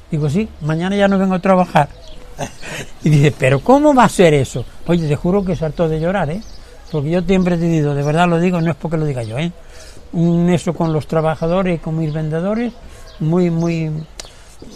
Digo, 0.09 0.29
sí, 0.29 0.47
mañana 0.61 0.95
ya 0.95 1.07
no 1.07 1.17
vengo 1.17 1.35
a 1.35 1.39
trabajar. 1.39 1.89
Y 3.03 3.09
dice, 3.09 3.33
¿pero 3.37 3.59
cómo 3.59 3.93
va 3.93 4.05
a 4.05 4.09
ser 4.09 4.33
eso? 4.33 4.63
Oye, 4.87 5.07
te 5.07 5.15
juro 5.15 5.43
que 5.43 5.55
saltó 5.55 5.87
de 5.89 5.99
llorar, 5.99 6.29
¿eh? 6.29 6.41
Porque 6.91 7.09
yo 7.09 7.21
siempre 7.21 7.55
he 7.55 7.57
tenido, 7.57 7.93
de 7.93 8.03
verdad 8.03 8.27
lo 8.27 8.39
digo, 8.39 8.59
no 8.61 8.71
es 8.71 8.77
porque 8.77 8.97
lo 8.97 9.05
diga 9.05 9.23
yo, 9.23 9.37
¿eh? 9.37 9.51
Eso 10.49 10.73
con 10.73 10.91
los 10.91 11.07
trabajadores 11.07 11.75
y 11.75 11.79
con 11.79 11.97
mis 11.97 12.11
vendedores, 12.11 12.73
muy, 13.19 13.49
muy, 13.49 13.91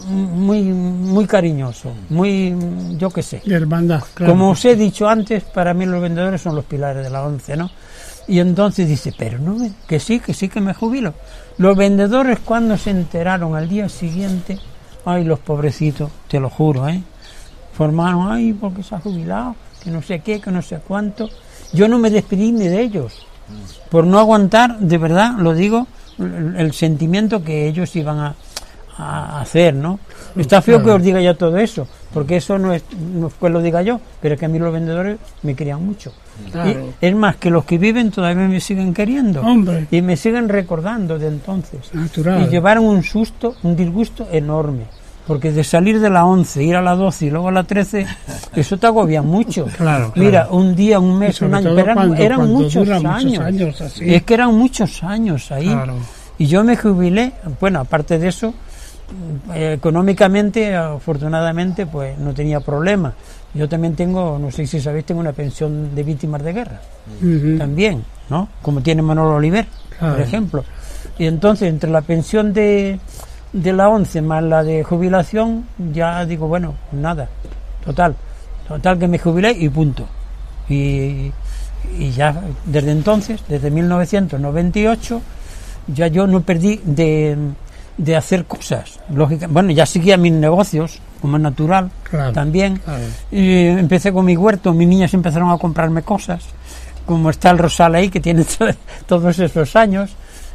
muy, 0.07 0.61
muy 0.63 1.25
cariñoso, 1.25 1.91
muy, 2.09 2.55
yo 2.97 3.09
qué 3.09 3.23
sé. 3.23 3.41
De 3.45 3.55
hermandad, 3.55 4.03
claro. 4.13 4.33
Como 4.33 4.51
os 4.51 4.65
he 4.65 4.75
dicho 4.75 5.07
antes, 5.07 5.43
para 5.43 5.73
mí 5.73 5.85
los 5.85 6.01
vendedores 6.01 6.41
son 6.41 6.55
los 6.55 6.65
pilares 6.65 7.03
de 7.03 7.09
la 7.09 7.23
once, 7.23 7.55
¿no? 7.55 7.69
Y 8.27 8.39
entonces 8.39 8.87
dice, 8.87 9.13
pero 9.17 9.37
no, 9.37 9.57
que 9.87 9.99
sí, 9.99 10.19
que 10.19 10.33
sí 10.33 10.49
que 10.49 10.59
me 10.59 10.73
jubilo. 10.73 11.13
Los 11.57 11.77
vendedores 11.77 12.39
cuando 12.39 12.77
se 12.77 12.89
enteraron 12.89 13.55
al 13.55 13.69
día 13.69 13.87
siguiente, 13.87 14.59
ay, 15.05 15.23
los 15.23 15.39
pobrecitos, 15.39 16.09
te 16.27 16.39
lo 16.39 16.49
juro, 16.49 16.87
¿eh? 16.89 17.03
Formaron, 17.73 18.31
ay, 18.31 18.53
porque 18.53 18.81
se 18.81 18.95
ha 18.95 18.99
jubilado, 18.99 19.55
que 19.83 19.91
no 19.91 20.01
sé 20.01 20.19
qué, 20.19 20.41
que 20.41 20.51
no 20.51 20.61
sé 20.61 20.79
cuánto. 20.85 21.29
Yo 21.73 21.87
no 21.87 21.99
me 21.99 22.09
despedí 22.09 22.51
ni 22.51 22.67
de 22.67 22.81
ellos, 22.81 23.25
por 23.91 24.05
no 24.07 24.17
aguantar, 24.19 24.79
de 24.79 24.97
verdad, 24.97 25.35
lo 25.37 25.53
digo, 25.53 25.87
el, 26.17 26.73
sentimiento 26.73 27.43
que 27.43 27.67
ellos 27.67 27.95
iban 27.95 28.19
a, 28.19 28.35
a 28.97 29.41
hacer, 29.41 29.73
¿no? 29.73 29.99
Está 30.35 30.61
feo 30.61 30.83
que 30.83 30.91
os 30.91 31.01
diga 31.01 31.21
ya 31.21 31.33
todo 31.33 31.57
eso, 31.57 31.87
porque 32.13 32.37
eso 32.37 32.57
no 32.57 32.73
es, 32.73 32.83
no 33.13 33.27
es 33.27 33.33
que 33.33 33.49
lo 33.49 33.61
diga 33.61 33.81
yo, 33.81 33.99
pero 34.21 34.35
es 34.35 34.39
que 34.39 34.45
a 34.45 34.49
mí 34.49 34.59
los 34.59 34.73
vendedores 34.73 35.17
me 35.43 35.55
querían 35.55 35.85
mucho. 35.85 36.13
Claro. 36.51 36.93
Y 37.01 37.05
es 37.05 37.15
más, 37.15 37.37
que 37.37 37.49
los 37.49 37.65
que 37.65 37.77
viven 37.77 38.11
todavía 38.11 38.47
me 38.47 38.59
siguen 38.59 38.93
queriendo. 38.93 39.41
Hombre. 39.41 39.87
Y 39.91 40.01
me 40.01 40.17
siguen 40.17 40.49
recordando 40.49 41.17
de 41.17 41.27
entonces. 41.27 41.93
Natural. 41.93 42.43
Y 42.43 42.47
llevaron 42.47 42.85
un 42.85 43.03
susto, 43.03 43.55
un 43.63 43.75
disgusto 43.75 44.27
enorme. 44.31 44.85
Porque 45.27 45.51
de 45.51 45.63
salir 45.63 45.99
de 45.99 46.09
la 46.09 46.25
11, 46.25 46.63
ir 46.63 46.75
a 46.75 46.81
la 46.81 46.95
12 46.95 47.25
y 47.25 47.29
luego 47.31 47.47
a 47.47 47.51
la 47.51 47.63
13, 47.63 48.05
eso 48.55 48.77
te 48.77 48.87
agobia 48.87 49.21
mucho. 49.23 49.65
Claro, 49.65 50.11
claro. 50.11 50.13
Mira, 50.15 50.47
un 50.51 50.75
día, 50.75 50.99
un 50.99 51.17
mes, 51.17 51.41
un 51.41 51.53
año, 51.55 51.77
eran, 51.77 51.95
cuando- 51.95 52.15
eran 52.15 52.37
cuando 52.39 52.53
muchos, 52.59 52.85
dura 52.85 52.99
muchos 52.99 53.15
años. 53.15 53.39
años 53.43 53.81
así. 53.81 54.13
Es 54.13 54.23
que 54.23 54.33
eran 54.35 54.53
muchos 54.55 55.03
años 55.03 55.51
ahí. 55.51 55.67
Claro. 55.69 55.95
Y 56.37 56.45
yo 56.47 56.63
me 56.63 56.75
jubilé, 56.77 57.31
bueno, 57.59 57.79
aparte 57.79 58.19
de 58.19 58.27
eso, 58.27 58.53
eh, 59.53 59.73
económicamente, 59.77 60.75
afortunadamente, 60.75 61.85
pues 61.85 62.17
no 62.19 62.33
tenía 62.33 62.59
problema. 62.59 63.13
Yo 63.53 63.69
también 63.69 63.95
tengo, 63.95 64.37
no 64.37 64.51
sé 64.51 64.67
si 64.67 64.81
sabéis, 64.81 65.05
tengo 65.05 65.21
una 65.21 65.31
pensión 65.31 65.95
de 65.95 66.03
víctimas 66.03 66.43
de 66.43 66.51
guerra 66.53 66.81
también, 67.57 68.03
¿no? 68.29 68.49
Como 68.61 68.81
tiene 68.81 69.01
Manolo 69.01 69.35
Oliver, 69.35 69.65
Claro. 69.97 70.15
por 70.15 70.23
ejemplo. 70.23 70.65
Y 71.17 71.25
entonces, 71.25 71.69
entre 71.69 71.89
la 71.89 72.01
pensión 72.01 72.51
de, 72.53 72.99
de 73.55 73.73
la 73.73 73.87
11 73.89 74.21
más 74.21 74.43
la 74.43 74.63
de 74.63 74.83
jubilación, 74.83 75.65
ya 75.93 76.25
digo, 76.25 76.47
bueno, 76.47 76.73
nada, 76.91 77.27
total, 77.85 78.15
total 78.67 78.99
que 78.99 79.07
me 79.07 79.17
jubilé 79.17 79.51
y 79.51 79.69
punto. 79.69 80.05
Y, 80.69 81.31
y 81.97 82.11
ya 82.15 82.41
desde 82.65 82.91
entonces, 82.91 83.41
desde 83.47 83.71
1998, 83.71 85.21
ya 85.87 86.07
yo 86.07 86.27
no 86.27 86.41
perdí 86.41 86.81
de, 86.83 87.37
de 87.97 88.15
hacer 88.15 88.45
cosas. 88.45 88.99
Lógica, 89.13 89.47
bueno, 89.49 89.71
ya 89.71 89.85
seguía 89.85 90.17
mis 90.17 90.33
negocios, 90.33 90.99
como 91.21 91.37
es 91.37 91.43
natural, 91.43 91.89
Claro, 92.03 92.33
también. 92.33 92.77
claro. 92.77 93.03
Y 93.31 93.67
empecé 93.67 94.11
con 94.11 94.25
mi 94.25 94.35
huerto, 94.35 94.73
mis 94.73 94.87
niñas 94.87 95.13
empezaron 95.13 95.49
a 95.51 95.57
comprarme 95.57 96.01
cosas, 96.01 96.43
como 97.05 97.29
está 97.29 97.51
el 97.51 97.57
rosal 97.59 97.95
ahí, 97.95 98.09
que 98.09 98.19
tiene 98.19 98.43
to- 98.43 98.65
todos 99.05 99.37
esos 99.39 99.75
años, 99.75 100.11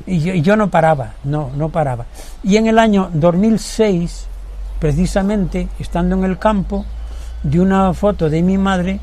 y 0.06 0.18
yo, 0.20 0.34
y 0.34 0.42
yo 0.42 0.56
no 0.56 0.68
paraba, 0.70 1.14
no, 1.24 1.50
no 1.56 1.68
paraba. 1.68 2.06
Y 2.42 2.56
en 2.56 2.66
el 2.66 2.78
año 2.78 3.10
2006, 3.12 4.26
precisamente, 4.78 5.68
estando 5.78 6.16
en 6.16 6.24
el 6.24 6.38
campo, 6.38 6.84
de 7.42 7.60
una 7.60 7.92
foto 7.94 8.28
de 8.28 8.42
mi 8.42 8.58
madre, 8.58 9.00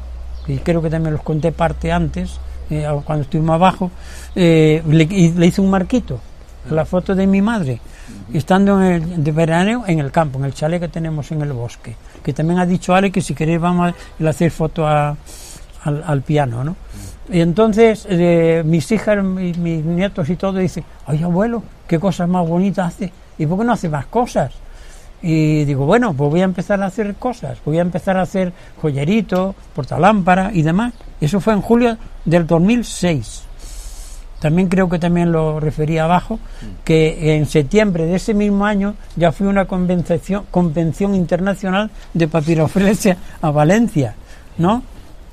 y 0.47 0.57
creo 0.57 0.81
que 0.81 0.89
también 0.89 1.13
los 1.13 1.23
conté 1.23 1.51
parte 1.51 1.91
antes, 1.91 2.39
eh, 2.69 2.85
cuando 3.05 3.23
estuvimos 3.23 3.53
abajo, 3.55 3.91
eh, 4.35 4.83
le, 4.87 5.05
le 5.05 5.45
hice 5.47 5.61
un 5.61 5.69
marquito, 5.69 6.19
a 6.69 6.73
la 6.73 6.85
foto 6.85 7.15
de 7.15 7.25
mi 7.27 7.41
madre, 7.41 7.79
estando 8.33 8.81
en 8.81 8.91
el, 8.91 9.23
de 9.23 9.31
verano 9.31 9.83
en 9.87 9.99
el 9.99 10.11
campo, 10.11 10.37
en 10.39 10.45
el 10.45 10.53
chalet 10.53 10.81
que 10.81 10.87
tenemos 10.87 11.31
en 11.31 11.41
el 11.41 11.53
bosque. 11.53 11.95
Que 12.23 12.33
también 12.33 12.59
ha 12.59 12.65
dicho 12.65 12.93
Ale 12.93 13.11
que 13.11 13.21
si 13.21 13.33
queréis 13.33 13.59
vamos 13.61 13.93
a 14.23 14.27
hacer 14.29 14.51
foto 14.51 14.85
a- 14.87 15.15
al, 15.83 16.03
al 16.05 16.21
piano, 16.23 16.63
¿no? 16.63 16.75
Y 17.29 17.41
entonces 17.41 18.05
eh, 18.09 18.63
mis 18.65 18.91
hijas, 18.91 19.23
mi- 19.23 19.53
mis, 19.53 19.83
nietos 19.83 20.29
y 20.29 20.35
todo 20.35 20.59
dicen, 20.59 20.83
ay 21.05 21.23
abuelo, 21.23 21.61
qué 21.87 21.99
cosas 21.99 22.29
más 22.29 22.47
bonitas 22.47 22.93
hace, 22.93 23.11
¿y 23.37 23.45
por 23.45 23.59
qué 23.59 23.65
no 23.65 23.73
hace 23.73 23.89
más 23.89 24.05
cosas? 24.05 24.53
Y 25.21 25.65
digo, 25.65 25.85
bueno, 25.85 26.13
pues 26.13 26.29
voy 26.29 26.41
a 26.41 26.45
empezar 26.45 26.81
a 26.81 26.85
hacer 26.85 27.15
cosas, 27.15 27.57
voy 27.65 27.79
a 27.79 27.81
empezar 27.81 28.17
a 28.17 28.21
hacer 28.21 28.53
joyerito, 28.81 29.55
portalámpara 29.75 30.51
y 30.53 30.61
demás. 30.61 30.93
Eso 31.19 31.41
fue 31.41 31.53
en 31.53 31.61
julio 31.61 31.97
del 32.23 32.45
2006. 32.45 33.43
También 34.39 34.67
creo 34.67 34.87
que 34.87 34.99
también 34.99 35.31
lo 35.31 35.59
refería 35.59 36.03
abajo, 36.03 36.39
que 36.85 37.35
en 37.35 37.47
septiembre 37.47 38.05
de 38.05 38.17
ese 38.17 38.35
mismo 38.35 38.67
año 38.67 38.93
ya 39.15 39.31
fui 39.31 39.47
a 39.47 39.49
una 39.49 39.65
convención, 39.65 40.43
convención 40.51 41.15
internacional 41.15 41.89
de 42.13 42.27
papiroflexia 42.27 43.17
a 43.41 43.49
Valencia, 43.49 44.13
¿no? 44.59 44.83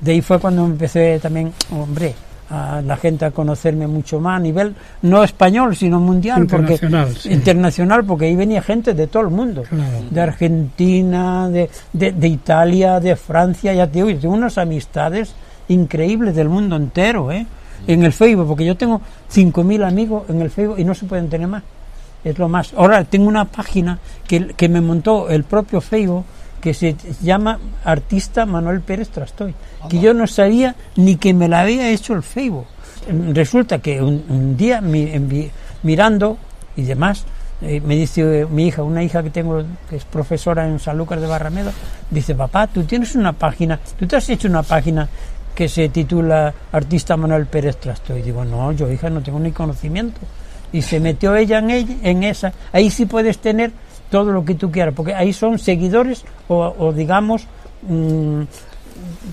De 0.04 0.12
ahí 0.12 0.20
fue 0.20 0.38
cuando 0.38 0.66
empecé 0.66 1.18
también, 1.18 1.50
hombre, 1.70 2.14
a 2.50 2.82
la 2.82 2.96
gente 2.98 3.24
a 3.24 3.30
conocerme 3.30 3.86
mucho 3.86 4.20
más 4.20 4.36
a 4.36 4.40
nivel 4.40 4.74
no 5.00 5.24
español, 5.24 5.74
sino 5.74 5.98
mundial. 5.98 6.42
Internacional, 6.42 7.06
porque, 7.06 7.20
sí. 7.20 7.32
Internacional, 7.32 8.04
porque 8.04 8.26
ahí 8.26 8.36
venía 8.36 8.60
gente 8.60 8.92
de 8.92 9.06
todo 9.06 9.22
el 9.22 9.30
mundo. 9.30 9.62
Claro. 9.62 10.02
De 10.10 10.20
Argentina, 10.20 11.48
de, 11.48 11.70
de, 11.94 12.12
de 12.12 12.28
Italia, 12.28 13.00
de 13.00 13.16
Francia, 13.16 13.72
ya 13.72 13.86
te 13.86 14.04
digo, 14.04 14.20
tengo 14.20 14.34
unas 14.34 14.58
amistades 14.58 15.34
increíbles 15.68 16.36
del 16.36 16.50
mundo 16.50 16.76
entero, 16.76 17.32
¿eh? 17.32 17.46
En 17.86 18.04
el 18.04 18.12
Facebook, 18.12 18.46
porque 18.46 18.66
yo 18.66 18.76
tengo 18.76 19.00
5.000 19.32 19.86
amigos 19.86 20.24
en 20.28 20.42
el 20.42 20.50
Facebook 20.50 20.78
y 20.78 20.84
no 20.84 20.94
se 20.94 21.06
pueden 21.06 21.30
tener 21.30 21.48
más. 21.48 21.62
Es 22.22 22.38
lo 22.38 22.48
más. 22.50 22.74
Ahora 22.76 23.04
tengo 23.04 23.26
una 23.26 23.46
página 23.46 23.98
que, 24.26 24.48
que 24.48 24.68
me 24.68 24.82
montó 24.82 25.30
el 25.30 25.44
propio 25.44 25.80
Facebook 25.80 26.24
que 26.64 26.72
se 26.72 26.96
llama 27.20 27.58
Artista 27.84 28.46
Manuel 28.46 28.80
Pérez 28.80 29.10
Trastoy, 29.10 29.54
que 29.90 30.00
yo 30.00 30.14
no 30.14 30.26
sabía 30.26 30.74
ni 30.96 31.16
que 31.16 31.34
me 31.34 31.46
la 31.46 31.60
había 31.60 31.90
hecho 31.90 32.14
el 32.14 32.22
Facebook. 32.22 32.64
Resulta 33.34 33.80
que 33.80 34.00
un, 34.00 34.24
un 34.30 34.56
día 34.56 34.80
mirando 35.82 36.38
y 36.74 36.84
demás, 36.84 37.24
eh, 37.60 37.82
me 37.84 37.96
dice 37.96 38.40
eh, 38.40 38.46
mi 38.46 38.68
hija, 38.68 38.82
una 38.82 39.02
hija 39.02 39.22
que 39.22 39.28
tengo 39.28 39.62
que 39.90 39.96
es 39.96 40.06
profesora 40.06 40.66
en 40.66 40.78
San 40.78 40.96
Lucas 40.96 41.20
de 41.20 41.26
Barrameda, 41.26 41.70
dice, 42.08 42.34
papá, 42.34 42.66
tú 42.66 42.84
tienes 42.84 43.14
una 43.14 43.34
página, 43.34 43.78
tú 43.98 44.06
te 44.06 44.16
has 44.16 44.26
hecho 44.30 44.48
una 44.48 44.62
página 44.62 45.06
que 45.54 45.68
se 45.68 45.90
titula 45.90 46.54
Artista 46.72 47.14
Manuel 47.18 47.44
Pérez 47.44 47.76
Trastoy. 47.76 48.22
Digo, 48.22 48.42
no, 48.42 48.72
yo 48.72 48.90
hija 48.90 49.10
no 49.10 49.20
tengo 49.20 49.38
ni 49.38 49.52
conocimiento. 49.52 50.18
Y 50.72 50.80
se 50.80 50.98
metió 50.98 51.36
ella 51.36 51.58
en, 51.58 51.70
ella, 51.70 51.94
en 52.02 52.22
esa. 52.22 52.54
Ahí 52.72 52.88
sí 52.88 53.04
puedes 53.04 53.36
tener 53.36 53.70
todo 54.10 54.32
lo 54.32 54.44
que 54.44 54.54
tú 54.54 54.70
quieras, 54.70 54.94
porque 54.94 55.14
ahí 55.14 55.32
son 55.32 55.58
seguidores 55.58 56.24
o, 56.48 56.74
o 56.78 56.92
digamos, 56.92 57.46
mm, 57.82 58.42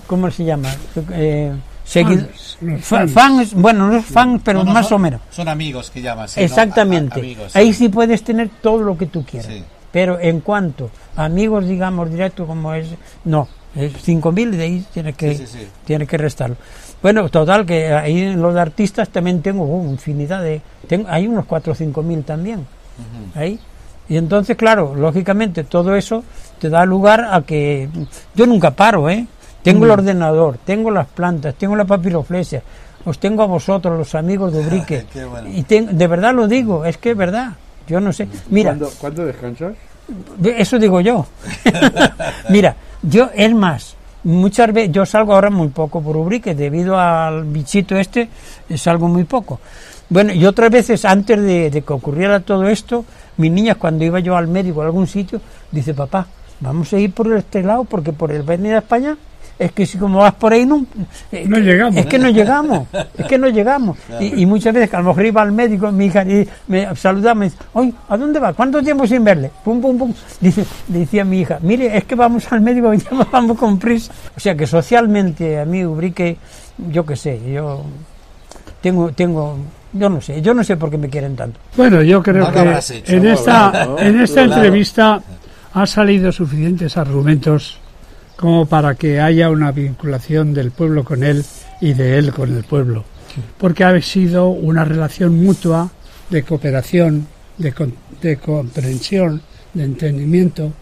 ¿cómo 0.06 0.30
se 0.30 0.44
llama? 0.44 0.68
Eh, 1.12 1.52
Fans, 2.80 3.54
bueno, 3.54 3.88
no 3.88 3.96
es 3.96 4.04
fans, 4.06 4.40
pero 4.44 4.60
No, 4.60 4.66
no, 4.66 4.72
más 4.72 4.86
son- 4.88 4.96
o 4.96 4.98
menos. 5.02 5.20
Son 5.30 5.48
amigos 5.48 5.90
que 5.90 6.00
llaman. 6.00 6.28
sí, 6.28 6.40
¿no? 6.40 6.46
Exactamente. 6.46 7.14
A- 7.14 7.16
a- 7.16 7.20
amigos, 7.20 7.56
Ahí 7.56 7.72
sí 7.72 7.88
puedes 7.88 8.22
tener 8.22 8.48
todo 8.62 8.78
lo 8.82 8.96
que 8.96 9.06
tú 9.06 9.24
quieras. 9.24 9.52
Sí. 9.52 9.62
Pero 9.90 10.18
en 10.20 10.40
cuanto 10.40 10.90
a 11.16 11.24
amigos, 11.26 11.66
digamos, 11.68 12.10
directos 12.10 12.46
como 12.46 12.72
es, 12.72 12.86
no, 13.24 13.46
es 13.74 13.92
5.000 14.02 14.54
y 14.54 14.56
de 14.56 14.62
ahí 14.64 14.86
tienes 14.92 15.16
que, 15.16 15.46
tienes 15.84 16.08
que 16.08 16.16
restarlo. 16.16 16.56
Bueno, 17.02 17.28
total, 17.28 17.66
que 17.66 17.92
ahí 17.92 18.20
en 18.22 18.40
los 18.40 18.54
de 18.54 18.60
artistas 18.60 19.08
también 19.10 19.42
tengo 19.42 19.64
uh, 19.64 19.90
infinidad 19.90 20.40
de... 20.42 20.62
Tengo, 20.88 21.08
hay 21.10 21.26
unos 21.26 21.44
4 21.46 21.72
o 21.72 21.76
5.000 21.76 22.24
también. 22.24 22.64
Ahí. 23.34 23.58
Y 24.12 24.18
entonces, 24.18 24.58
claro, 24.58 24.94
lógicamente 24.94 25.64
todo 25.64 25.96
eso 25.96 26.22
te 26.58 26.68
da 26.68 26.84
lugar 26.84 27.28
a 27.32 27.40
que 27.40 27.88
yo 28.34 28.46
nunca 28.46 28.70
paro, 28.72 29.08
¿eh? 29.08 29.26
Tengo 29.62 29.86
el 29.86 29.90
ordenador, 29.92 30.58
tengo 30.66 30.90
las 30.90 31.06
plantas, 31.06 31.54
tengo 31.54 31.74
la 31.76 31.86
papiroflexia, 31.86 32.62
os 33.06 33.18
tengo 33.18 33.42
a 33.42 33.46
vosotros, 33.46 33.96
los 33.96 34.14
amigos 34.14 34.52
de 34.52 34.60
Ubrique. 34.66 35.06
Qué 35.10 35.24
bueno. 35.24 35.48
Y 35.48 35.62
ten- 35.62 35.96
de 35.96 36.06
verdad 36.06 36.34
lo 36.34 36.46
digo, 36.46 36.84
es 36.84 36.98
que 36.98 37.12
es 37.12 37.16
verdad. 37.16 37.52
Yo 37.88 38.00
no 38.00 38.12
sé. 38.12 38.28
Mira, 38.50 38.72
¿Cuándo, 38.72 38.90
¿Cuándo 39.00 39.24
descansas? 39.24 39.72
eso 40.44 40.78
digo 40.78 41.00
yo. 41.00 41.24
Mira, 42.50 42.76
yo, 43.02 43.30
es 43.34 43.54
más, 43.54 43.96
muchas 44.24 44.72
veces, 44.74 44.92
yo 44.92 45.06
salgo 45.06 45.32
ahora 45.34 45.48
muy 45.48 45.68
poco 45.68 46.02
por 46.02 46.18
Ubrique, 46.18 46.54
debido 46.54 46.98
al 46.98 47.44
bichito 47.44 47.96
este, 47.96 48.28
eh, 48.68 48.76
salgo 48.76 49.08
muy 49.08 49.24
poco. 49.24 49.58
Bueno, 50.10 50.34
y 50.34 50.44
otras 50.44 50.70
veces, 50.70 51.04
antes 51.06 51.40
de, 51.40 51.70
de 51.70 51.80
que 51.82 51.92
ocurriera 51.94 52.40
todo 52.40 52.68
esto, 52.68 53.06
mis 53.36 53.50
niñas, 53.50 53.76
cuando 53.76 54.04
iba 54.04 54.20
yo 54.20 54.36
al 54.36 54.48
médico 54.48 54.82
a 54.82 54.86
algún 54.86 55.06
sitio, 55.06 55.40
dice, 55.70 55.94
papá, 55.94 56.26
vamos 56.60 56.92
a 56.92 56.98
ir 56.98 57.12
por 57.12 57.32
este 57.32 57.62
lado, 57.62 57.84
porque 57.84 58.12
por 58.12 58.30
el 58.32 58.42
Avenida 58.42 58.78
España 58.78 59.16
es 59.58 59.70
que 59.72 59.84
si 59.86 59.98
como 59.98 60.18
vas 60.20 60.34
por 60.34 60.52
ahí 60.52 60.64
no, 60.64 60.84
eh, 61.30 61.44
No 61.46 61.56
que- 61.56 61.62
llegamos. 61.62 61.96
es 61.96 62.06
que 62.06 62.18
no 62.18 62.30
llegamos 62.30 62.86
es 63.18 63.26
que 63.26 63.38
no 63.38 63.48
llegamos 63.48 63.98
y, 64.20 64.42
y 64.42 64.46
muchas 64.46 64.72
veces 64.74 64.88
que 64.90 64.96
a 64.96 65.00
lo 65.00 65.08
mejor 65.10 65.26
iba 65.26 65.42
al 65.42 65.52
médico 65.52 65.92
mi 65.92 66.06
hija 66.06 66.24
y 66.24 66.48
me 66.68 66.96
saludaba 66.96 67.34
me 67.34 67.44
dice 67.46 67.58
oye 67.74 67.92
¿a 68.08 68.16
dónde 68.16 68.40
va? 68.40 68.54
¿cuánto 68.54 68.82
tiempo 68.82 69.06
sin 69.06 69.22
verle? 69.22 69.50
pum 69.62 69.80
pum 69.80 69.98
pum 69.98 70.14
dice, 70.40 70.64
decía 70.88 71.24
mi 71.24 71.40
hija 71.42 71.58
mire 71.60 71.96
es 71.96 72.04
que 72.04 72.14
vamos 72.14 72.50
al 72.50 72.60
médico 72.62 72.92
ya 72.94 73.10
vamos 73.30 73.58
con 73.58 73.78
prisa 73.78 74.10
o 74.36 74.40
sea 74.40 74.56
que 74.56 74.66
socialmente 74.66 75.60
a 75.60 75.64
mí 75.66 75.84
Ubrique 75.84 76.38
yo 76.90 77.04
qué 77.04 77.14
sé 77.14 77.38
yo 77.52 77.82
tengo 78.80 79.12
tengo 79.12 79.58
yo 79.92 80.08
no 80.08 80.20
sé 80.20 80.40
yo 80.42 80.54
no 80.54 80.64
sé 80.64 80.76
por 80.76 80.90
qué 80.90 80.98
me 80.98 81.08
quieren 81.08 81.36
tanto 81.36 81.60
Bueno, 81.76 82.02
yo 82.02 82.22
creo 82.22 82.46
No 82.46 82.52
que 82.52 82.78
hecho, 82.78 83.12
en 83.12 83.26
esta, 83.26 83.88
en 83.98 84.20
esta 84.20 84.44
Claro. 84.44 84.54
entrevista 84.54 85.22
ha 85.74 85.86
salido 85.86 86.32
suficientes 86.32 86.96
argumentos 86.96 87.78
como 88.36 88.66
para 88.66 88.94
que 88.94 89.20
haya 89.20 89.50
una 89.50 89.70
vinculación 89.72 90.52
del 90.54 90.70
pueblo 90.70 91.04
con 91.04 91.22
él 91.22 91.44
y 91.80 91.92
de 91.92 92.18
él 92.18 92.32
con 92.32 92.54
el 92.56 92.64
pueblo. 92.64 93.04
Porque 93.58 93.84
ha 93.84 94.00
sido 94.02 94.48
una 94.48 94.84
relación 94.84 95.42
mutua 95.42 95.90
de 96.28 96.42
cooperación, 96.42 97.26
de, 97.58 97.72
con- 97.72 97.94
de 98.20 98.36
comprensión, 98.38 99.40
de 99.74 99.84
entendimiento. 99.84 100.72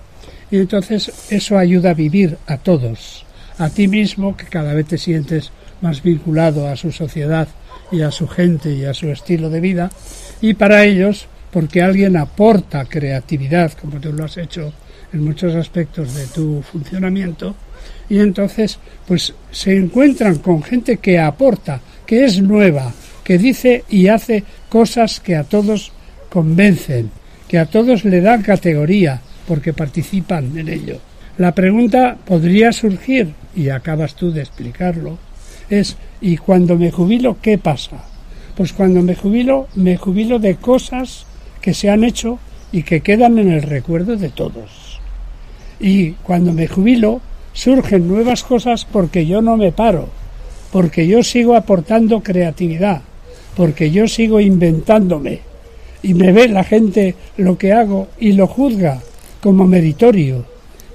Y 0.50 0.56
entonces 0.58 1.12
eso 1.30 1.58
ayuda 1.58 1.90
a 1.90 1.94
vivir 1.94 2.38
a 2.46 2.56
todos. 2.56 3.24
A 3.58 3.68
ti 3.68 3.86
mismo, 3.88 4.36
que 4.36 4.46
cada 4.46 4.72
vez 4.74 4.86
te 4.86 4.98
sientes 4.98 5.52
más 5.82 6.02
vinculado 6.02 6.66
a 6.66 6.76
su 6.76 6.90
sociedad 6.90 7.46
y 7.92 8.02
a 8.02 8.10
su 8.10 8.28
gente 8.28 8.72
y 8.72 8.84
a 8.84 8.94
su 8.94 9.08
estilo 9.08 9.50
de 9.50 9.60
vida. 9.60 9.90
Y 10.40 10.54
para 10.54 10.84
ellos, 10.84 11.26
porque 11.50 11.82
alguien 11.82 12.16
aporta 12.16 12.84
creatividad, 12.84 13.72
como 13.72 14.00
tú 14.00 14.12
lo 14.12 14.24
has 14.24 14.36
hecho 14.36 14.72
en 15.12 15.24
muchos 15.24 15.54
aspectos 15.54 16.14
de 16.14 16.26
tu 16.26 16.62
funcionamiento, 16.62 17.54
y 18.08 18.18
entonces 18.18 18.78
pues 19.06 19.34
se 19.50 19.76
encuentran 19.76 20.38
con 20.38 20.62
gente 20.62 20.98
que 20.98 21.18
aporta, 21.18 21.80
que 22.06 22.24
es 22.24 22.40
nueva, 22.40 22.92
que 23.24 23.38
dice 23.38 23.84
y 23.88 24.08
hace 24.08 24.44
cosas 24.68 25.20
que 25.20 25.36
a 25.36 25.44
todos 25.44 25.92
convencen, 26.28 27.10
que 27.48 27.58
a 27.58 27.66
todos 27.66 28.04
le 28.04 28.20
dan 28.20 28.42
categoría 28.42 29.20
porque 29.46 29.72
participan 29.72 30.56
en 30.56 30.68
ello. 30.68 30.98
La 31.38 31.54
pregunta 31.54 32.16
podría 32.24 32.72
surgir, 32.72 33.32
y 33.54 33.70
acabas 33.70 34.14
tú 34.14 34.30
de 34.30 34.42
explicarlo, 34.42 35.18
es 35.70 35.96
¿y 36.20 36.36
cuando 36.36 36.76
me 36.76 36.90
jubilo 36.90 37.38
qué 37.40 37.56
pasa? 37.56 38.04
Pues 38.56 38.72
cuando 38.72 39.00
me 39.02 39.14
jubilo, 39.14 39.68
me 39.74 39.96
jubilo 39.96 40.38
de 40.38 40.56
cosas 40.56 41.24
que 41.62 41.72
se 41.72 41.88
han 41.88 42.04
hecho 42.04 42.38
y 42.72 42.82
que 42.82 43.00
quedan 43.00 43.38
en 43.38 43.50
el 43.50 43.62
recuerdo 43.62 44.16
de 44.16 44.28
todos. 44.28 45.00
Y 45.78 46.12
cuando 46.12 46.52
me 46.52 46.66
jubilo, 46.66 47.20
surgen 47.52 48.06
nuevas 48.06 48.44
cosas 48.44 48.84
porque 48.84 49.26
yo 49.26 49.40
no 49.40 49.56
me 49.56 49.72
paro, 49.72 50.08
porque 50.72 51.06
yo 51.06 51.22
sigo 51.22 51.56
aportando 51.56 52.22
creatividad, 52.22 53.02
porque 53.56 53.90
yo 53.90 54.06
sigo 54.08 54.40
inventándome. 54.40 55.40
Y 56.02 56.14
me 56.14 56.32
ve 56.32 56.48
la 56.48 56.64
gente 56.64 57.14
lo 57.36 57.58
que 57.58 57.72
hago 57.72 58.08
y 58.18 58.32
lo 58.32 58.46
juzga 58.46 59.00
como 59.42 59.66
meritorio. 59.66 60.44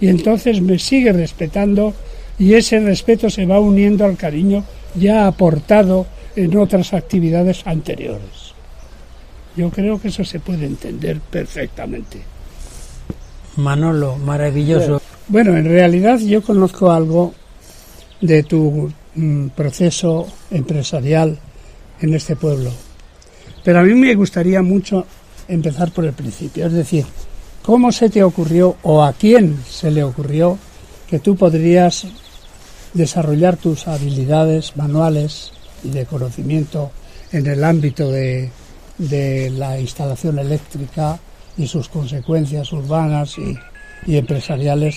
Y 0.01 0.07
entonces 0.07 0.61
me 0.61 0.79
sigue 0.79 1.13
respetando 1.13 1.93
y 2.37 2.53
ese 2.53 2.79
respeto 2.79 3.29
se 3.29 3.45
va 3.45 3.59
uniendo 3.59 4.05
al 4.05 4.17
cariño 4.17 4.63
ya 4.95 5.27
aportado 5.27 6.05
en 6.35 6.55
otras 6.57 6.93
actividades 6.93 7.65
anteriores. 7.65 8.53
Yo 9.55 9.69
creo 9.69 9.99
que 9.99 10.09
eso 10.09 10.23
se 10.23 10.39
puede 10.39 10.65
entender 10.65 11.19
perfectamente. 11.19 12.21
Manolo 13.55 14.17
maravilloso 14.17 15.01
Bueno, 15.29 15.55
en 15.55 15.65
realidad 15.65 16.19
yo 16.19 16.41
conozco 16.41 16.91
algo 16.91 17.33
de 18.19 18.43
tu 18.43 18.91
mm, 19.15 19.47
proceso 19.49 20.27
empresarial 20.51 21.37
en 22.01 22.13
este 22.13 22.35
pueblo. 22.35 22.71
Pero 23.63 23.79
a 23.79 23.83
mí 23.83 23.93
me 23.93 24.13
gustaría 24.13 24.61
mucho 24.61 25.05
empezar 25.47 25.91
por 25.91 26.05
el 26.05 26.13
principio, 26.13 26.67
es 26.67 26.73
decir, 26.73 27.05
¿cómo 27.63 27.91
se 27.91 28.09
te 28.09 28.23
ocurrió 28.23 28.75
o 28.83 29.03
a 29.03 29.13
quién 29.13 29.57
se 29.69 29.89
le 29.89 30.03
ocurrió 30.03 30.57
que 31.07 31.19
tú 31.19 31.35
podrías 31.35 32.07
desarrollar 32.95 33.57
tus 33.57 33.87
habilidades 33.87 34.75
manuales 34.77 35.51
y 35.83 35.89
de 35.89 36.05
conocimiento 36.05 36.91
en 37.31 37.45
el 37.45 37.63
ámbito 37.63 38.09
de, 38.09 38.49
la 38.97 39.77
instalación 39.77 40.39
eléctrica 40.39 41.19
y 41.57 41.67
sus 41.67 41.89
consecuencias 41.89 42.71
urbanas 42.71 43.37
y, 43.37 43.57
y 44.09 44.15
empresariales, 44.15 44.95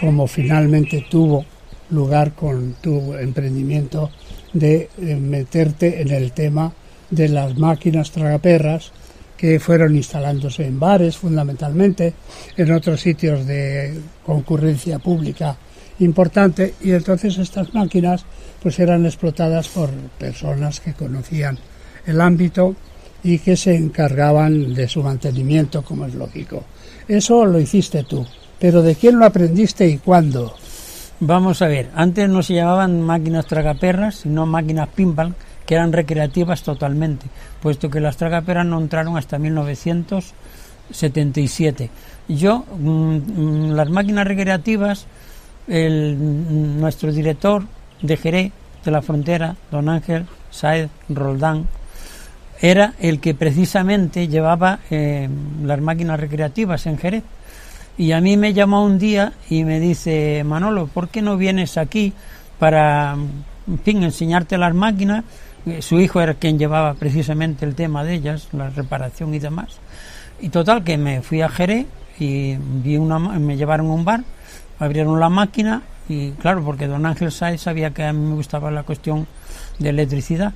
como 0.00 0.26
finalmente 0.26 1.06
tuvo 1.08 1.44
lugar 1.90 2.32
con 2.32 2.74
tu 2.82 3.14
emprendimiento 3.14 4.10
de 4.52 4.90
eh, 4.98 5.14
meterte 5.14 6.02
en 6.02 6.10
el 6.10 6.32
tema 6.32 6.72
de 7.10 7.28
las 7.28 7.56
máquinas 7.56 8.10
tragaperras 8.10 8.90
que 9.36 9.60
fueron 9.60 9.94
instalándose 9.94 10.66
en 10.66 10.80
bares 10.80 11.16
fundamentalmente, 11.16 12.14
en 12.56 12.72
otros 12.72 13.00
sitios 13.00 13.46
de 13.46 14.00
concurrencia 14.24 14.98
pública 14.98 15.56
importante 15.98 16.74
y 16.82 16.92
entonces 16.92 17.38
estas 17.38 17.74
máquinas 17.74 18.24
pues 18.62 18.78
eran 18.78 19.06
explotadas 19.06 19.68
por 19.68 19.90
personas 20.18 20.80
que 20.80 20.94
conocían 20.94 21.58
el 22.06 22.20
ámbito 22.20 22.76
y 23.22 23.38
que 23.38 23.56
se 23.56 23.74
encargaban 23.74 24.74
de 24.74 24.88
su 24.88 25.02
mantenimiento 25.02 25.82
como 25.82 26.04
es 26.06 26.14
lógico. 26.14 26.64
Eso 27.08 27.44
lo 27.44 27.58
hiciste 27.58 28.04
tú, 28.04 28.24
pero 28.58 28.82
¿de 28.82 28.94
quién 28.94 29.18
lo 29.18 29.24
aprendiste 29.24 29.88
y 29.88 29.98
cuándo? 29.98 30.54
Vamos 31.20 31.62
a 31.62 31.66
ver, 31.66 31.88
antes 31.94 32.28
no 32.28 32.42
se 32.42 32.54
llamaban 32.54 33.00
máquinas 33.00 33.46
tragaperras, 33.46 34.16
sino 34.16 34.44
máquinas 34.44 34.88
pinball, 34.94 35.34
que 35.64 35.74
eran 35.74 35.92
recreativas 35.92 36.62
totalmente, 36.62 37.26
puesto 37.60 37.88
que 37.90 38.00
las 38.00 38.16
tragaperras 38.16 38.66
no 38.66 38.80
entraron 38.80 39.16
hasta 39.16 39.38
1977. 39.38 41.90
Yo, 42.28 42.64
mm, 42.78 43.16
mm, 43.16 43.70
las 43.72 43.90
máquinas 43.90 44.26
recreativas, 44.26 45.06
el, 45.68 46.80
nuestro 46.80 47.12
director 47.12 47.64
de 48.02 48.16
Jerez, 48.16 48.52
de 48.84 48.90
la 48.90 49.02
frontera, 49.02 49.56
don 49.70 49.88
Ángel 49.88 50.26
Saez 50.50 50.88
Roldán, 51.08 51.66
era 52.60 52.94
el 52.98 53.20
que 53.20 53.34
precisamente 53.34 54.28
llevaba 54.28 54.78
eh, 54.90 55.28
las 55.62 55.80
máquinas 55.80 56.18
recreativas 56.18 56.86
en 56.86 56.98
Jerez. 56.98 57.24
Y 57.98 58.12
a 58.12 58.20
mí 58.20 58.36
me 58.36 58.52
llamó 58.52 58.84
un 58.84 58.98
día 58.98 59.32
y 59.48 59.64
me 59.64 59.80
dice, 59.80 60.42
Manolo, 60.44 60.86
¿por 60.86 61.08
qué 61.08 61.22
no 61.22 61.36
vienes 61.36 61.78
aquí 61.78 62.12
para, 62.58 63.14
en 63.66 63.78
fin, 63.80 64.02
enseñarte 64.02 64.58
las 64.58 64.74
máquinas? 64.74 65.24
Eh, 65.66 65.82
Su 65.82 65.98
hijo 65.98 66.20
era 66.20 66.34
quien 66.34 66.58
llevaba 66.58 66.94
precisamente 66.94 67.64
el 67.64 67.74
tema 67.74 68.04
de 68.04 68.14
ellas, 68.14 68.48
la 68.52 68.70
reparación 68.70 69.34
y 69.34 69.38
demás. 69.38 69.78
Y 70.40 70.50
total, 70.50 70.84
que 70.84 70.98
me 70.98 71.22
fui 71.22 71.40
a 71.40 71.48
Jerez 71.48 71.86
y 72.18 72.56
vi 72.56 72.96
una, 72.96 73.18
me 73.18 73.56
llevaron 73.56 73.86
a 73.86 73.92
un 73.92 74.04
bar, 74.04 74.22
abrieron 74.78 75.18
la 75.20 75.28
máquina 75.28 75.82
y 76.08 76.30
claro, 76.32 76.62
porque 76.64 76.86
don 76.86 77.04
Ángel 77.06 77.32
Sáez 77.32 77.60
sabía 77.62 77.90
que 77.90 78.04
a 78.04 78.12
mí 78.12 78.20
me 78.28 78.34
gustaba 78.34 78.70
la 78.70 78.82
cuestión 78.84 79.26
de 79.78 79.88
electricidad. 79.90 80.52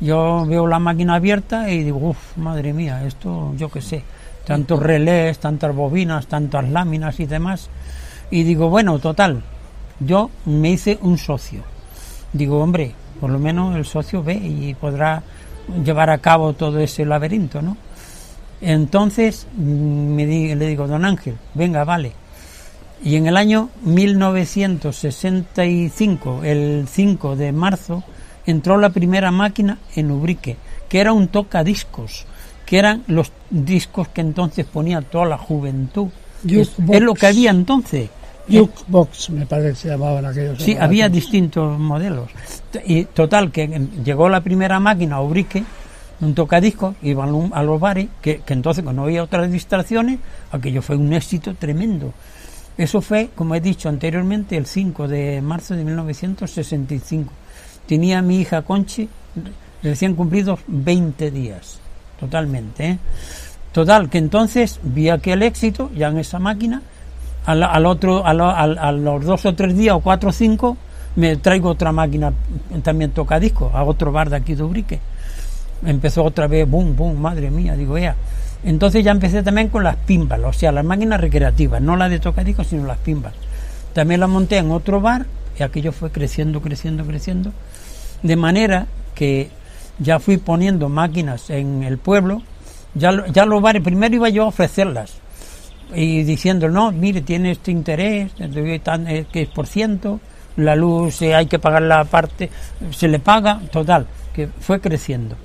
Yo 0.00 0.44
veo 0.46 0.66
la 0.66 0.78
máquina 0.78 1.14
abierta 1.16 1.70
y 1.70 1.82
digo, 1.84 1.98
uff, 2.10 2.36
madre 2.36 2.72
mía, 2.72 3.04
esto 3.06 3.52
yo 3.56 3.68
qué 3.68 3.80
sé, 3.80 4.02
tantos 4.46 4.80
relés, 4.80 5.38
tantas 5.38 5.74
bobinas, 5.74 6.26
tantas 6.26 6.68
láminas 6.68 7.18
y 7.20 7.26
demás. 7.26 7.68
Y 8.30 8.42
digo, 8.44 8.68
bueno, 8.68 8.98
total, 8.98 9.42
yo 10.00 10.30
me 10.46 10.70
hice 10.70 10.98
un 11.02 11.18
socio. 11.18 11.62
Digo, 12.32 12.60
hombre, 12.60 12.92
por 13.20 13.30
lo 13.30 13.38
menos 13.38 13.76
el 13.76 13.84
socio 13.84 14.22
ve 14.22 14.34
y 14.34 14.74
podrá 14.74 15.22
llevar 15.84 16.10
a 16.10 16.18
cabo 16.18 16.52
todo 16.54 16.78
ese 16.80 17.04
laberinto, 17.04 17.62
¿no? 17.62 17.76
Entonces 18.60 19.46
mm, 19.56 20.14
me 20.14 20.26
di- 20.26 20.54
le 20.54 20.66
digo, 20.66 20.86
don 20.86 21.04
Ángel, 21.04 21.36
venga, 21.54 21.84
vale. 21.84 22.12
Y 23.04 23.16
en 23.16 23.26
el 23.26 23.36
año 23.36 23.68
1965, 23.82 26.42
el 26.44 26.86
5 26.88 27.36
de 27.36 27.50
marzo, 27.50 28.04
entró 28.46 28.78
la 28.78 28.90
primera 28.90 29.32
máquina 29.32 29.78
en 29.96 30.12
Ubrique, 30.12 30.56
que 30.88 31.00
era 31.00 31.12
un 31.12 31.26
tocadiscos, 31.28 32.26
que 32.64 32.78
eran 32.78 33.02
los 33.08 33.32
discos 33.50 34.06
que 34.08 34.20
entonces 34.20 34.64
ponía 34.66 35.02
toda 35.02 35.26
la 35.26 35.38
juventud. 35.38 36.10
Es, 36.46 36.78
lo 36.78 37.14
que 37.14 37.26
había 37.26 37.50
entonces. 37.50 38.08
Jukebox 38.48 39.30
me 39.30 39.46
parece 39.46 39.70
que 39.70 39.76
se 39.76 39.88
llamaban 39.88 40.26
aquellos. 40.26 40.58
Sí, 40.58 40.72
aparatos. 40.72 40.88
había 40.88 41.08
distintos 41.08 41.78
modelos. 41.78 42.28
Y 42.86 43.04
total, 43.06 43.50
que 43.52 43.68
llegó 44.04 44.28
la 44.28 44.40
primera 44.40 44.80
máquina 44.80 45.14
a 45.16 45.22
Ubrique, 45.22 45.64
un 46.20 46.34
tocadiscos, 46.34 46.96
iban 47.02 47.50
a 47.52 47.62
los 47.62 47.80
bares, 47.80 48.08
que, 48.20 48.40
que 48.40 48.52
entonces 48.52 48.84
cuando 48.84 49.02
había 49.02 49.22
otras 49.24 49.50
distracciones, 49.50 50.20
aquello 50.52 50.82
fue 50.82 50.96
un 50.96 51.12
éxito 51.12 51.54
tremendo. 51.54 52.12
Eso 52.78 53.00
fue, 53.02 53.30
como 53.34 53.54
he 53.54 53.60
dicho 53.60 53.88
anteriormente, 53.88 54.56
el 54.56 54.66
5 54.66 55.06
de 55.08 55.40
marzo 55.42 55.74
de 55.76 55.84
1965. 55.84 57.32
Tenía 57.86 58.18
a 58.18 58.22
mi 58.22 58.40
hija 58.40 58.62
Conchi 58.62 59.08
recién 59.82 60.14
cumplidos 60.14 60.60
20 60.66 61.30
días, 61.30 61.80
totalmente. 62.18 62.86
¿eh? 62.86 62.98
Total, 63.72 64.08
que 64.08 64.18
entonces 64.18 64.80
vi 64.82 65.08
aquel 65.08 65.42
éxito 65.42 65.90
ya 65.94 66.08
en 66.08 66.18
esa 66.18 66.38
máquina, 66.38 66.82
al, 67.44 67.86
otro, 67.86 68.24
al- 68.24 68.40
a 68.78 68.92
los 68.92 69.24
dos 69.24 69.44
o 69.46 69.54
tres 69.54 69.76
días 69.76 69.96
o 69.96 70.00
cuatro 70.00 70.30
o 70.30 70.32
cinco, 70.32 70.76
me 71.16 71.36
traigo 71.36 71.68
otra 71.70 71.90
máquina, 71.92 72.32
también 72.82 73.10
toca 73.10 73.38
disco, 73.40 73.70
a 73.74 73.82
otro 73.84 74.12
bar 74.12 74.30
de 74.30 74.36
aquí 74.36 74.54
de 74.54 74.62
Ubrique. 74.62 75.00
Empezó 75.84 76.22
otra 76.24 76.46
vez, 76.46 76.68
boom, 76.70 76.94
boom, 76.96 77.20
madre 77.20 77.50
mía, 77.50 77.74
digo, 77.74 77.98
ea. 77.98 78.14
Entonces 78.64 79.04
ya 79.04 79.10
empecé 79.10 79.42
también 79.42 79.68
con 79.68 79.82
las 79.82 79.96
pimbas, 79.96 80.40
o 80.44 80.52
sea, 80.52 80.70
las 80.70 80.84
máquinas 80.84 81.20
recreativas, 81.20 81.82
no 81.82 81.96
las 81.96 82.10
de 82.10 82.20
tocadiscos, 82.20 82.68
sino 82.68 82.86
las 82.86 82.98
pimbas. 82.98 83.34
También 83.92 84.20
las 84.20 84.28
monté 84.28 84.58
en 84.58 84.70
otro 84.70 85.00
bar 85.00 85.26
y 85.58 85.62
aquello 85.62 85.92
fue 85.92 86.10
creciendo, 86.10 86.62
creciendo, 86.62 87.04
creciendo, 87.04 87.52
de 88.22 88.36
manera 88.36 88.86
que 89.14 89.50
ya 89.98 90.18
fui 90.18 90.36
poniendo 90.36 90.88
máquinas 90.88 91.50
en 91.50 91.82
el 91.82 91.98
pueblo, 91.98 92.42
ya, 92.94 93.26
ya 93.28 93.44
los 93.44 93.60
bares, 93.60 93.82
primero 93.82 94.14
iba 94.14 94.28
yo 94.28 94.44
a 94.44 94.46
ofrecerlas, 94.46 95.14
y 95.94 96.22
diciendo, 96.22 96.68
no, 96.68 96.92
mire, 96.92 97.20
tiene 97.20 97.50
este 97.50 97.70
interés, 97.70 98.32
eh, 98.38 99.26
que 99.30 99.42
es 99.42 99.48
por 99.48 99.66
ciento, 99.66 100.20
la 100.56 100.76
luz 100.76 101.20
eh, 101.22 101.34
hay 101.34 101.46
que 101.46 101.58
pagar 101.58 101.82
la 101.82 102.04
parte, 102.04 102.50
se 102.90 103.08
le 103.08 103.18
paga, 103.18 103.60
total, 103.70 104.06
que 104.34 104.48
fue 104.48 104.80
creciendo. 104.80 105.36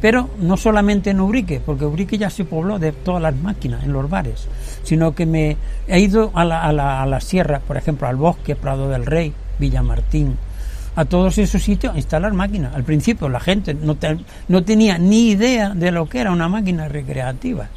Pero 0.00 0.30
no 0.38 0.56
solamente 0.56 1.10
en 1.10 1.20
Ubrique, 1.20 1.60
porque 1.64 1.84
Ubrique 1.84 2.16
ya 2.16 2.30
se 2.30 2.44
pobló 2.44 2.78
de 2.78 2.92
todas 2.92 3.20
las 3.20 3.36
máquinas 3.36 3.84
en 3.84 3.92
los 3.92 4.08
bares, 4.08 4.48
sino 4.82 5.14
que 5.14 5.26
me 5.26 5.56
he 5.88 6.00
ido 6.00 6.30
a 6.34 6.44
la, 6.44 6.62
a 6.62 6.72
la, 6.72 7.02
a 7.02 7.06
la 7.06 7.20
sierra, 7.20 7.60
por 7.60 7.76
ejemplo, 7.76 8.06
al 8.08 8.16
bosque, 8.16 8.56
Prado 8.56 8.88
del 8.88 9.04
Rey, 9.04 9.34
Villamartín, 9.58 10.36
a 10.96 11.04
todos 11.04 11.36
esos 11.38 11.62
sitios 11.62 11.94
a 11.94 11.98
instalar 11.98 12.32
máquinas. 12.32 12.74
Al 12.74 12.84
principio 12.84 13.28
la 13.28 13.40
gente 13.40 13.74
no, 13.74 13.94
te- 13.96 14.18
no 14.48 14.64
tenía 14.64 14.96
ni 14.98 15.28
idea 15.32 15.70
de 15.70 15.90
lo 15.90 16.08
que 16.08 16.20
era 16.20 16.32
una 16.32 16.48
máquina 16.48 16.88
recreativa 16.88 17.68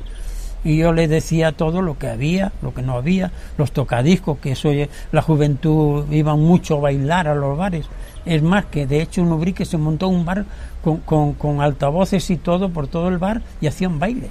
y 0.66 0.78
yo 0.78 0.94
le 0.94 1.10
decía 1.10 1.52
todo 1.52 1.82
lo 1.82 1.98
que 1.98 2.08
había, 2.08 2.54
lo 2.62 2.74
que 2.74 2.82
no 2.82 2.94
había, 2.96 3.32
los 3.58 3.74
tocadiscos, 3.74 4.38
que 4.38 4.54
eso 4.54 4.72
eh, 4.72 4.90
la 5.12 5.22
juventud 5.22 6.06
iba 6.10 6.38
mucho 6.38 6.78
a 6.78 6.80
bailar 6.80 7.28
a 7.28 7.36
los 7.36 7.58
bares. 7.58 7.86
Es 8.26 8.42
más, 8.42 8.64
que 8.68 8.88
de 8.88 9.02
hecho 9.02 9.20
en 9.20 9.32
Ubrique 9.34 9.66
se 9.66 9.78
montó 9.78 10.08
un 10.08 10.24
bar 10.24 10.46
con, 10.84 11.34
con, 11.34 11.62
altavoces 11.62 12.30
y 12.30 12.38
todo 12.38 12.70
por 12.70 12.88
todo 12.88 13.08
el 13.08 13.18
bar 13.18 13.42
y 13.62 13.68
hacían 13.68 14.00
baile. 14.00 14.30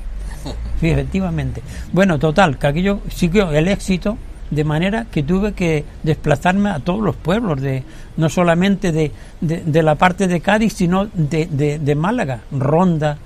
Sí, 0.81 0.91
efectivamente. 0.91 1.63
Bueno, 1.93 2.19
total, 2.19 2.59
que 2.59 2.67
aquello 2.67 3.01
siguió 3.09 3.51
el 3.53 3.69
éxito 3.69 4.19
de 4.51 4.65
manera 4.65 5.07
que 5.11 5.23
tuve 5.23 5.53
que 5.55 5.85
desplazarme 6.03 6.71
a 6.71 6.81
todos 6.81 7.01
los 7.01 7.17
pueblos, 7.17 7.61
de 7.61 7.85
no 8.19 8.29
solamente 8.29 8.93
de, 8.93 9.11
de, 9.41 9.83
la 9.83 9.95
parte 9.95 10.29
de 10.29 10.41
Cádiz, 10.41 10.75
sino 10.75 11.07
de, 11.07 11.47
de, 11.47 11.79
de 11.79 11.95
Málaga, 11.95 12.41
Ronda, 12.51 13.17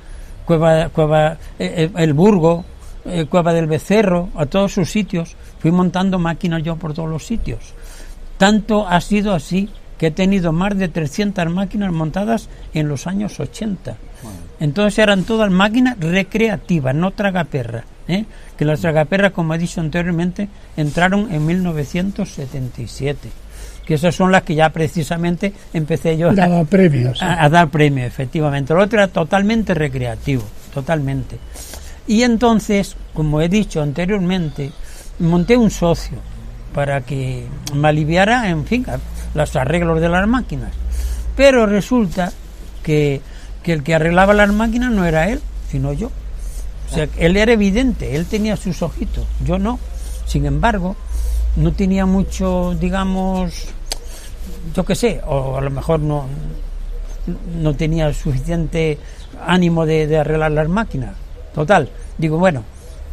Cueva, 0.45 0.89
Cueva 0.91 1.33
eh, 1.33 1.37
eh, 1.59 1.91
El 1.97 2.12
Burgo, 2.12 2.64
eh, 3.05 3.27
Cueva 3.29 3.53
del 3.53 3.66
Becerro, 3.66 4.29
a 4.37 4.47
todos 4.47 4.72
sus 4.72 4.89
sitios. 4.89 5.35
Fui 5.59 5.72
montando 5.72 6.20
máquinas 6.20 6.62
yo 6.62 6.77
por 6.77 6.95
todos 6.95 7.11
los 7.11 7.27
sitios. 7.27 7.74
Tanto 8.39 8.87
ha 8.87 9.01
sido 9.01 9.35
así 9.35 9.68
que 9.99 10.09
he 10.09 10.11
tenido 10.11 10.53
más 10.53 10.76
de 10.76 10.88
300 10.88 11.49
máquinas 11.51 11.92
montadas 11.92 12.49
en 12.74 12.88
los 12.88 13.07
años 13.07 13.38
80. 13.40 13.97
Entonces 14.61 14.99
eran 14.99 15.24
todas 15.24 15.51
máquinas 15.51 15.99
recreativas, 16.01 16.94
no 16.94 17.11
tragaperras. 17.12 17.84
¿eh? 18.09 18.24
Que 18.57 18.64
las 18.64 18.80
tragaperras, 18.80 19.32
como 19.32 19.55
he 19.55 19.59
dicho 19.59 19.80
anteriormente, 19.80 20.49
entraron 20.76 21.32
en 21.32 21.44
1977. 21.47 23.28
Que 23.86 23.94
esas 23.94 24.14
son 24.14 24.32
las 24.32 24.42
que 24.42 24.55
ya 24.55 24.70
precisamente 24.70 25.53
empecé 25.72 26.16
yo 26.16 26.30
a- 26.30 26.34
Daba 26.34 26.64
premios. 26.64 27.22
a, 27.22 27.44
a 27.44 27.49
dar 27.49 27.68
premio, 27.68 28.05
efectivamente. 28.05 28.74
Lo 28.74 28.82
otro 28.82 28.99
era 28.99 29.09
totalmente 29.09 29.74
recreativo, 29.74 30.42
totalmente. 30.74 31.38
Y 32.09 32.22
entonces, 32.22 32.97
como 33.14 33.40
he 33.40 33.49
dicho 33.49 33.80
anteriormente, 33.82 34.72
monté 35.20 35.57
un 35.57 35.70
socio 35.70 36.18
para 36.74 37.01
que 37.03 37.44
me 37.74 37.88
aliviara, 37.88 38.49
en 38.51 38.64
fin, 38.66 38.84
a- 38.88 38.99
los 39.37 39.55
arreglos 39.55 40.01
de 40.01 40.09
las 40.09 40.26
máquinas. 40.26 40.72
Pero 41.37 41.66
resulta 41.66 42.32
que, 42.82 43.20
que 43.62 43.72
el 43.74 43.82
que 43.82 43.95
arreglaba 43.95 44.34
las 44.34 44.53
máquinas 44.53 44.91
no 44.91 45.05
era 45.05 45.28
él, 45.28 45.41
sino 45.70 45.93
yo. 45.93 46.11
O 46.91 46.95
sea, 46.95 47.09
él 47.18 47.37
era 47.37 47.53
evidente, 47.53 48.16
él 48.16 48.26
tenía 48.26 48.57
sus 48.57 48.80
ojitos, 48.82 49.26
yo 49.45 49.59
no. 49.59 49.78
Sin 50.24 50.47
embargo, 50.47 50.97
no 51.57 51.72
tenía 51.72 52.07
mucho, 52.07 52.74
digamos, 52.80 53.53
yo 54.74 54.84
qué 54.84 54.95
sé, 54.95 55.20
o 55.26 55.57
a 55.57 55.61
lo 55.61 55.70
mejor 55.70 56.01
no, 56.01 56.26
no 57.61 57.74
tenía 57.74 58.12
suficiente 58.12 58.99
ánimo 59.45 59.84
de, 59.84 60.07
de 60.07 60.18
arreglar 60.18 60.53
las 60.53 60.68
máquinas. 60.68 61.14
Total, 61.55 61.89
digo, 62.18 62.39
bueno, 62.39 62.62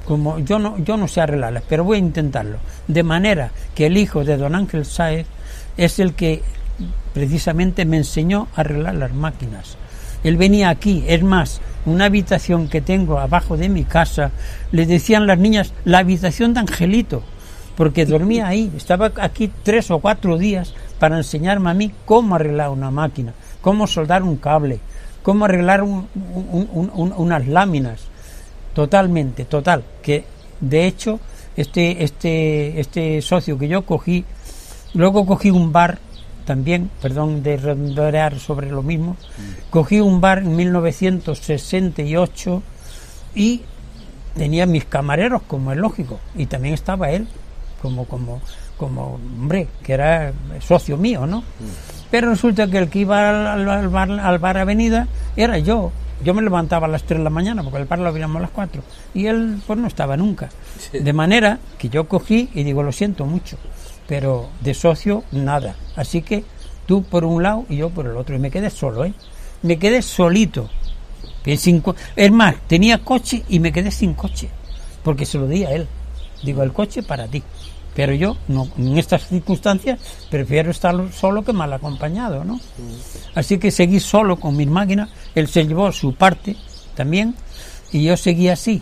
como 0.05 0.39
yo 0.39 0.59
no, 0.59 0.77
yo 0.79 0.97
no 0.97 1.07
sé 1.07 1.21
arreglarlas, 1.21 1.63
pero 1.67 1.83
voy 1.83 1.97
a 1.97 1.99
intentarlo. 1.99 2.57
De 2.87 3.03
manera 3.03 3.51
que 3.73 3.87
el 3.87 3.97
hijo 3.97 4.23
de 4.23 4.37
don 4.37 4.55
Ángel 4.55 4.85
Sáez 4.85 5.25
es 5.77 5.99
el 5.99 6.13
que 6.13 6.41
precisamente 7.13 7.85
me 7.85 7.97
enseñó 7.97 8.47
a 8.55 8.61
arreglar 8.61 8.95
las 8.95 9.13
máquinas. 9.13 9.77
Él 10.23 10.37
venía 10.37 10.69
aquí, 10.69 11.03
es 11.07 11.21
más, 11.23 11.61
una 11.85 12.05
habitación 12.05 12.69
que 12.69 12.81
tengo 12.81 13.19
abajo 13.19 13.57
de 13.57 13.69
mi 13.69 13.83
casa, 13.83 14.31
le 14.71 14.85
decían 14.85 15.27
las 15.27 15.37
niñas, 15.37 15.73
la 15.85 15.99
habitación 15.99 16.53
de 16.53 16.61
Angelito, 16.61 17.23
porque 17.75 18.05
dormía 18.05 18.47
ahí, 18.47 18.71
estaba 18.77 19.11
aquí 19.19 19.51
tres 19.63 19.91
o 19.91 19.99
cuatro 19.99 20.37
días 20.37 20.73
para 20.99 21.17
enseñarme 21.17 21.69
a 21.71 21.73
mí 21.73 21.91
cómo 22.05 22.35
arreglar 22.35 22.69
una 22.69 22.89
máquina, 22.91 23.33
cómo 23.61 23.85
soldar 23.87 24.23
un 24.23 24.37
cable, 24.37 24.79
cómo 25.23 25.45
arreglar 25.45 25.83
un- 25.83 26.07
un- 26.15 26.69
un- 26.71 26.91
un- 26.93 27.13
unas 27.17 27.47
láminas. 27.47 28.01
Totalmente, 28.73 29.45
total. 29.45 29.83
Que 30.01 30.23
de 30.59 30.87
hecho, 30.87 31.19
este, 31.55 32.03
este, 32.03 32.79
este 32.79 33.21
socio 33.21 33.57
que 33.57 33.67
yo 33.67 33.83
cogí, 33.85 34.25
luego 34.93 35.25
cogí 35.25 35.49
un 35.51 35.71
bar 35.71 35.99
también, 36.45 36.89
perdón 37.01 37.43
de 37.43 37.57
redondear 37.57 38.39
sobre 38.39 38.69
lo 38.69 38.83
mismo, 38.83 39.15
cogí 39.69 40.01
un 40.01 40.21
bar 40.21 40.39
en 40.39 40.55
1968 40.55 42.63
y 43.35 43.61
tenía 44.35 44.65
mis 44.65 44.85
camareros, 44.85 45.41
como 45.43 45.71
es 45.71 45.77
lógico, 45.77 46.19
y 46.35 46.47
también 46.47 46.73
estaba 46.73 47.11
él, 47.11 47.27
como, 47.81 48.05
como, 48.05 48.41
como 48.77 49.15
hombre, 49.15 49.67
que 49.83 49.93
era 49.93 50.33
socio 50.59 50.97
mío, 50.97 51.25
¿no? 51.25 51.43
Pero 52.11 52.29
resulta 52.29 52.67
que 52.67 52.77
el 52.77 52.89
que 52.89 52.99
iba 52.99 53.53
al, 53.53 53.67
al 53.67 53.89
bar, 53.89 54.11
al 54.11 54.39
bar 54.39 54.57
Avenida 54.57 55.07
era 55.35 55.57
yo. 55.57 55.91
Yo 56.23 56.33
me 56.33 56.41
levantaba 56.41 56.87
a 56.87 56.89
las 56.89 57.03
3 57.03 57.19
de 57.19 57.23
la 57.23 57.29
mañana, 57.29 57.63
porque 57.63 57.79
el 57.79 57.85
bar 57.85 57.99
lo 57.99 58.07
abríamos 58.07 58.37
a 58.37 58.41
las 58.41 58.51
4. 58.51 58.81
Y 59.13 59.25
él, 59.25 59.61
pues 59.65 59.77
no 59.77 59.87
estaba 59.87 60.15
nunca. 60.15 60.49
De 60.93 61.11
manera 61.11 61.59
que 61.77 61.89
yo 61.89 62.07
cogí 62.07 62.49
y 62.53 62.63
digo, 62.63 62.83
lo 62.83 62.91
siento 62.91 63.25
mucho, 63.25 63.57
pero 64.07 64.49
de 64.61 64.73
socio 64.73 65.23
nada. 65.31 65.75
Así 65.95 66.21
que 66.21 66.43
tú 66.85 67.03
por 67.03 67.25
un 67.25 67.43
lado 67.43 67.65
y 67.69 67.77
yo 67.77 67.89
por 67.89 68.05
el 68.05 68.17
otro. 68.17 68.35
Y 68.35 68.39
me 68.39 68.51
quedé 68.51 68.69
solo, 68.69 69.05
¿eh? 69.05 69.13
Me 69.61 69.77
quedé 69.79 70.01
solito. 70.01 70.69
Sin 71.57 71.83
es 72.15 72.31
más, 72.31 72.55
tenía 72.67 73.03
coche 73.03 73.43
y 73.49 73.59
me 73.59 73.73
quedé 73.73 73.91
sin 73.91 74.13
coche, 74.13 74.49
porque 75.03 75.25
se 75.25 75.37
lo 75.37 75.47
di 75.47 75.65
a 75.65 75.71
él. 75.71 75.87
Digo, 76.41 76.63
el 76.63 76.71
coche 76.71 77.03
para 77.03 77.27
ti. 77.27 77.43
Pero 77.95 78.13
yo, 78.13 78.37
no, 78.47 78.67
en 78.77 78.97
estas 78.97 79.27
circunstancias, 79.27 79.99
prefiero 80.29 80.71
estar 80.71 80.95
solo 81.11 81.43
que 81.43 81.53
mal 81.53 81.71
acompañado, 81.73 82.43
¿no? 82.43 82.59
Así 83.35 83.59
que 83.59 83.71
seguí 83.71 83.99
solo 83.99 84.39
con 84.39 84.55
mis 84.55 84.67
máquinas, 84.67 85.09
él 85.35 85.47
se 85.47 85.67
llevó 85.67 85.91
su 85.91 86.15
parte 86.15 86.55
también, 86.95 87.35
y 87.91 88.03
yo 88.03 88.17
seguí 88.17 88.49
así. 88.49 88.81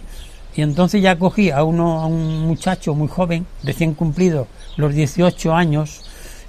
Y 0.56 0.62
entonces 0.62 1.02
ya 1.02 1.18
cogí 1.18 1.50
a, 1.50 1.64
uno, 1.64 2.02
a 2.02 2.06
un 2.06 2.42
muchacho 2.42 2.94
muy 2.94 3.08
joven, 3.08 3.46
recién 3.64 3.94
cumplido 3.94 4.48
los 4.78 4.94
18 4.94 5.54
años, 5.54 6.02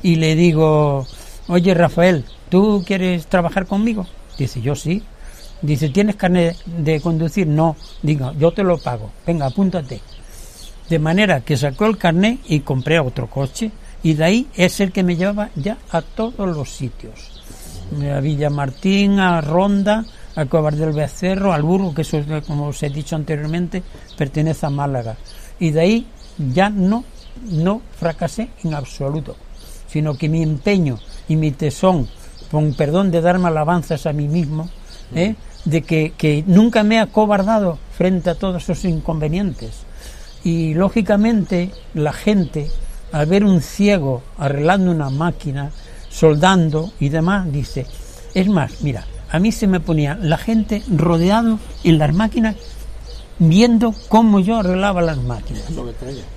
y 0.02 0.16
le 0.16 0.34
digo, 0.34 1.06
oye 1.46 1.74
Rafael, 1.74 2.24
¿tú 2.48 2.82
quieres 2.86 3.26
trabajar 3.26 3.66
conmigo? 3.66 4.06
Dice, 4.36 4.60
yo 4.60 4.74
sí. 4.74 5.02
Dice, 5.60 5.90
¿tienes 5.90 6.16
carnet 6.16 6.56
de 6.64 7.00
conducir? 7.00 7.46
No. 7.46 7.76
Digo, 8.02 8.32
yo 8.32 8.50
te 8.50 8.64
lo 8.64 8.78
pago. 8.78 9.10
Venga, 9.24 9.46
apúntate. 9.46 10.00
De 10.88 10.98
manera 10.98 11.42
que 11.42 11.56
sacó 11.56 11.86
el 11.86 11.98
carnet 11.98 12.40
y 12.46 12.60
compré 12.60 12.98
otro 12.98 13.28
coche. 13.28 13.70
Y 14.02 14.14
de 14.14 14.24
ahí 14.24 14.46
es 14.56 14.80
el 14.80 14.90
que 14.90 15.04
me 15.04 15.14
llevaba 15.14 15.50
ya 15.54 15.78
a 15.90 16.02
todos 16.02 16.56
los 16.56 16.68
sitios. 16.68 17.42
A 18.12 18.18
Villamartín, 18.18 19.20
a 19.20 19.40
Ronda, 19.40 20.04
a 20.34 20.44
Cuevas 20.46 20.76
del 20.76 20.92
Becerro, 20.92 21.52
al 21.52 21.62
Burgo, 21.62 21.94
que 21.94 22.02
eso, 22.02 22.18
es, 22.18 22.26
como 22.46 22.68
os 22.68 22.82
he 22.82 22.90
dicho 22.90 23.16
anteriormente, 23.16 23.82
pertenece 24.16 24.66
a 24.66 24.70
Málaga. 24.70 25.16
Y 25.58 25.70
de 25.70 25.80
ahí 25.80 26.06
ya 26.38 26.70
no, 26.70 27.04
no 27.50 27.82
fracasé 27.98 28.50
en 28.64 28.74
absoluto, 28.74 29.36
sino 29.86 30.14
que 30.14 30.28
mi 30.28 30.42
empeño 30.42 30.98
y 31.28 31.36
mi 31.36 31.50
tesón, 31.50 32.08
con 32.50 32.74
perdón 32.74 33.10
de 33.10 33.20
darme 33.20 33.48
alabanzas 33.48 34.06
a 34.06 34.12
mí 34.12 34.28
mismo, 34.28 34.68
¿eh? 35.14 35.34
de 35.64 35.82
que, 35.82 36.12
que 36.16 36.42
nunca 36.46 36.82
me 36.82 36.96
he 36.96 36.98
acobardado 36.98 37.78
frente 37.96 38.30
a 38.30 38.34
todos 38.34 38.62
esos 38.62 38.84
inconvenientes. 38.84 39.84
Y 40.44 40.74
lógicamente 40.74 41.70
la 41.94 42.12
gente 42.12 42.68
al 43.12 43.26
ver 43.26 43.44
un 43.44 43.60
ciego 43.60 44.22
arreglando 44.38 44.90
una 44.90 45.10
máquina, 45.10 45.70
soldando 46.08 46.92
y 46.98 47.10
demás, 47.10 47.50
dice, 47.52 47.86
es 48.34 48.48
más, 48.48 48.80
mira, 48.80 49.04
a 49.32 49.38
mí 49.38 49.50
se 49.50 49.66
me 49.66 49.80
ponía 49.80 50.14
la 50.20 50.36
gente 50.36 50.82
rodeado 50.94 51.58
en 51.84 51.98
las 51.98 52.14
máquinas 52.14 52.54
viendo 53.38 53.94
cómo 54.08 54.40
yo 54.40 54.58
arreglaba 54.58 55.02
las 55.02 55.16
máquinas. 55.18 55.62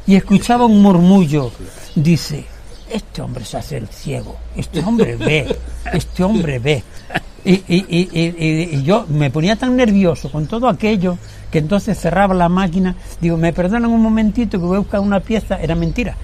Y 0.08 0.16
escuchaba 0.16 0.66
un 0.66 0.82
murmullo, 0.82 1.52
dice, 1.96 2.46
este 2.90 3.22
hombre 3.22 3.46
se 3.46 3.58
hace 3.58 3.78
el 3.78 3.88
ciego, 3.88 4.38
este 4.56 4.80
hombre 4.80 5.16
ve, 5.18 5.56
este 5.94 6.24
hombre 6.24 6.58
ve. 6.60 6.84
Y, 7.44 7.54
y- 7.68 7.86
y- 7.90 8.10
y- 8.12 8.70
y 8.78 8.84
yo 8.84 9.06
me 9.08 9.30
ponía 9.30 9.56
tan 9.56 9.76
nervioso 9.76 10.32
con 10.32 10.48
todo 10.48 10.68
aquello 10.68 11.18
que 11.52 11.60
entonces 11.60 11.98
cerraba 12.00 12.34
la 12.34 12.50
máquina. 12.50 12.96
Digo, 13.22 13.38
me 13.38 13.54
perdonan 13.54 13.92
un 13.92 14.02
momentito 14.02 14.60
que 14.60 14.66
voy 14.66 14.76
a 14.78 14.80
buscar 14.80 15.00
una 15.00 15.20
pieza. 15.20 15.60
Era 15.62 15.76
mentira. 15.76 16.16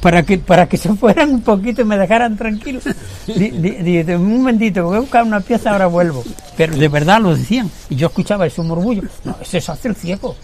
Para 0.00 0.22
que, 0.22 0.38
para 0.38 0.68
que 0.68 0.76
se 0.78 0.92
fueran 0.94 1.30
un 1.30 1.40
poquito 1.42 1.82
y 1.82 1.84
me 1.84 1.96
dejaran 1.98 2.36
tranquilo. 2.36 2.80
Di- 3.26 3.50
di- 3.50 4.02
di- 4.02 4.12
un 4.14 4.38
momentito 4.38 4.74
que 4.80 4.86
voy 4.86 4.96
a 4.96 5.00
buscar 5.00 5.24
una 5.24 5.40
pieza, 5.40 5.70
ahora 5.72 5.86
vuelvo. 5.86 6.24
Pero 6.56 6.76
de 6.76 6.88
verdad 6.88 7.20
lo 7.20 7.34
decían. 7.34 7.70
Y 7.90 7.96
yo 7.96 8.08
escuchaba 8.08 8.46
ese 8.46 8.60
murmullo. 8.62 9.02
No, 9.24 9.36
ese 9.40 9.60
se 9.60 9.72
hace 9.72 9.88
el 9.88 9.94
ciego. 9.96 10.34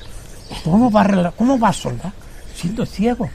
¿Cómo 0.64 0.91
va 0.91 1.03
a, 1.03 1.31
cómo 1.33 1.59
va 1.59 1.68
a 1.68 1.72
soldar? 1.72 2.12
Siendo 2.55 2.87
ciego. 2.87 3.29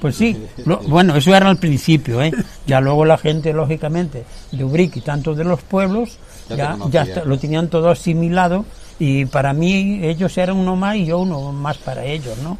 Pues 0.00 0.16
sí, 0.16 0.36
lo- 0.64 0.78
bueno, 0.78 1.14
eso 1.14 1.32
era 1.34 1.48
al 1.48 1.56
principio, 1.58 2.20
¿eh? 2.20 2.32
Ya 2.66 2.80
luego 2.80 3.04
la 3.04 3.16
gente, 3.16 3.52
lógicamente, 3.52 4.24
de 4.50 4.64
Ubrique 4.64 4.98
y 4.98 5.02
tanto 5.02 5.34
de 5.36 5.44
los 5.44 5.62
pueblos, 5.62 6.18
Ya 6.48 6.76
ya, 6.90 7.04
ya 7.04 7.24
lo 7.24 7.38
tenían 7.38 7.68
todo 7.68 7.88
asimilado 7.90 8.64
y 8.98 9.24
para 9.26 9.52
mí 9.52 10.00
ellos 10.02 10.36
eran 10.38 10.56
uno 10.56 10.74
más 10.76 10.96
y 10.96 11.06
yo 11.06 11.18
uno 11.20 11.52
más 11.52 11.78
para 11.78 12.04
ellos, 12.04 12.36
¿no? 12.38 12.58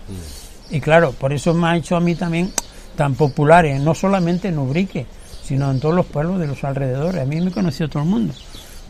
Y 0.70 0.80
claro, 0.80 1.12
por 1.12 1.32
eso 1.32 1.54
me 1.54 1.66
ha 1.68 1.76
hecho 1.76 1.96
a 1.96 2.00
mí 2.00 2.14
también 2.14 2.52
tan 2.96 3.14
populares, 3.14 3.80
no 3.80 3.94
solamente 3.94 4.48
en 4.48 4.58
Ubrique, 4.58 5.06
sino 5.42 5.70
en 5.70 5.80
todos 5.80 5.94
los 5.94 6.06
pueblos 6.06 6.38
de 6.40 6.46
los 6.46 6.62
alrededores. 6.64 7.22
A 7.22 7.24
mí 7.24 7.40
me 7.40 7.50
conoció 7.50 7.88
todo 7.88 8.02
el 8.02 8.08
mundo. 8.08 8.34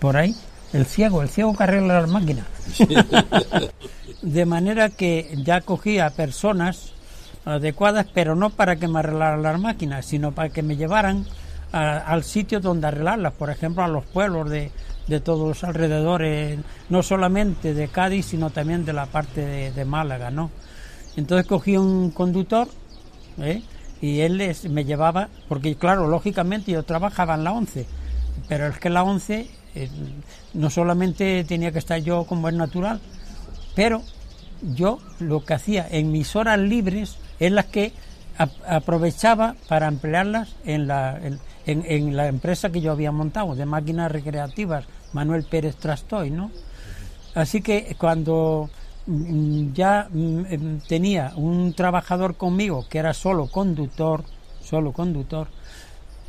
Por 0.01 0.17
ahí, 0.17 0.35
el 0.73 0.87
ciego, 0.87 1.23
el 1.23 1.29
ciego 1.29 1.57
que 1.57 1.63
arregla 1.63 2.01
las 2.01 2.11
máquinas. 2.11 2.47
De 4.23 4.45
manera 4.47 4.89
que 4.91 5.33
ya 5.45 5.61
cogía 5.61 6.07
a 6.07 6.11
personas 6.11 6.93
adecuadas, 7.45 8.07
pero 8.13 8.35
no 8.35 8.51
para 8.51 8.77
que 8.77 8.89
me 8.89 8.99
arreglaran 8.99 9.43
las 9.43 9.61
máquinas, 9.61 10.05
sino 10.05 10.33
para 10.33 10.49
que 10.49 10.63
me 10.63 10.77
llevaran 10.77 11.25
a- 11.73 11.99
al 11.99 12.25
sitio 12.25 12.61
donde 12.61 12.89
arreglarlas, 12.89 13.33
por 13.35 13.51
ejemplo, 13.51 13.85
a 13.85 13.89
los 13.89 14.05
pueblos 14.05 14.51
de, 14.51 14.71
de 15.09 15.21
todos 15.21 15.49
los 15.49 15.65
alrededores, 15.65 16.59
no 16.89 17.03
solamente 17.03 17.75
de 17.75 17.89
Cádiz, 17.89 18.27
sino 18.27 18.51
también 18.51 18.85
de 18.85 18.93
la 18.93 19.07
parte 19.07 19.73
de, 19.73 19.85
Málaga, 19.85 20.31
¿no? 20.31 20.51
Entonces 21.17 21.47
cogí 21.47 21.77
un 21.77 22.11
conductor, 22.11 22.69
¿eh? 23.41 23.63
y 24.01 24.21
él 24.21 24.41
me 24.71 24.85
llevaba, 24.85 25.29
porque 25.49 25.75
claro, 25.77 26.07
lógicamente 26.07 26.71
yo 26.73 26.83
trabajaba 26.85 27.35
en 27.35 27.45
la 27.45 27.53
11, 27.53 27.87
pero 28.49 28.67
es 28.69 28.79
que 28.79 28.91
la 28.91 29.03
11 29.03 29.49
eh, 29.75 29.89
no 30.55 30.71
solamente 30.71 31.43
tenía 31.45 31.73
que 31.73 31.79
estar 31.81 31.99
yo 32.01 32.25
como 32.25 32.49
es 32.49 32.55
natural, 32.55 33.01
pero 33.75 34.03
yo 34.63 34.99
lo 35.21 35.45
que 35.45 35.55
hacía 35.55 35.87
en 35.91 36.13
mis 36.13 36.37
horas 36.37 36.59
libres 36.59 37.17
es 37.41 37.51
las 37.53 37.67
que 37.67 37.93
ap- 38.37 38.51
aprovechaba 38.69 39.57
para 39.69 39.89
emplearlas 39.89 40.55
en 40.65 40.87
la, 40.87 41.19
en 41.67 42.17
la 42.17 42.27
empresa 42.29 42.71
que 42.71 42.81
yo 42.81 42.93
había 42.93 43.13
montado 43.13 43.55
de 43.55 43.67
máquinas 43.67 44.11
recreativas, 44.11 44.85
Manuel 45.13 45.45
Pérez 45.45 45.77
Trastoy, 45.77 46.31
¿no? 46.31 46.51
Así 47.35 47.61
que 47.63 47.97
cuando 47.99 48.71
mm, 49.07 49.73
ya 49.73 50.09
mm, 50.11 50.47
em, 50.51 50.81
tenía 50.81 51.33
un 51.37 51.73
trabajador 51.75 52.37
conmigo 52.37 52.87
que 52.89 52.99
era 52.99 53.15
solo 53.15 53.49
conductor, 53.49 54.25
solo 54.63 54.93
conductor, 54.93 55.49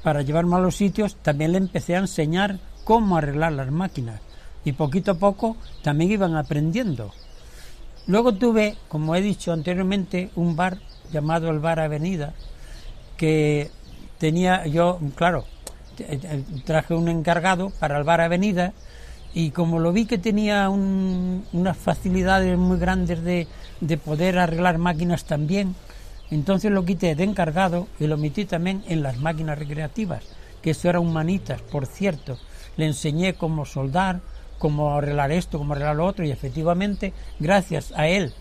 para 0.03 0.21
llevarme 0.21 0.55
a 0.55 0.59
los 0.59 0.75
sitios, 0.75 1.15
también 1.17 1.51
le 1.51 1.57
empecé 1.57 1.95
a 1.95 1.99
enseñar 1.99 2.59
cómo 2.83 3.17
arreglar 3.17 3.53
las 3.53 3.71
máquinas. 3.71 4.21
Y 4.63 4.73
poquito 4.73 5.11
a 5.11 5.15
poco 5.15 5.57
también 5.83 6.11
iban 6.11 6.35
aprendiendo. 6.35 7.11
Luego 8.07 8.33
tuve, 8.33 8.77
como 8.87 9.15
he 9.15 9.21
dicho 9.21 9.51
anteriormente, 9.53 10.31
un 10.35 10.55
bar 10.55 10.79
llamado 11.11 11.49
el 11.49 11.59
Bar 11.59 11.79
Avenida, 11.79 12.33
que 13.17 13.71
tenía 14.17 14.65
yo, 14.67 14.99
claro, 15.15 15.45
traje 16.65 16.93
un 16.93 17.09
encargado 17.09 17.69
para 17.79 17.99
el 17.99 18.09
Avenida 18.09 18.73
y 19.33 19.51
como 19.51 19.79
lo 19.79 19.91
vi 19.93 20.05
que 20.05 20.17
tenía 20.17 20.69
un- 20.69 21.45
unas 21.53 21.77
facilidades 21.77 22.57
muy 22.57 22.79
grandes 22.79 23.23
de, 23.23 23.47
de 23.79 23.97
poder 23.97 24.39
arreglar 24.39 24.77
máquinas 24.77 25.25
también, 25.25 25.75
entonces 26.31 26.71
lo 26.71 26.85
quité 26.85 27.15
de 27.15 27.23
encargado 27.23 27.87
y 27.99 28.07
lo 28.07 28.17
metí 28.17 28.45
también 28.45 28.83
en 28.87 29.03
las 29.03 29.17
máquinas 29.17 29.57
recreativas, 29.57 30.23
que 30.61 30.71
eso 30.71 30.89
era 30.89 30.99
un 30.99 31.13
manitas, 31.13 31.61
por 31.61 31.85
cierto. 31.85 32.37
Le 32.77 32.85
enseñé 32.85 33.33
cómo 33.33 33.65
soldar, 33.65 34.19
cómo 34.57 34.95
arreglar 34.95 35.31
esto, 35.31 35.57
cómo 35.57 35.73
arreglar 35.73 35.95
lo 35.95 36.05
otro 36.05 36.25
y 36.25 36.31
efectivamente, 36.31 37.13
gracias 37.39 37.91
a 37.95 38.07
él 38.07 38.33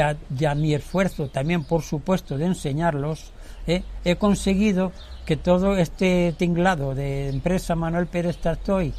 a, 0.00 0.16
y 0.38 0.44
a 0.44 0.54
mi 0.54 0.74
esfuerzo 0.74 1.28
también, 1.28 1.64
por 1.64 1.82
supuesto, 1.82 2.36
de 2.38 2.46
enseñarlos, 2.46 3.32
¿eh? 3.66 3.82
he 4.04 4.16
conseguido 4.16 4.92
que 5.26 5.36
todo 5.36 5.76
este 5.76 6.34
tinglado 6.36 6.94
de 6.94 7.28
empresa 7.28 7.74
Manuel 7.74 8.06
Pérez 8.06 8.36
Tartoy 8.38 8.92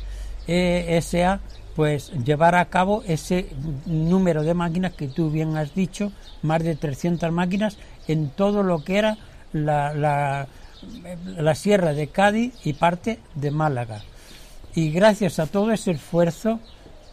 eh, 0.47 0.99
SA 1.01 1.39
pues 1.75 2.11
llevar 2.23 2.55
a 2.55 2.65
cabo 2.65 3.03
ese 3.05 3.47
número 3.85 4.43
de 4.43 4.53
máquinas 4.53 4.93
que 4.93 5.09
tú 5.09 5.29
bien 5.29 5.57
has 5.57 5.75
dicho, 5.75 6.11
más 6.41 6.63
de 6.63 6.75
300 6.75 7.31
máquinas 7.33 7.77
en 8.07 8.29
todo 8.29 8.63
lo 8.63 8.83
que 8.83 8.97
era 8.97 9.17
la, 9.51 9.93
la, 9.93 10.47
la 11.37 11.55
sierra 11.55 11.93
de 11.93 12.07
Cádiz 12.07 12.53
y 12.63 12.73
parte 12.73 13.19
de 13.35 13.51
Málaga. 13.51 14.01
Y 14.73 14.89
gracias 14.91 15.39
a 15.39 15.47
todo 15.47 15.73
ese 15.73 15.91
esfuerzo 15.91 16.59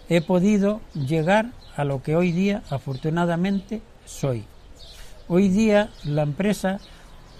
he 0.08 0.20
podido 0.20 0.80
llegar 0.94 1.46
a 1.76 1.84
lo 1.84 2.02
que 2.02 2.14
hoy 2.14 2.30
día 2.30 2.62
afortunadamente 2.70 3.82
soy. 4.04 4.44
Hoy 5.26 5.48
día 5.48 5.90
la 6.04 6.22
empresa 6.22 6.78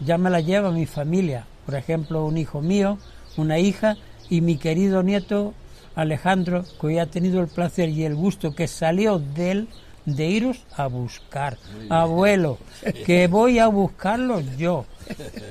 ya 0.04 0.18
me 0.18 0.30
la 0.30 0.40
lleva 0.40 0.70
mi 0.70 0.86
familia, 0.86 1.46
por 1.66 1.74
ejemplo, 1.74 2.24
un 2.24 2.38
hijo 2.38 2.60
mío, 2.60 2.98
una 3.36 3.58
hija 3.58 3.96
y 4.28 4.40
mi 4.40 4.56
querido 4.56 5.02
nieto 5.02 5.54
Alejandro, 5.94 6.64
que 6.80 6.86
hoy 6.86 6.98
ha 6.98 7.06
tenido 7.06 7.40
el 7.40 7.48
placer 7.48 7.88
y 7.88 8.04
el 8.04 8.14
gusto 8.14 8.54
que 8.54 8.66
salió 8.66 9.18
de 9.18 9.50
él 9.50 9.68
de 10.04 10.26
iros 10.26 10.64
a 10.76 10.86
buscar. 10.86 11.58
Abuelo, 11.88 12.58
que 13.06 13.26
voy 13.28 13.58
a 13.58 13.68
buscarlos 13.68 14.44
yo. 14.56 14.86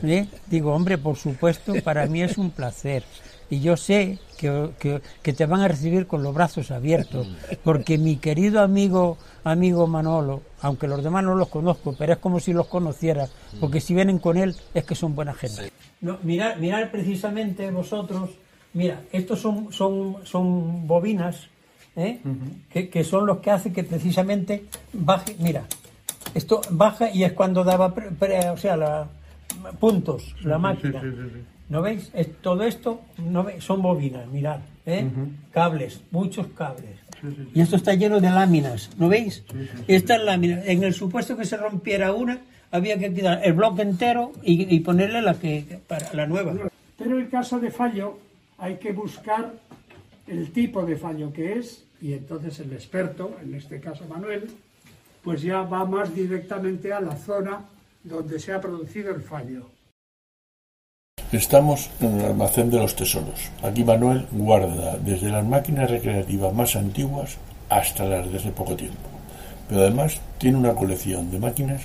¿Eh? 0.03 0.27
Digo, 0.47 0.73
hombre, 0.73 0.97
por 0.97 1.15
supuesto, 1.15 1.73
para 1.83 2.05
mí 2.07 2.21
es 2.21 2.37
un 2.37 2.51
placer. 2.51 3.03
Y 3.51 3.59
yo 3.59 3.75
sé 3.77 4.17
que, 4.37 4.69
que- 4.79 5.01
que 5.21 5.33
te 5.33 5.45
van 5.45 5.59
a 5.61 5.67
recibir 5.67 6.07
con 6.07 6.23
los 6.23 6.33
brazos 6.33 6.71
abiertos, 6.71 7.27
porque 7.63 7.97
mi 7.97 8.15
querido 8.15 8.61
amigo, 8.61 9.17
amigo 9.43 9.85
Manolo, 9.87 10.41
aunque 10.61 10.87
los 10.87 11.03
demás 11.03 11.23
no 11.25 11.35
los 11.35 11.49
conozco, 11.49 11.93
pero 11.99 12.13
es 12.13 12.19
como 12.19 12.39
si 12.39 12.53
los 12.53 12.65
conociera, 12.67 13.27
porque 13.59 13.81
si 13.81 13.93
vienen 13.93 14.19
con 14.19 14.37
él 14.37 14.55
es 14.73 14.85
que 14.85 14.95
son 14.95 15.13
buena 15.15 15.33
gente. 15.33 15.71
No, 15.99 16.17
mirad, 16.23 16.55
mirad 16.55 16.89
precisamente 16.91 17.69
vosotros, 17.71 18.29
mira, 18.73 19.01
estos 19.11 19.39
son, 19.41 19.71
son, 19.73 20.15
son 20.23 20.87
bobinas, 20.87 21.47
¿eh? 21.97 22.19
que, 22.71 22.89
que 22.89 23.03
son 23.03 23.25
los 23.25 23.39
que 23.39 23.51
hacen 23.51 23.73
que 23.73 23.83
precisamente 23.83 24.63
baje, 24.93 25.35
mira, 25.39 25.65
esto 26.33 26.61
baja 26.69 27.11
y 27.11 27.25
es 27.25 27.33
cuando 27.33 27.65
daba, 27.65 27.93
pre- 27.93 28.11
pre- 28.11 28.49
o 28.49 28.55
sea, 28.57 28.77
la, 28.77 29.07
puntos, 29.79 30.35
la 30.43 30.57
máquina. 30.57 31.01
sí, 31.01 31.07
sí, 31.11 31.29
sí. 31.33 31.41
¿No 31.71 31.81
veis? 31.81 32.11
Es- 32.13 32.29
todo 32.41 32.63
esto 32.63 32.99
no 33.17 33.43
ve- 33.45 33.61
son 33.61 33.81
bobinas, 33.81 34.27
mirad, 34.27 34.59
¿eh? 34.85 35.05
cables, 35.51 36.01
muchos 36.11 36.47
cables. 36.47 36.97
Y 37.53 37.61
esto 37.61 37.75
está 37.77 37.93
lleno 37.93 38.19
de 38.19 38.29
láminas, 38.29 38.89
¿no 38.97 39.07
veis? 39.07 39.43
Estas 39.87 40.21
láminas, 40.23 40.65
en 40.67 40.83
el 40.83 40.93
supuesto 40.93 41.37
que 41.37 41.45
se 41.45 41.55
rompiera 41.55 42.11
una, 42.11 42.39
había 42.71 42.97
que 42.97 43.13
quitar 43.13 43.39
el 43.43 43.53
bloque 43.53 43.83
entero 43.83 44.33
y, 44.43 44.75
y 44.75 44.79
ponerle 44.81 45.21
la 45.21 45.35
que 45.35 45.79
para 45.87 46.11
la 46.13 46.25
nueva. 46.27 46.53
Pero 46.97 47.19
en 47.19 47.27
caso 47.27 47.59
de 47.59 47.71
fallo 47.71 48.19
hay 48.57 48.75
que 48.75 48.91
buscar 48.91 49.53
el 50.27 50.51
tipo 50.51 50.85
de 50.85 50.97
fallo 50.97 51.31
que 51.31 51.53
es 51.59 51.85
y 52.01 52.13
entonces 52.13 52.59
el 52.59 52.73
experto, 52.73 53.37
en 53.41 53.55
este 53.55 53.79
caso 53.79 54.05
Manuel, 54.09 54.49
pues 55.23 55.41
ya 55.41 55.61
va 55.61 55.85
más 55.85 56.13
directamente 56.13 56.91
a 56.91 56.99
la 56.99 57.15
zona 57.15 57.61
donde 58.03 58.39
se 58.39 58.51
ha 58.51 58.59
producido 58.59 59.15
el 59.15 59.21
fallo. 59.21 59.67
Estamos 61.31 61.89
en 62.01 62.19
el 62.19 62.25
almacén 62.25 62.69
de 62.69 62.77
los 62.77 62.95
tesoros. 62.95 63.49
Aquí 63.63 63.83
Manuel 63.83 64.27
guarda 64.31 64.97
desde 64.97 65.29
las 65.29 65.45
máquinas 65.45 65.89
recreativas 65.89 66.53
más 66.53 66.75
antiguas 66.75 67.37
hasta 67.69 68.03
las 68.05 68.29
de 68.29 68.37
hace 68.37 68.51
poco 68.51 68.75
tiempo. 68.75 69.07
Pero 69.69 69.81
además 69.81 70.19
tiene 70.37 70.57
una 70.57 70.73
colección 70.75 71.31
de 71.31 71.39
máquinas 71.39 71.83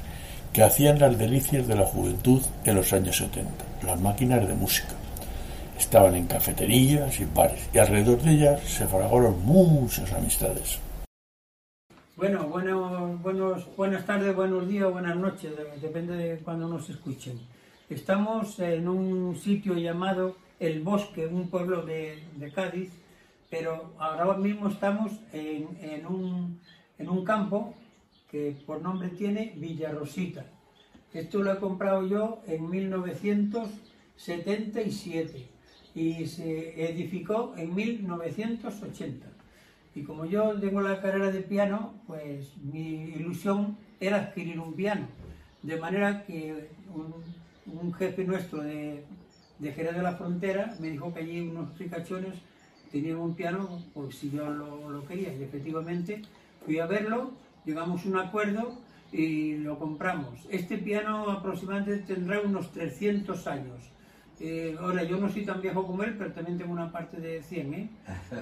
que 0.53 0.65
hacían 0.65 0.99
las 0.99 1.17
delicias 1.17 1.69
de 1.69 1.77
la 1.77 1.85
juventud 1.87 2.43
en 2.65 2.75
los 2.75 2.93
años 2.93 3.17
70, 3.19 3.51
las 3.85 4.01
máquinas 4.01 4.47
de 4.49 4.55
música. 4.55 4.95
Estaban 5.79 6.17
en 6.17 6.27
cafeterías 6.27 7.21
y 7.21 7.27
bares 7.27 7.69
y 7.73 7.79
alrededor 7.79 8.21
de 8.23 8.33
ellas 8.33 8.61
se 8.67 8.87
fraguaron 8.89 9.45
muchas 9.45 10.13
amistades. 10.13 10.79
Bueno, 12.17 12.45
bueno, 12.49 13.19
buenos, 13.23 13.67
buenas 13.77 14.05
tardes, 14.07 14.35
buenos 14.35 14.67
días, 14.67 14.91
buenas 14.91 15.15
noches, 15.17 15.53
de- 15.55 15.79
depende 15.87 16.17
de 16.17 16.39
cuando 16.39 16.67
nos 16.67 16.89
escuchen. 16.89 17.39
Estamos 17.89 18.59
en 18.59 18.89
un 18.89 19.37
sitio 19.37 19.75
llamado 19.75 20.37
El 20.59 20.83
Bosque, 20.83 21.29
un 21.29 21.49
pueblo 21.49 21.83
de, 21.83 22.21
de 22.35 22.51
Cádiz, 22.51 22.91
pero 23.49 23.93
ahora 23.97 24.37
mismo 24.37 24.69
estamos 24.69 25.13
en, 25.33 25.69
en 25.81 26.05
un, 26.05 26.59
en 26.99 27.09
un 27.09 27.25
campo 27.25 27.77
que 28.29 28.57
por 28.67 28.83
nombre 28.83 29.11
tiene 29.11 29.53
Villarrosita. 29.55 30.47
Esto 31.15 31.45
lo 31.45 31.53
he 31.53 31.59
comprado 31.59 32.05
yo 32.09 32.43
en 32.49 32.69
1977 32.69 35.49
y 35.95 36.27
se 36.27 36.91
edificó 36.91 37.55
en 37.57 37.73
1980. 37.73 39.29
Y 39.95 40.03
como 40.03 40.27
yo 40.27 40.59
tengo 40.59 40.81
la 40.81 41.01
carrera 41.01 41.31
de 41.31 41.43
piano, 41.43 41.95
pues 42.09 42.49
mi 42.65 43.13
ilusión 43.15 43.79
era 44.01 44.17
adquirir 44.17 44.59
un 44.59 44.75
piano. 44.75 45.07
De 45.63 45.77
manera 45.77 46.25
que 46.25 46.71
un, 46.93 47.36
un 47.67 47.93
jefe 47.95 48.25
nuestro 48.25 48.63
de, 48.63 49.05
de 49.59 49.73
Jerez 49.73 49.95
de 49.95 50.03
la 50.03 50.17
Frontera 50.17 50.75
me 50.81 50.91
dijo 50.91 51.13
que 51.13 51.21
allí 51.21 51.41
unos 51.41 51.77
ricachones 51.79 52.35
tenían 52.91 53.17
un 53.19 53.35
piano, 53.35 53.83
pues 53.95 54.17
si 54.17 54.31
yo 54.31 54.49
lo, 54.49 54.91
lo 54.91 55.05
quería. 55.05 55.35
Y 55.35 55.43
efectivamente 55.43 56.23
fui 56.65 56.79
a 56.79 56.87
verlo, 56.87 57.33
llegamos 57.65 58.05
a 58.05 58.09
un 58.09 58.17
acuerdo 58.19 58.79
y 59.13 59.57
lo 59.59 59.79
compramos. 59.79 60.47
Este 60.51 60.79
piano 60.79 61.31
aproximadamente 61.31 61.99
tendrá 61.99 62.41
unos 62.41 62.73
300 62.73 63.47
años. 63.47 63.91
Eh, 64.39 64.77
ahora, 64.79 65.03
yo 65.03 65.17
no 65.17 65.31
soy 65.31 65.47
tan 65.47 65.63
viejo 65.63 65.87
como 65.87 66.03
él, 66.03 66.15
pero 66.19 66.33
también 66.33 66.59
tengo 66.59 66.73
una 66.73 66.93
parte 66.93 67.19
de 67.19 67.43
100, 67.43 67.75
¿eh? 67.75 67.91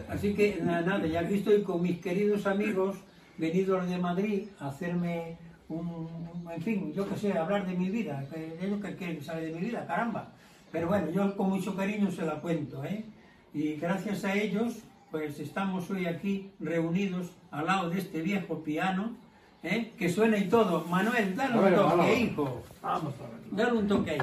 Así 0.09 0.35
que 0.35 0.59
nada, 0.61 1.07
ya 1.07 1.21
aquí 1.21 1.35
estoy 1.35 1.63
con 1.63 1.83
mis 1.83 2.01
queridos 2.01 2.47
amigos 2.47 2.97
venidos 3.39 3.89
de 3.89 3.99
Madrid 3.99 4.49
a 4.59 4.69
hacerme 4.69 5.37
un, 5.69 5.87
un- 5.89 6.51
en 6.55 6.63
fin, 6.63 6.93
yo 6.93 7.09
qué 7.09 7.17
sé, 7.17 7.33
hablar 7.37 7.67
de 7.67 7.75
mi 7.75 7.89
vida, 7.91 8.25
que 8.33 8.59
ellos 8.61 8.81
que 8.81 8.95
quieren 8.97 9.23
saber 9.23 9.47
de 9.53 9.59
mi 9.59 9.67
vida, 9.67 9.87
caramba. 9.87 10.33
Pero 10.71 10.89
bueno, 10.89 11.11
yo 11.11 11.37
con 11.37 11.51
mucho 11.51 11.75
cariño 11.77 12.11
se 12.11 12.23
la 12.27 12.41
cuento, 12.41 12.85
¿eh? 12.85 13.05
Y 13.53 13.75
gracias 13.77 14.25
a 14.25 14.35
ellos, 14.35 14.79
pues 15.11 15.39
estamos 15.41 15.89
hoy 15.91 16.07
aquí 16.07 16.51
reunidos 16.61 17.31
al 17.51 17.67
lado 17.67 17.91
de 17.91 17.99
este 18.01 18.21
viejo 18.23 18.63
piano, 18.65 19.17
¿eh? 19.63 19.93
Que 19.99 20.09
suena 20.09 20.37
y 20.37 20.49
todo. 20.49 20.85
Manuel, 20.87 21.35
dale 21.37 21.57
un 21.59 21.65
ver, 21.65 21.75
toque, 21.77 21.97
vamos. 21.97 22.19
hijo. 22.19 22.63
Vamos 22.83 23.15
a 23.21 23.23
verlo. 23.23 23.47
Dale 23.53 23.73
un 23.79 23.89
toque 23.89 24.11
ahí. 24.11 24.19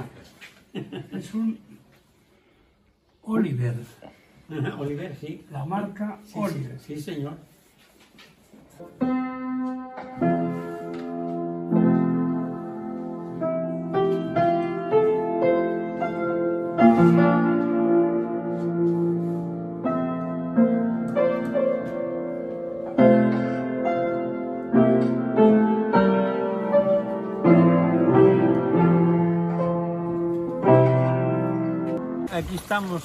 Es 1.14 1.34
un 1.34 1.60
Oliver, 3.24 3.76
Oliver, 4.80 5.16
sí. 5.16 5.46
la 5.52 5.64
marca 5.66 6.18
Sí, 6.24 6.32
sí, 6.34 6.39
Oliver. 6.39 6.80
sí, 6.80 6.98
señor. 7.02 7.38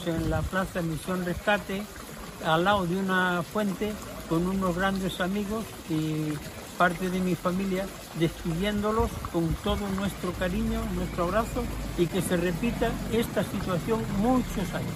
En 0.07 0.31
la 0.31 0.41
Plaza 0.41 0.81
Misión 0.81 1.25
Rescate, 1.25 1.83
al 2.47 2.65
lado 2.65 2.87
de 2.87 2.97
una 2.97 3.43
fuente 3.43 3.93
con 4.29 4.47
unos 4.47 4.75
grandes 4.75 5.21
amigos 5.21 5.65
y 5.91 6.33
parte 6.79 7.11
de 7.11 7.21
mi 7.21 7.35
familia, 7.35 7.87
despidiéndolos 8.19 9.11
con 9.33 9.55
todo 9.63 9.87
nuestro 9.97 10.33
cariño, 10.33 10.81
nuestro 10.95 11.25
abrazo 11.25 11.63
y 11.99 12.07
que 12.07 12.23
se 12.23 12.37
repita 12.39 12.91
esta 13.13 13.45
situación 13.45 14.01
muchos 14.19 14.73
años. 14.73 14.95